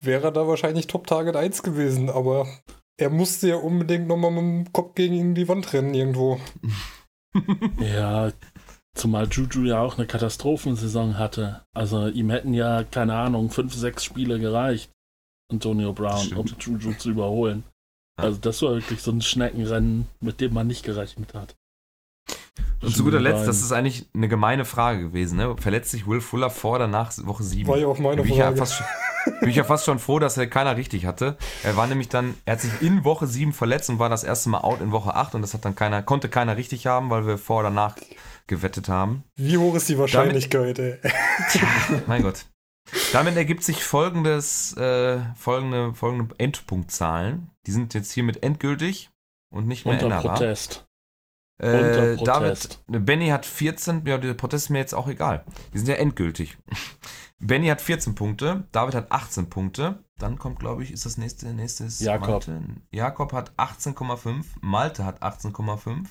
wäre 0.00 0.24
er 0.28 0.32
da 0.32 0.46
wahrscheinlich 0.46 0.86
Top-Target 0.86 1.36
1 1.36 1.62
gewesen, 1.62 2.10
aber 2.10 2.46
er 3.00 3.10
musste 3.10 3.48
ja 3.48 3.56
unbedingt 3.56 4.06
nochmal 4.08 4.30
mit 4.30 4.40
dem 4.66 4.72
Kopf 4.72 4.94
gegen 4.94 5.34
die 5.34 5.48
Wand 5.48 5.72
rennen 5.72 5.94
irgendwo. 5.94 6.40
Ja, 7.78 8.32
zumal 8.96 9.28
Juju 9.28 9.64
ja 9.66 9.80
auch 9.80 9.96
eine 9.98 10.06
Katastrophensaison 10.06 11.18
hatte. 11.18 11.62
Also 11.74 12.08
ihm 12.08 12.30
hätten 12.30 12.54
ja, 12.54 12.82
keine 12.84 13.14
Ahnung, 13.14 13.50
fünf, 13.50 13.74
sechs 13.74 14.02
Spiele 14.04 14.40
gereicht, 14.40 14.90
Antonio 15.52 15.92
Brown, 15.92 16.18
Stimmt. 16.24 16.52
um 16.52 16.58
Juju 16.58 16.94
zu 16.94 17.10
überholen. 17.10 17.64
Also 18.20 18.38
das 18.40 18.60
war 18.62 18.72
wirklich 18.74 19.02
so 19.02 19.12
ein 19.12 19.20
Schneckenrennen, 19.22 20.06
mit 20.20 20.40
dem 20.40 20.54
man 20.54 20.66
nicht 20.66 20.84
gerechnet 20.84 21.34
hat. 21.34 21.54
Und 22.80 22.96
zu 22.96 23.04
guter 23.04 23.20
Letzt, 23.20 23.46
das 23.46 23.60
ist 23.60 23.70
eigentlich 23.72 24.06
eine 24.14 24.28
gemeine 24.28 24.64
Frage 24.64 25.02
gewesen. 25.02 25.36
Ne? 25.36 25.54
Verletzt 25.58 25.90
sich 25.90 26.06
Will 26.06 26.20
Fuller 26.20 26.50
vor 26.50 26.76
oder 26.76 26.88
nach 26.88 27.12
Woche 27.26 27.44
7? 27.44 27.68
War 27.68 27.78
ja 27.78 27.86
auch 27.86 27.98
meine 27.98 28.22
ich, 28.22 28.28
ja 28.30 28.46
Frage. 28.46 28.56
fast, 28.56 28.74
schon- 28.74 28.86
bin 29.40 29.48
ich 29.48 29.56
ja 29.56 29.64
fast 29.64 29.84
schon 29.84 29.98
froh, 29.98 30.18
dass 30.18 30.36
er 30.36 30.46
keiner 30.46 30.76
richtig 30.76 31.06
hatte. 31.06 31.36
Er 31.62 31.76
war 31.76 31.86
nämlich 31.86 32.08
dann, 32.08 32.34
er 32.44 32.54
hat 32.54 32.60
sich 32.60 32.70
in 32.80 33.04
Woche 33.04 33.26
7 33.26 33.52
verletzt 33.52 33.90
und 33.90 33.98
war 33.98 34.08
das 34.08 34.24
erste 34.24 34.48
Mal 34.48 34.60
out 34.60 34.80
in 34.80 34.92
Woche 34.92 35.14
8 35.14 35.34
und 35.34 35.42
das 35.42 35.54
hat 35.54 35.64
dann 35.64 35.74
keiner, 35.74 36.02
konnte 36.02 36.28
keiner 36.28 36.56
richtig 36.56 36.86
haben, 36.86 37.10
weil 37.10 37.26
wir 37.26 37.38
vor 37.38 37.60
oder 37.60 37.70
nach 37.70 37.96
gewettet 38.46 38.88
haben. 38.88 39.24
Wie 39.36 39.58
hoch 39.58 39.74
ist 39.74 39.88
die 39.88 39.98
Wahrscheinlichkeit, 39.98 40.78
ey? 40.78 40.98
Mein 42.06 42.22
Gott. 42.22 42.46
Damit 43.12 43.36
ergibt 43.36 43.62
sich 43.62 43.84
folgendes, 43.84 44.76
äh, 44.76 45.18
folgende, 45.36 45.94
folgende 45.94 46.34
Endpunktzahlen. 46.38 47.50
Die 47.66 47.70
sind 47.70 47.94
jetzt 47.94 48.12
hiermit 48.12 48.42
endgültig 48.42 49.10
und 49.50 49.66
nicht 49.66 49.84
mehr 49.84 49.94
Unter 49.94 50.06
änderbar. 50.06 50.34
Protest. 50.34 50.86
Äh, 51.60 51.66
Unter 51.66 52.16
David, 52.16 52.24
Protest. 52.24 52.84
Benny 52.86 53.28
hat 53.28 53.44
14, 53.44 54.06
ja, 54.06 54.18
der 54.18 54.34
Protest 54.34 54.66
ist 54.66 54.70
mir 54.70 54.78
jetzt 54.78 54.94
auch 54.94 55.08
egal. 55.08 55.44
Die 55.74 55.78
sind 55.78 55.88
ja 55.88 55.96
endgültig. 55.96 56.56
Benny 57.40 57.68
hat 57.68 57.80
14 57.80 58.14
Punkte, 58.14 58.64
David 58.72 58.94
hat 58.94 59.12
18 59.12 59.48
Punkte. 59.48 60.04
Dann 60.18 60.38
kommt, 60.38 60.58
glaube 60.58 60.82
ich, 60.82 60.90
ist 60.90 61.06
das 61.06 61.18
nächste, 61.18 61.46
nächstes 61.54 62.00
Jakob. 62.00 62.28
Malte. 62.48 62.62
Jakob 62.90 63.32
hat 63.32 63.52
18,5, 63.56 64.44
Malte 64.60 65.04
hat 65.04 65.22
18,5. 65.22 66.06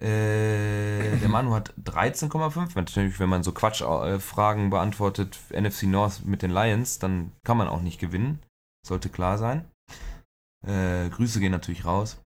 Äh, 0.00 1.18
der 1.18 1.28
Manu 1.28 1.52
hat 1.52 1.74
13,5. 1.82 2.70
Natürlich, 2.74 3.18
wenn 3.18 3.28
man 3.28 3.42
so 3.42 3.52
Quatschfragen 3.52 4.70
beantwortet, 4.70 5.38
NFC 5.50 5.82
North 5.84 6.24
mit 6.24 6.42
den 6.42 6.52
Lions, 6.52 6.98
dann 7.00 7.32
kann 7.44 7.56
man 7.56 7.68
auch 7.68 7.82
nicht 7.82 8.00
gewinnen. 8.00 8.40
Sollte 8.86 9.10
klar 9.10 9.36
sein. 9.36 9.68
Äh, 10.66 11.08
Grüße 11.10 11.40
gehen 11.40 11.52
natürlich 11.52 11.84
raus. 11.84 12.22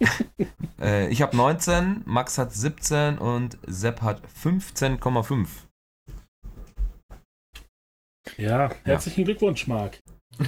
äh, 0.80 1.08
ich 1.08 1.20
habe 1.20 1.36
19, 1.36 2.02
Max 2.06 2.38
hat 2.38 2.54
17 2.54 3.18
und 3.18 3.58
Sepp 3.66 4.00
hat 4.00 4.22
15,5. 4.42 5.67
Ja, 8.38 8.70
herzlichen 8.84 9.24
Glückwunsch, 9.24 9.66
Marc. 9.66 9.98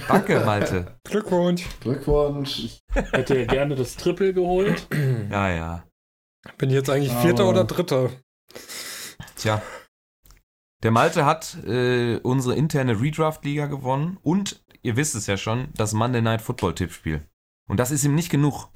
Danke, 0.07 0.39
Malte. 0.45 0.97
Glückwunsch. 1.03 1.65
Glückwunsch. 1.81 2.79
Hätte 2.93 3.37
er 3.37 3.45
gerne 3.45 3.75
das 3.75 3.95
Triple 3.97 4.33
geholt. 4.33 4.87
Ja, 5.29 5.49
ja. 5.49 5.83
Bin 6.57 6.69
ich 6.69 6.75
jetzt 6.75 6.89
eigentlich 6.89 7.11
Vierter 7.13 7.43
Aber- 7.43 7.51
oder 7.51 7.63
Dritter? 7.65 8.09
Tja. 9.35 9.61
Der 10.83 10.91
Malte 10.91 11.25
hat 11.25 11.57
äh, 11.65 12.17
unsere 12.17 12.55
interne 12.55 12.99
Redraft-Liga 12.99 13.67
gewonnen 13.67 14.17
und 14.23 14.63
ihr 14.81 14.95
wisst 14.95 15.13
es 15.15 15.27
ja 15.27 15.37
schon, 15.37 15.69
das 15.75 15.93
Monday 15.93 16.21
Night 16.21 16.41
Football-Tippspiel. 16.41 17.21
Und 17.69 17.77
das 17.79 17.91
ist 17.91 18.03
ihm 18.03 18.15
nicht 18.15 18.29
genug. 18.31 18.69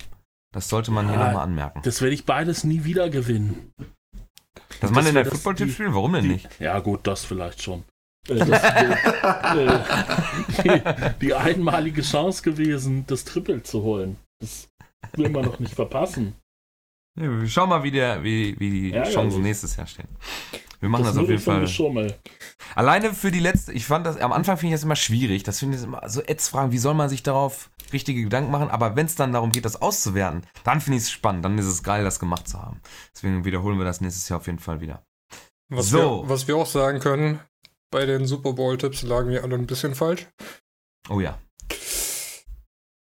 Das 0.53 0.69
sollte 0.69 0.91
man 0.91 1.07
hier 1.09 1.17
Ja, 1.17 1.25
nochmal 1.27 1.43
anmerken. 1.43 1.81
Das 1.83 2.01
werde 2.01 2.13
ich 2.13 2.25
beides 2.25 2.63
nie 2.63 2.83
wieder 2.83 3.09
gewinnen. 3.09 3.73
Das 4.69 4.79
das 4.81 4.91
Monday 4.91 5.13
Night 5.13 5.27
Football-Tippspiel? 5.27 5.93
Warum 5.93 6.13
denn 6.13 6.23
Die, 6.23 6.29
nicht? 6.29 6.59
ja, 6.59 6.79
gut, 6.79 7.07
das 7.07 7.25
vielleicht 7.25 7.61
schon. 7.63 7.83
Äh, 8.29 8.35
Das 8.35 8.49
äh, 8.49 9.79
die, 10.63 11.25
die 11.27 11.33
einmalige 11.33 12.01
Chance 12.01 12.41
gewesen, 12.43 13.05
das 13.07 13.23
Triple 13.25 13.63
zu 13.63 13.83
holen. 13.83 14.17
Das 14.39 14.67
will 15.13 15.29
man 15.29 15.45
noch 15.45 15.59
nicht 15.59 15.73
verpassen. 15.73 16.35
Ja, 17.19 17.29
wir 17.41 17.47
schauen 17.47 17.69
mal, 17.69 17.83
wie, 17.83 17.91
der, 17.91 18.23
wie, 18.23 18.59
wie 18.59 18.69
die 18.69 18.89
Ja, 18.89 19.03
Chancen 19.03 19.37
ja. 19.39 19.43
nächstes 19.47 19.75
Jahr 19.77 19.87
stehen. 19.87 20.09
Wir 20.81 20.89
machen 20.89 21.05
das, 21.05 21.13
das 21.15 21.23
auf 21.23 21.29
jeden 21.29 21.41
Fall. 21.41 21.61
Geschummel. 21.61 22.13
Alleine 22.75 23.13
für 23.13 23.31
die 23.31 23.39
letzte, 23.39 23.71
ich 23.71 23.85
fand 23.85 24.05
das, 24.05 24.17
am 24.17 24.33
Anfang 24.33 24.57
finde 24.57 24.73
ich 24.75 24.79
das 24.79 24.83
immer 24.83 24.97
schwierig. 24.97 25.43
Das 25.43 25.59
finde 25.59 25.77
ich 25.77 25.83
immer 25.83 26.07
so 26.09 26.21
Ätzfragen, 26.21 26.73
wie 26.73 26.77
soll 26.77 26.93
man 26.93 27.07
sich 27.07 27.23
darauf 27.23 27.69
richtige 27.93 28.21
Gedanken 28.23 28.51
machen? 28.51 28.69
Aber 28.69 28.97
wenn 28.97 29.05
es 29.05 29.15
dann 29.15 29.31
darum 29.31 29.51
geht, 29.51 29.63
das 29.63 29.81
auszuwerten, 29.81 30.41
dann 30.65 30.81
finde 30.81 30.97
ich 30.97 31.03
es 31.03 31.11
spannend. 31.11 31.45
Dann 31.45 31.57
ist 31.57 31.65
es 31.67 31.83
geil, 31.83 32.03
das 32.03 32.19
gemacht 32.19 32.49
zu 32.49 32.61
haben. 32.61 32.81
Deswegen 33.15 33.45
wiederholen 33.45 33.77
wir 33.77 33.85
das 33.85 34.01
nächstes 34.01 34.27
Jahr 34.27 34.39
auf 34.39 34.47
jeden 34.47 34.59
Fall 34.59 34.81
wieder. 34.81 35.01
Was, 35.69 35.87
So. 35.89 36.23
wir, 36.23 36.29
was 36.29 36.47
wir 36.49 36.57
auch 36.57 36.65
sagen 36.65 36.99
können, 36.99 37.39
bei 37.95 38.05
den 38.05 38.25
Super 38.27 38.51
Bowl-Tipps 38.51 39.03
lagen 39.03 39.29
wir 39.29 39.41
alle 39.43 39.55
ein 39.55 39.67
bisschen 39.67 39.95
falsch. 39.95 40.27
Oh 41.09 41.21
ja. 41.21 41.39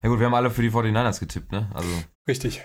Ja 0.03 0.11
gut, 0.11 0.19
wir 0.19 0.27
haben 0.27 0.35
alle 0.35 0.51
für 0.51 0.61
die 0.61 0.71
49ers 0.71 1.19
getippt, 1.19 1.51
ne? 1.51 1.71
Also 1.73 1.89
Richtig. 2.29 2.63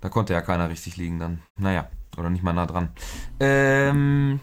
da 0.00 0.08
konnte 0.08 0.32
ja 0.32 0.40
keiner 0.42 0.68
richtig 0.68 0.96
liegen 0.96 1.20
dann. 1.20 1.42
Naja, 1.58 1.88
oder 2.18 2.28
nicht 2.28 2.42
mal 2.42 2.52
nah 2.52 2.66
dran. 2.66 2.88
Ähm, 3.38 4.40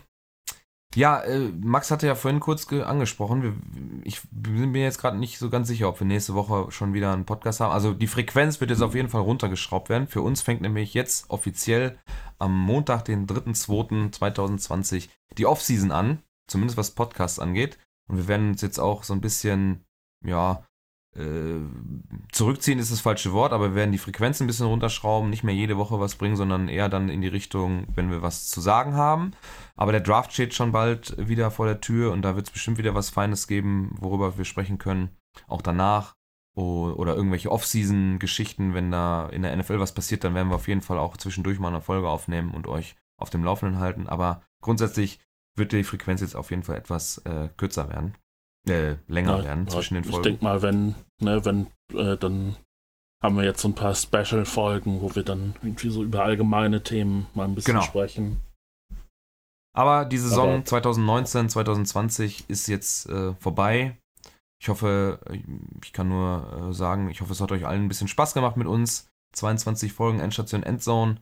ja, 0.96 1.20
äh, 1.22 1.50
Max 1.62 1.92
hatte 1.92 2.08
ja 2.08 2.16
vorhin 2.16 2.40
kurz 2.40 2.68
ge- 2.68 2.84
angesprochen. 2.84 3.44
Wir, 3.44 3.54
ich 4.06 4.22
bin 4.32 4.72
mir 4.72 4.84
jetzt 4.84 5.00
gerade 5.00 5.18
nicht 5.18 5.38
so 5.38 5.50
ganz 5.50 5.68
sicher, 5.68 5.90
ob 5.90 6.00
wir 6.00 6.08
nächste 6.08 6.34
Woche 6.34 6.72
schon 6.72 6.94
wieder 6.94 7.12
einen 7.12 7.26
Podcast 7.26 7.60
haben. 7.60 7.74
Also 7.74 7.94
die 7.94 8.08
Frequenz 8.08 8.60
wird 8.62 8.72
jetzt 8.72 8.82
auf 8.82 8.96
jeden 8.96 9.10
Fall 9.10 9.22
runtergeschraubt 9.22 9.90
werden. 9.90 10.08
Für 10.08 10.22
uns 10.22 10.42
fängt 10.42 10.62
nämlich 10.62 10.94
jetzt 10.94 11.30
offiziell 11.30 11.98
am 12.40 12.58
Montag, 12.58 13.04
den 13.06 13.28
3.2.2020, 13.28 15.10
die 15.38 15.46
Offseason 15.46 15.92
an. 15.92 16.24
Zumindest 16.52 16.78
was 16.78 16.92
Podcasts 16.92 17.40
angeht. 17.40 17.80
Und 18.10 18.18
wir 18.18 18.28
werden 18.28 18.50
uns 18.50 18.62
jetzt 18.62 18.80
auch 18.80 19.04
so 19.04 19.14
ein 19.14 19.22
bisschen, 19.22 19.86
ja, 20.26 20.66
äh, 21.16 21.60
zurückziehen 22.32 22.80
ist 22.80 22.92
das 22.92 23.02
falsche 23.02 23.34
Wort, 23.34 23.52
aber 23.52 23.70
wir 23.70 23.76
werden 23.76 23.92
die 23.92 23.98
Frequenz 23.98 24.40
ein 24.40 24.48
bisschen 24.48 24.68
runterschrauben, 24.68 25.30
nicht 25.30 25.44
mehr 25.44 25.56
jede 25.56 25.78
Woche 25.78 26.00
was 26.00 26.16
bringen, 26.16 26.36
sondern 26.36 26.70
eher 26.70 26.90
dann 26.90 27.10
in 27.10 27.22
die 27.22 27.28
Richtung, 27.28 27.88
wenn 27.96 28.12
wir 28.12 28.22
was 28.22 28.48
zu 28.48 28.62
sagen 28.62 28.96
haben. 28.96 29.32
Aber 29.76 29.92
der 29.92 30.02
Draft 30.02 30.34
steht 30.34 30.54
schon 30.54 30.72
bald 30.72 31.16
wieder 31.18 31.52
vor 31.52 31.66
der 31.66 31.82
Tür 31.82 32.12
und 32.12 32.22
da 32.22 32.36
wird 32.36 32.48
es 32.48 32.54
bestimmt 32.54 32.78
wieder 32.78 32.96
was 32.96 33.10
Feines 33.10 33.48
geben, 33.48 33.96
worüber 34.00 34.38
wir 34.38 34.46
sprechen 34.46 34.78
können. 34.78 35.10
Auch 35.48 35.62
danach. 35.62 36.16
Oder 36.54 37.16
irgendwelche 37.16 37.50
Off-Season-Geschichten, 37.50 38.74
wenn 38.74 38.92
da 38.92 39.28
in 39.30 39.44
der 39.44 39.56
NFL 39.56 39.80
was 39.80 39.94
passiert, 39.94 40.26
dann 40.26 40.36
werden 40.36 40.50
wir 40.50 40.56
auf 40.56 40.68
jeden 40.68 40.82
Fall 40.82 40.98
auch 40.98 41.16
zwischendurch 41.16 41.60
mal 41.60 41.70
eine 41.70 41.80
Folge 41.80 42.10
aufnehmen 42.10 42.52
und 42.52 42.68
euch 42.68 42.98
auf 43.18 43.30
dem 43.30 43.46
Laufenden 43.46 43.80
halten. 43.80 44.08
Aber 44.08 44.42
grundsätzlich 44.62 45.20
wird 45.62 45.72
die 45.72 45.84
Frequenz 45.86 46.20
jetzt 46.22 46.36
auf 46.36 46.50
jeden 46.50 46.64
Fall 46.64 46.76
etwas 46.76 47.20
äh, 47.20 47.48
kürzer 47.58 47.88
werden. 47.90 48.16
Äh, 48.68 48.96
länger 49.08 49.38
Ja, 49.40 49.44
werden 49.46 49.66
ja, 49.66 49.72
zwischen 49.72 49.94
den 49.96 50.04
Ich 50.04 50.10
Folgen. 50.10 50.24
denke 50.24 50.44
mal, 50.44 50.62
wenn, 50.62 50.96
ne, 51.22 51.44
wenn, 51.46 51.68
äh, 51.94 52.18
dann 52.18 52.56
haben 53.24 53.38
wir 53.38 53.44
jetzt 53.44 53.62
so 53.62 53.68
ein 53.70 53.76
paar 53.76 53.96
Special-Folgen, 53.96 55.02
wo 55.02 55.16
wir 55.16 55.24
dann 55.24 55.56
irgendwie 55.62 55.90
so 55.90 56.04
über 56.04 56.24
allgemeine 56.24 56.84
Themen 56.84 57.28
mal 57.34 57.46
ein 57.46 57.56
bisschen 57.56 57.74
Genau. 57.76 57.86
sprechen. 57.86 58.42
Aber 59.74 60.06
die 60.06 60.18
Saison 60.18 60.56
Aber- 60.56 60.66
2019, 60.66 61.50
2020 61.50 62.50
ist 62.50 62.68
jetzt 62.68 63.08
äh, 63.10 63.34
vorbei. 63.36 63.98
Ich 64.62 64.70
hoffe, 64.70 65.20
äh, 65.28 65.40
ich 65.84 65.94
kann 65.94 66.10
nur 66.10 66.70
äh, 66.70 66.74
sagen, 66.74 67.10
ich 67.10 67.22
hoffe, 67.22 67.32
es 67.32 67.42
hat 67.42 67.52
euch 67.52 67.66
allen 67.66 67.86
ein 67.86 67.88
bisschen 67.88 68.08
Spaß 68.10 68.34
gemacht 68.34 68.58
mit 68.58 68.68
uns. 68.68 69.08
22 69.34 69.94
Folgen 69.94 70.20
Endstation 70.20 70.62
Endzone. 70.64 71.18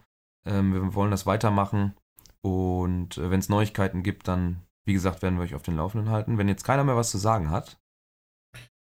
Ähm, 0.45 0.73
wir 0.73 0.95
wollen 0.95 1.11
das 1.11 1.25
weitermachen. 1.25 1.95
Und 2.41 3.17
äh, 3.17 3.29
wenn 3.31 3.39
es 3.39 3.49
Neuigkeiten 3.49 4.03
gibt, 4.03 4.27
dann, 4.27 4.65
wie 4.85 4.93
gesagt, 4.93 5.21
werden 5.21 5.37
wir 5.37 5.43
euch 5.43 5.55
auf 5.55 5.61
den 5.63 5.75
Laufenden 5.75 6.09
halten. 6.09 6.37
Wenn 6.37 6.47
jetzt 6.47 6.63
keiner 6.63 6.83
mehr 6.83 6.95
was 6.95 7.11
zu 7.11 7.17
sagen 7.17 7.49
hat, 7.51 7.79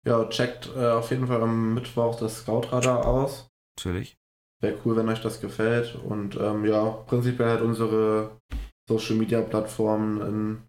Ja, 0.06 0.28
checkt 0.28 0.68
äh, 0.76 0.90
auf 0.92 1.10
jeden 1.10 1.26
Fall 1.26 1.42
am 1.42 1.74
Mittwoch 1.74 2.18
das 2.18 2.40
Scoutradar 2.40 3.06
aus. 3.06 3.50
natürlich. 3.76 4.18
Wäre 4.62 4.78
cool, 4.84 4.96
wenn 4.96 5.08
euch 5.08 5.20
das 5.22 5.40
gefällt. 5.40 5.94
Und 5.96 6.36
ähm, 6.36 6.64
ja, 6.64 6.90
prinzipiell 6.90 7.48
halt 7.48 7.62
unsere 7.62 8.40
Social 8.88 9.16
Media 9.16 9.40
Plattformen 9.42 10.20
in, 10.20 10.68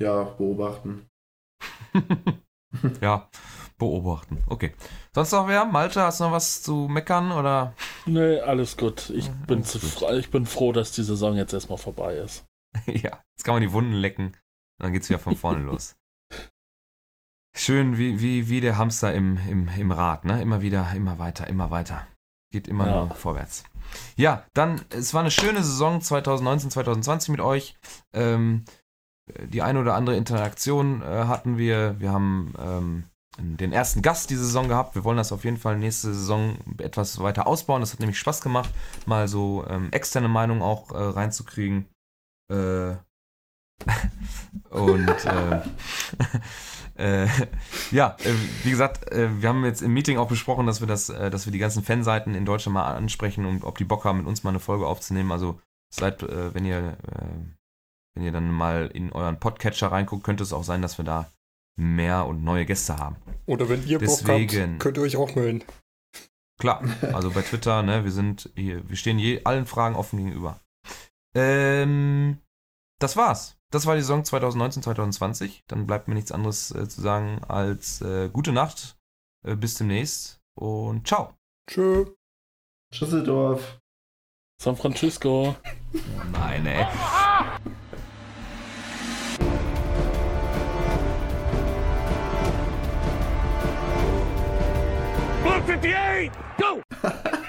ja, 0.00 0.24
beobachten. 0.24 1.08
ja, 3.00 3.28
beobachten. 3.90 4.42
Okay. 4.46 4.72
Sonst 5.14 5.32
noch 5.32 5.48
wer? 5.48 5.64
Malte, 5.64 6.02
hast 6.02 6.20
du 6.20 6.24
noch 6.24 6.32
was 6.32 6.62
zu 6.62 6.88
meckern 6.88 7.32
oder? 7.32 7.74
Nee, 8.06 8.40
alles 8.40 8.76
gut. 8.76 9.10
Ich, 9.10 9.30
bin, 9.46 9.58
alles 9.58 9.70
zu, 9.72 9.78
gut. 9.78 10.10
ich 10.12 10.30
bin 10.30 10.46
froh, 10.46 10.72
dass 10.72 10.92
die 10.92 11.02
Saison 11.02 11.36
jetzt 11.36 11.52
erstmal 11.52 11.78
vorbei 11.78 12.16
ist. 12.16 12.44
ja, 12.86 13.20
jetzt 13.36 13.44
kann 13.44 13.54
man 13.54 13.62
die 13.62 13.72
Wunden 13.72 13.92
lecken. 13.92 14.36
Dann 14.78 14.92
geht's 14.92 15.08
wieder 15.08 15.18
von 15.18 15.36
vorne 15.36 15.60
los. 15.64 15.96
Schön 17.56 17.98
wie, 17.98 18.20
wie, 18.20 18.48
wie 18.48 18.60
der 18.60 18.78
Hamster 18.78 19.14
im, 19.14 19.38
im, 19.48 19.68
im 19.68 19.92
Rad, 19.92 20.24
ne? 20.24 20.42
Immer 20.42 20.60
wieder, 20.60 20.92
immer 20.94 21.18
weiter, 21.20 21.46
immer 21.46 21.70
weiter. 21.70 22.06
Geht 22.52 22.66
immer 22.66 22.86
Ja. 22.86 23.04
nur 23.06 23.14
vorwärts. 23.14 23.62
Ja, 24.16 24.44
dann, 24.54 24.80
es 24.90 25.14
war 25.14 25.20
eine 25.20 25.30
schöne 25.30 25.62
Saison 25.62 26.00
2019, 26.00 26.70
2020 26.70 27.28
mit 27.28 27.40
euch. 27.40 27.76
Ähm, 28.12 28.64
die 29.46 29.62
eine 29.62 29.78
oder 29.80 29.94
andere 29.94 30.16
Interaktion 30.16 31.00
äh, 31.02 31.04
hatten 31.04 31.56
wir. 31.56 31.98
Wir 32.00 32.12
haben 32.12 32.54
ähm, 32.58 33.04
den 33.38 33.72
ersten 33.72 34.02
Gast 34.02 34.30
diese 34.30 34.44
Saison 34.44 34.68
gehabt. 34.68 34.94
Wir 34.94 35.04
wollen 35.04 35.16
das 35.16 35.32
auf 35.32 35.44
jeden 35.44 35.56
Fall 35.56 35.76
nächste 35.76 36.14
Saison 36.14 36.56
etwas 36.78 37.18
weiter 37.18 37.46
ausbauen. 37.46 37.80
Das 37.80 37.92
hat 37.92 38.00
nämlich 38.00 38.18
Spaß 38.18 38.40
gemacht, 38.40 38.70
mal 39.06 39.28
so 39.28 39.64
ähm, 39.68 39.88
externe 39.90 40.28
Meinungen 40.28 40.62
auch 40.62 40.92
äh, 40.92 40.96
reinzukriegen. 40.96 41.86
Äh, 42.50 42.94
und 44.70 45.24
äh, 45.24 45.62
äh, 47.24 47.28
ja, 47.90 48.16
äh, 48.22 48.34
wie 48.62 48.70
gesagt, 48.70 49.10
äh, 49.10 49.42
wir 49.42 49.48
haben 49.48 49.64
jetzt 49.64 49.82
im 49.82 49.92
Meeting 49.92 50.18
auch 50.18 50.28
besprochen, 50.28 50.66
dass 50.66 50.80
wir 50.80 50.86
das, 50.86 51.06
dass 51.06 51.46
wir 51.46 51.52
die 51.52 51.58
ganzen 51.58 51.82
Fanseiten 51.82 52.34
in 52.34 52.46
Deutschland 52.46 52.74
mal 52.74 52.94
ansprechen 52.94 53.46
und 53.46 53.64
ob 53.64 53.78
die 53.78 53.84
Bock 53.84 54.04
haben, 54.04 54.18
mit 54.18 54.26
uns 54.26 54.44
mal 54.44 54.50
eine 54.50 54.60
Folge 54.60 54.86
aufzunehmen. 54.86 55.32
Also 55.32 55.60
seid, 55.92 56.22
wenn 56.22 56.64
ihr, 56.64 56.96
wenn 58.14 58.24
ihr 58.24 58.32
dann 58.32 58.50
mal 58.50 58.90
in 58.92 59.12
euren 59.12 59.38
Podcatcher 59.38 59.92
reinguckt, 59.92 60.24
könnte 60.24 60.42
es 60.42 60.52
auch 60.52 60.64
sein, 60.64 60.82
dass 60.82 60.98
wir 60.98 61.04
da 61.04 61.30
mehr 61.76 62.26
und 62.26 62.44
neue 62.44 62.66
Gäste 62.66 62.96
haben. 62.96 63.16
Oder 63.46 63.68
wenn 63.68 63.86
ihr 63.86 63.98
Bock 63.98 64.08
Deswegen. 64.08 64.72
habt, 64.72 64.80
könnt 64.80 64.96
ihr 64.96 65.02
euch 65.02 65.16
auch 65.16 65.34
melden. 65.34 65.64
Klar, 66.58 66.82
also 67.12 67.30
bei 67.30 67.42
Twitter, 67.42 67.82
ne, 67.82 68.04
wir 68.04 68.12
sind 68.12 68.50
hier, 68.56 68.88
wir 68.88 68.96
stehen 68.96 69.18
je, 69.18 69.42
allen 69.44 69.66
Fragen 69.66 69.96
offen 69.96 70.18
gegenüber. 70.18 70.60
Ähm, 71.34 72.38
das 73.00 73.16
war's. 73.16 73.56
Das 73.70 73.86
war 73.86 73.96
die 73.96 74.02
Saison 74.02 74.24
2019, 74.24 74.84
2020. 74.84 75.64
Dann 75.66 75.86
bleibt 75.86 76.06
mir 76.06 76.14
nichts 76.14 76.30
anderes 76.30 76.70
äh, 76.70 76.88
zu 76.88 77.00
sagen 77.00 77.42
als 77.48 78.00
äh, 78.02 78.28
gute 78.28 78.52
Nacht, 78.52 78.96
äh, 79.44 79.56
bis 79.56 79.74
demnächst 79.74 80.40
und 80.54 81.08
ciao. 81.08 81.34
Tschö. 81.68 82.06
Schüsseldorf. 82.92 83.80
San 84.62 84.76
Francisco. 84.76 85.56
Nein, 86.32 86.66
ey. 86.66 86.86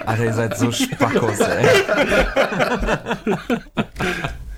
Alter, 0.06 0.24
ihr 0.24 0.34
seid 0.34 0.56
so 0.56 0.70
Spackos, 0.72 1.40
ey. 1.40 1.66